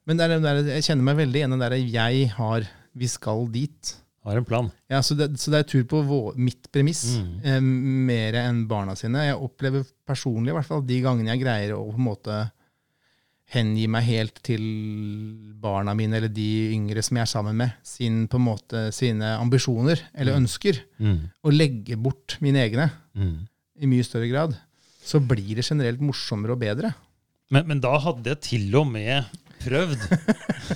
Men 0.10 0.18
det 0.18 0.26
er 0.26 0.34
den 0.36 0.46
der, 0.46 0.62
jeg 0.74 0.86
kjenner 0.88 1.06
meg 1.06 1.20
veldig 1.22 1.40
igjen 1.42 1.54
i 1.54 1.58
den 1.58 1.66
der 1.66 1.78
'jeg 1.78 2.30
har, 2.36 2.68
vi 2.96 3.08
skal 3.08 3.48
dit'. 3.54 3.96
Har 4.26 4.36
en 4.38 4.46
plan. 4.46 4.72
Ja, 4.90 5.00
Så 5.02 5.16
det, 5.16 5.40
så 5.40 5.50
det 5.50 5.60
er 5.60 5.64
tur 5.64 5.84
på 5.86 6.02
vår, 6.06 6.36
mitt 6.36 6.70
premiss, 6.72 7.18
eh, 7.44 7.60
mer 7.62 8.34
enn 8.36 8.68
barna 8.68 8.96
sine. 8.96 9.16
Jeg 9.26 9.36
opplever 9.40 9.86
personlig, 10.06 10.50
i 10.50 10.54
hvert 10.58 10.66
fall 10.66 10.82
de 10.86 11.02
gangene 11.02 11.30
jeg 11.32 11.42
greier 11.42 11.72
å 11.78 11.86
på 11.90 11.96
en 11.98 12.04
måte 12.04 12.52
hengi 13.50 13.88
meg 13.88 14.04
helt 14.04 14.44
til 14.44 14.62
barna 15.60 15.96
mine, 15.96 16.18
eller 16.18 16.28
de 16.28 16.74
yngre 16.76 17.02
som 17.02 17.18
jeg 17.18 17.22
er 17.24 17.32
sammen 17.32 17.56
med, 17.56 17.72
sin, 17.82 18.28
på 18.28 18.36
en 18.38 18.46
måte, 18.46 18.92
sine 18.94 19.38
ambisjoner 19.40 20.00
eller 20.14 20.36
ønsker, 20.38 20.82
og 21.44 21.54
legge 21.54 21.96
bort 21.98 22.38
mine 22.42 22.60
egne 22.68 22.92
i 23.80 23.90
mye 23.90 24.06
større 24.06 24.30
grad, 24.32 24.56
så 25.04 25.22
blir 25.24 25.56
det 25.58 25.66
generelt 25.68 26.02
morsommere 26.04 26.56
og 26.56 26.62
bedre. 26.62 26.94
Men, 27.50 27.66
men 27.72 27.80
da 27.82 27.96
hadde 28.04 28.30
jeg 28.36 28.44
til 28.46 28.76
og 28.78 28.90
med 28.92 29.30
prøvd 29.64 30.00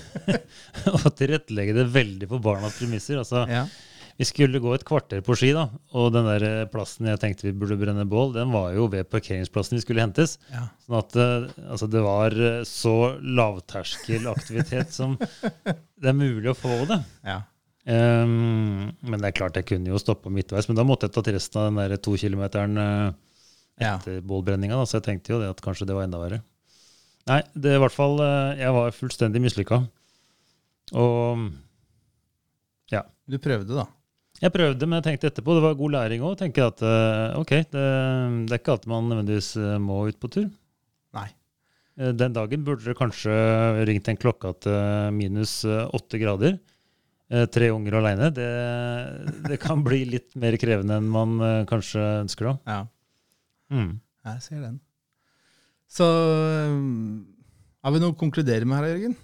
å 1.07 1.11
tilrettelegge 1.15 1.75
det 1.77 1.89
veldig 1.93 2.29
på 2.31 2.39
barnas 2.43 2.79
premisser. 2.81 3.19
Altså, 3.21 3.45
Ja. 3.51 3.65
Vi 4.13 4.27
skulle 4.29 4.59
gå 4.61 4.69
et 4.75 4.83
kvarter 4.85 5.23
på 5.25 5.33
ski, 5.33 5.47
da, 5.57 5.63
og 5.97 6.11
den 6.13 6.27
der 6.27 6.67
plassen 6.69 7.07
jeg 7.09 7.17
tenkte 7.17 7.47
vi 7.47 7.53
burde 7.57 7.79
brenne 7.81 8.03
bål, 8.05 8.35
den 8.35 8.51
var 8.53 8.67
jo 8.75 8.85
ved 8.93 9.07
parkeringsplassen 9.09 9.79
vi 9.79 9.81
skulle 9.81 10.03
hentes. 10.05 10.35
Ja. 10.53 10.67
Sånn 10.85 10.97
at 10.99 11.15
eh, 11.17 11.47
altså, 11.73 11.87
det 11.89 12.03
var 12.05 12.35
eh, 12.37 12.59
så 12.69 12.93
lavterskelaktivitet 13.25 14.93
som 14.93 15.15
det 16.03 16.11
er 16.11 16.17
mulig 16.17 16.51
å 16.51 16.55
få 16.57 16.83
det. 16.91 16.99
Ja. 17.25 17.39
Um, 17.83 18.93
men 19.03 19.19
det 19.19 19.27
er 19.27 19.35
klart 19.35 19.57
jeg 19.59 19.65
kunne 19.67 19.91
jo 19.91 19.99
stoppa 19.99 20.31
midtveis, 20.31 20.69
men 20.69 20.77
da 20.79 20.85
måtte 20.87 21.09
jeg 21.09 21.15
tatt 21.17 21.27
resten 21.35 21.59
av 21.59 21.65
den 21.67 21.81
der 21.81 21.99
to 21.99 22.13
kilometeren 22.15 22.77
etter 22.79 24.19
Ja. 24.19 24.21
bålbrenninga, 24.23 24.77
så 24.87 24.99
jeg 25.01 25.07
tenkte 25.09 25.33
jo 25.33 25.39
det 25.41 25.49
at 25.51 25.59
kanskje 25.65 25.87
det 25.89 25.97
var 25.97 26.05
enda 26.07 26.21
verre. 26.21 26.39
Nei, 27.27 27.41
det 27.55 27.71
er 27.73 27.79
i 27.79 27.81
hvert 27.83 27.95
fall 27.95 28.17
uh, 28.19 28.53
Jeg 28.59 28.71
var 28.75 28.95
fullstendig 28.95 29.41
mislykka. 29.43 29.81
Og 30.93 31.49
ja. 32.91 33.03
Du 33.27 33.37
prøvde, 33.39 33.75
da. 33.75 33.85
Jeg 34.43 34.51
prøvde, 34.51 34.87
men 34.87 34.99
jeg 34.99 35.05
tenkte 35.07 35.29
etterpå, 35.31 35.55
det 35.55 35.63
var 35.63 35.77
god 35.79 35.93
læring 35.95 36.23
òg. 36.27 36.35
Tenker 36.39 36.67
at 36.71 36.81
uh, 36.83 37.39
ok, 37.39 37.53
det, 37.71 37.85
det 38.47 38.51
er 38.55 38.59
ikke 38.59 38.75
alltid 38.75 38.91
man 38.91 39.07
nødvendigvis 39.11 39.53
må 39.83 40.01
ut 40.09 40.19
på 40.19 40.31
tur. 40.33 40.49
Nei. 41.15 41.29
Eh, 41.99 42.11
Den 42.17 42.33
dagen 42.35 42.63
burde 42.65 42.83
dere 42.83 42.97
kanskje 42.97 43.31
ringt 43.87 44.07
en 44.11 44.19
klokka 44.19 44.51
til 44.65 45.11
minus 45.15 45.59
eh, 45.69 45.83
åtte 45.93 46.19
grader. 46.21 46.57
Eh, 47.31 47.45
Tre 47.51 47.69
unger 47.73 47.99
aleine. 47.99 48.31
Det, 48.35 48.49
det 49.47 49.59
kan 49.63 49.83
bli 49.85 50.03
litt 50.15 50.33
mer 50.39 50.57
krevende 50.61 50.99
enn 50.99 51.11
man 51.11 51.37
eh, 51.39 51.59
kanskje 51.69 52.01
ønsker 52.23 52.51
da. 52.51 52.55
Ja. 52.67 52.81
Mm. 53.73 53.93
Jeg 54.27 54.43
ser 54.45 54.63
den. 54.63 54.81
Så 55.93 56.05
um, 56.07 57.23
har 57.85 57.93
vi 57.93 58.01
noe 58.01 58.15
å 58.15 58.17
konkludere 58.17 58.65
med 58.65 58.79
her, 58.79 58.93
Jørgen? 58.93 59.15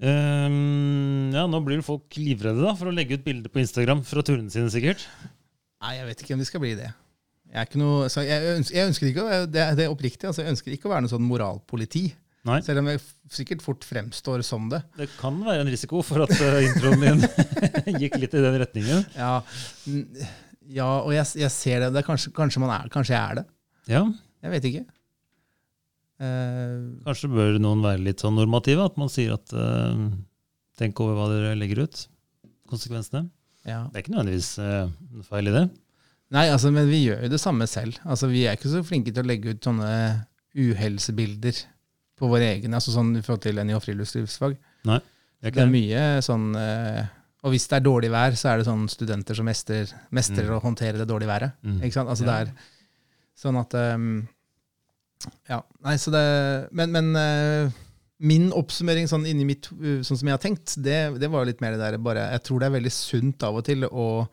Um, 0.00 1.28
ja, 1.32 1.44
nå 1.48 1.60
blir 1.64 1.82
folk 1.84 2.16
livredde 2.16 2.64
da, 2.64 2.72
for 2.76 2.90
å 2.90 2.94
legge 2.94 3.18
ut 3.18 3.24
bilder 3.24 3.52
på 3.52 3.62
Instagram 3.62 4.02
fra 4.08 4.24
turene 4.24 4.52
sine, 4.52 4.72
sikkert. 4.72 5.04
Nei, 5.80 5.94
jeg 5.98 6.08
vet 6.08 6.24
ikke 6.24 6.36
om 6.36 6.42
de 6.42 6.48
skal 6.48 6.62
bli 6.64 6.74
det. 6.78 6.90
Jeg, 7.50 7.80
noe, 7.80 8.08
så 8.12 8.22
jeg, 8.22 8.56
ønsker, 8.56 8.76
jeg 8.76 8.88
ønsker 8.90 9.08
ikke 9.10 9.24
det, 9.50 9.64
det 9.78 9.84
er 9.86 9.92
oppriktig, 9.92 10.28
altså, 10.28 10.44
jeg 10.44 10.54
ønsker 10.54 10.74
ikke 10.74 10.88
å 10.88 10.92
være 10.92 11.04
noe 11.06 11.12
sånn 11.12 11.26
moralpoliti. 11.26 12.04
Nei, 12.48 12.60
Selv 12.64 12.80
om 12.80 12.86
jeg 12.88 13.02
sikkert 13.34 13.60
fort 13.60 13.84
fremstår 13.84 14.40
som 14.46 14.70
det. 14.72 14.80
det 14.96 15.10
kan 15.18 15.36
være 15.44 15.60
en 15.60 15.68
risiko 15.68 16.00
for 16.06 16.24
at 16.24 16.32
eh, 16.32 16.70
introen 16.70 17.02
din 17.02 17.98
gikk 18.00 18.16
litt 18.16 18.32
i 18.32 18.40
den 18.40 18.56
retningen. 18.62 19.02
Ja, 19.12 19.34
ja 20.72 20.86
og 21.02 21.12
jeg, 21.12 21.26
jeg 21.42 21.52
ser 21.52 21.84
det. 21.84 21.90
det 21.92 22.00
er 22.00 22.06
kanskje, 22.06 22.32
kanskje, 22.36 22.62
man 22.62 22.72
er, 22.78 22.88
kanskje 22.92 23.12
jeg 23.12 23.20
er 23.20 23.40
det. 23.42 23.44
Ja, 23.90 24.06
Jeg 24.40 24.54
vet 24.54 24.68
ikke. 24.70 24.86
Uh, 26.20 27.00
Kanskje 27.04 27.30
bør 27.32 27.58
noen 27.60 27.84
være 27.84 28.02
litt 28.04 28.20
sånn 28.20 28.36
normative, 28.36 28.84
at 28.88 28.96
man 29.00 29.08
sier 29.12 29.36
at 29.36 29.52
uh, 29.56 30.00
tenk 30.80 31.00
over 31.00 31.16
hva 31.16 31.28
dere 31.32 31.52
legger 31.60 31.84
ut. 31.84 32.02
Konsekvensene. 32.70 33.26
ja. 33.68 33.82
Det 33.88 33.98
er 34.00 34.04
ikke 34.04 34.14
nødvendigvis 34.14 34.54
uh, 34.60 34.88
feil 35.28 35.48
i 35.52 35.54
det. 35.58 35.66
Nei, 36.30 36.46
altså, 36.52 36.70
men 36.72 36.88
vi 36.88 37.02
gjør 37.02 37.24
jo 37.26 37.32
det 37.32 37.40
samme 37.42 37.66
selv. 37.68 37.98
Altså, 38.06 38.30
vi 38.30 38.46
er 38.46 38.56
ikke 38.56 38.70
så 38.70 38.84
flinke 38.86 39.12
til 39.12 39.24
å 39.24 39.28
legge 39.28 39.52
ut 39.52 39.66
sånne 39.66 39.90
uhelsebilder 40.54 41.64
på 42.20 42.28
våre 42.30 42.50
egne, 42.54 42.76
altså 42.76 42.92
sånn 42.94 43.14
i 43.18 43.22
forhold 43.24 43.42
til 43.46 43.56
NIH 43.64 43.80
friluftslivsfag. 43.86 44.58
Nei, 44.90 45.00
Det 45.42 45.54
Det 45.56 45.62
er 45.64 45.72
mye 45.72 46.02
sånn 46.24 46.50
eh, 46.56 47.06
Og 47.42 47.54
hvis 47.54 47.64
det 47.70 47.78
er 47.78 47.84
dårlig 47.86 48.10
vær, 48.12 48.34
så 48.36 48.50
er 48.52 48.58
det 48.60 48.66
sånn 48.68 48.82
studenter 48.92 49.34
som 49.38 49.46
mestrer, 49.48 49.88
mestrer 50.12 50.44
Mm. 50.44 50.56
å 50.58 50.62
håndtere 50.62 50.98
det 51.00 51.06
dårlige 51.08 51.30
været. 51.32 51.52
Mm. 51.64 51.78
Ikke 51.80 51.96
sant? 51.96 52.10
Altså 52.12 52.26
Ja. 52.26 52.44
det 52.44 52.48
er 52.48 52.52
sånn 53.40 53.56
at 53.60 53.72
ehm, 53.80 54.28
Ja. 55.48 55.62
Nei, 55.84 55.94
så 55.96 56.10
det 56.12 56.68
Men, 56.72 56.92
men 56.92 57.16
eh, 57.16 57.70
min 58.20 58.50
oppsummering 58.52 59.08
sånn 59.08 59.24
inni 59.26 59.46
mitt, 59.48 59.70
uh, 59.72 60.02
sånn 60.04 60.18
som 60.20 60.28
jeg 60.28 60.34
har 60.36 60.42
tenkt, 60.44 60.74
det, 60.76 61.18
det 61.18 61.30
var 61.32 61.46
litt 61.48 61.60
mer 61.62 61.72
det 61.72 61.80
der 61.80 61.96
bare 61.98 62.26
Jeg 62.34 62.42
tror 62.44 62.60
det 62.60 62.66
er 62.68 62.74
veldig 62.78 62.92
sunt 62.92 63.42
av 63.48 63.56
og 63.56 63.64
til 63.64 63.84
å, 63.88 64.28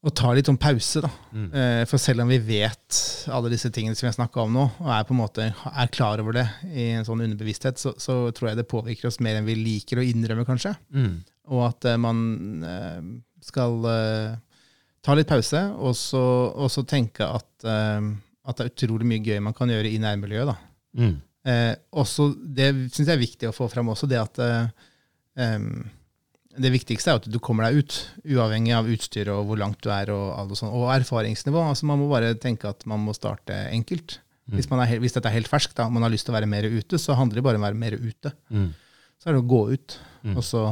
å 0.00 0.10
ta 0.16 0.30
litt 0.32 0.48
sånn 0.48 0.58
pause, 0.60 1.02
da. 1.04 1.10
Mm. 1.36 1.48
Eh, 1.52 1.80
For 1.90 2.00
selv 2.00 2.24
om 2.24 2.30
vi 2.32 2.38
vet 2.40 3.00
alle 3.28 3.50
disse 3.52 3.68
tingene 3.74 3.94
som 3.98 4.06
vi 4.06 4.10
har 4.10 4.16
snakka 4.16 4.44
om 4.46 4.54
nå, 4.56 4.66
og 4.80 4.92
er 4.96 5.04
på 5.08 5.12
en 5.12 5.20
måte 5.20 5.48
er 5.52 5.92
klar 5.92 6.22
over 6.22 6.38
det 6.38 6.46
i 6.72 6.90
en 6.96 7.04
sånn 7.04 7.20
underbevissthet, 7.26 7.80
så, 7.82 7.92
så 8.00 8.20
tror 8.36 8.50
jeg 8.50 8.60
det 8.62 8.68
påvirker 8.70 9.10
oss 9.10 9.20
mer 9.20 9.36
enn 9.38 9.48
vi 9.48 9.58
liker 9.58 10.00
å 10.00 10.06
innrømme, 10.06 10.46
kanskje. 10.48 10.72
Mm. 10.96 11.18
Og 11.52 11.64
at 11.68 11.90
eh, 11.90 11.98
man 12.00 12.22
eh, 12.64 13.00
skal 13.44 13.80
ta 15.00 15.16
litt 15.16 15.28
pause, 15.28 15.60
og 15.80 15.94
så, 15.96 16.22
og 16.52 16.68
så 16.72 16.84
tenke 16.88 17.24
at, 17.24 17.48
at 17.64 18.58
det 18.58 18.66
er 18.66 18.72
utrolig 18.74 19.06
mye 19.08 19.22
gøy 19.24 19.38
man 19.40 19.56
kan 19.56 19.72
gjøre 19.72 19.88
i 19.88 20.00
nærmiljøet. 20.02 20.50
da. 20.50 20.56
Mm. 21.00 21.14
Eh, 21.48 21.72
også, 21.96 22.26
det 22.36 22.68
syns 22.92 23.06
jeg 23.08 23.14
er 23.14 23.22
viktig 23.22 23.48
å 23.48 23.54
få 23.56 23.68
fram 23.72 23.88
også, 23.92 24.08
det 24.10 24.18
at 24.20 24.40
eh, 24.44 24.90
em, 25.40 25.70
det 26.58 26.72
viktigste 26.74 27.12
er 27.12 27.20
at 27.20 27.28
du 27.30 27.38
kommer 27.38 27.68
deg 27.68 27.84
ut, 27.84 27.96
uavhengig 28.26 28.72
av 28.74 28.88
utstyr 28.90 29.28
og 29.34 29.44
hvor 29.46 29.60
langt 29.60 29.78
du 29.84 29.90
er, 29.94 30.10
og, 30.10 30.50
sånn, 30.58 30.72
og 30.74 30.88
erfaringsnivå. 30.96 31.60
Altså, 31.70 31.86
man 31.86 32.00
må 32.02 32.08
bare 32.10 32.32
tenke 32.42 32.68
at 32.72 32.82
man 32.90 33.02
må 33.06 33.14
starte 33.14 33.54
enkelt. 33.70 34.16
Mm. 34.50 34.56
Hvis, 34.58 34.70
man 34.72 34.82
er, 34.82 34.96
hvis 34.98 35.14
dette 35.14 35.30
er 35.30 35.36
helt 35.36 35.50
ferskt, 35.50 35.78
og 35.84 35.92
man 35.94 36.02
har 36.02 36.10
lyst 36.10 36.26
til 36.26 36.34
å 36.34 36.38
være 36.40 36.50
mer 36.50 36.66
ute, 36.66 36.98
så 36.98 37.14
handler 37.14 37.38
det 37.38 37.44
bare 37.46 37.60
om 37.60 37.62
å 37.62 37.68
være 37.68 37.78
mer 37.78 37.94
ute. 38.02 38.32
Mm. 38.50 38.72
Så 39.20 39.28
er 39.30 39.36
det 39.36 39.44
å 39.44 39.50
gå 39.54 39.62
ut, 39.76 39.98
Mm. 40.20 40.34
og 40.36 40.44
så 40.44 40.62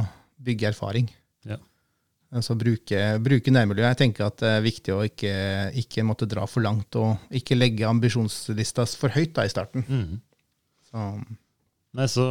bygge 0.45 0.67
erfaring. 0.69 1.07
Ja. 1.49 1.55
Altså 2.37 2.53
bruke, 2.53 2.99
bruke 3.25 3.49
nærmiljøet. 3.49 3.95
Jeg 3.95 3.97
tenker 4.03 4.27
at 4.27 4.35
det 4.43 4.49
er 4.59 4.61
viktig 4.61 4.93
å 4.93 4.99
ikke, 5.07 5.31
ikke 5.81 6.03
måtte 6.05 6.27
dra 6.29 6.43
for 6.45 6.61
langt, 6.61 6.93
og 7.01 7.17
ikke 7.33 7.57
legge 7.57 7.87
ambisjonslista 7.89 8.85
for 8.99 9.09
høyt 9.15 9.33
da, 9.33 9.47
i 9.47 9.49
starten. 9.49 9.87
Mm. 9.89 10.19
Så, 10.91 11.07
Nei, 11.97 12.05
så 12.05 12.27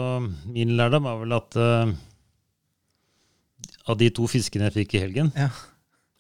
min 0.47 0.77
lærdom 0.79 1.09
er 1.11 1.19
vel 1.25 1.35
at 1.41 1.59
eh, 1.59 1.91
av 3.89 3.99
de 4.01 4.11
to 4.15 4.29
fiskene 4.31 4.69
jeg 4.69 4.77
fikk 4.83 4.97
i 4.99 5.03
helgen, 5.07 5.33
ja. 5.37 5.49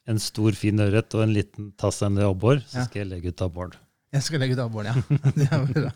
en 0.08 0.20
stor, 0.22 0.56
fin 0.56 0.80
ørret 0.80 1.14
og 1.16 1.26
en 1.26 1.34
liten 1.36 1.72
tass 1.80 2.00
av 2.06 2.18
abbor, 2.24 2.62
så 2.66 2.86
skal 2.88 3.04
jeg 3.04 3.12
legge 3.12 3.34
ut 3.34 3.44
abboren. 3.44 3.76
Jeg 4.14 4.24
skal 4.24 4.40
legge 4.40 4.56
ut 4.56 4.62
abboren, 4.64 4.88
ja. 4.88 5.18
Det 5.38 5.48
er 5.52 5.66
bra. 5.68 5.90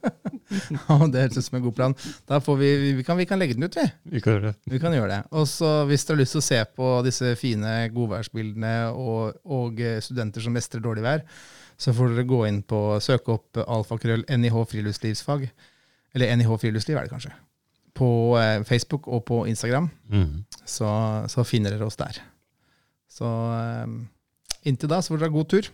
ja, 0.50 0.96
det 1.08 1.22
høres 1.22 1.38
ut 1.38 1.46
som 1.46 1.56
en 1.56 1.64
god 1.64 1.76
plan. 1.78 1.94
Da 2.28 2.40
får 2.44 2.58
vi, 2.60 2.70
vi, 2.98 3.04
kan, 3.06 3.16
vi 3.16 3.26
kan 3.28 3.40
legge 3.40 3.56
den 3.56 3.64
ut, 3.64 3.78
vi. 3.78 3.86
Vi 4.16 4.20
kan 4.20 4.36
gjøre 4.36 4.50
det. 4.50 4.72
Vi 4.74 4.80
kan 4.82 4.96
gjøre 4.96 5.12
det. 5.14 5.20
Og 5.40 5.48
så 5.48 5.70
hvis 5.88 6.04
du 6.04 6.12
har 6.12 6.20
lyst 6.20 6.36
til 6.36 6.42
å 6.42 6.48
se 6.50 6.60
på 6.76 6.92
disse 7.06 7.32
fine 7.40 7.74
godværsbildene 7.94 8.74
og, 8.92 9.40
og 9.48 9.80
eh, 9.80 10.02
studenter 10.04 10.44
som 10.44 10.56
mestrer 10.56 10.84
dårlig 10.84 11.06
vær, 11.06 11.24
så 11.80 11.94
får 11.96 12.12
dere 12.12 12.28
gå 12.28 12.42
inn 12.50 12.60
på 12.68 12.80
søke 13.00 13.38
opp 13.38 13.62
alfakrøll 13.64 14.26
NIH 14.28 14.58
friluftslivsfag. 14.74 15.48
Eller 16.12 16.36
NIH 16.36 16.58
friluftsliv 16.60 16.98
er 16.98 17.08
det 17.08 17.14
kanskje. 17.14 17.32
På 18.00 18.10
eh, 18.40 18.62
Facebook 18.64 19.08
og 19.12 19.24
på 19.28 19.42
Instagram. 19.50 19.90
Mm. 20.08 20.44
Så, 20.64 20.88
så 21.28 21.44
finner 21.44 21.74
dere 21.74 21.88
oss 21.88 22.00
der. 22.00 22.22
Så 23.10 23.28
eh, 23.28 23.86
inntil 24.70 24.90
da 24.92 25.02
så 25.02 25.12
får 25.12 25.20
dere 25.20 25.32
ha 25.32 25.36
god 25.36 25.50
tur. 25.52 25.70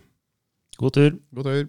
God 0.77 0.97
tur. 0.97 1.19
God 1.33 1.47
tur. 1.47 1.67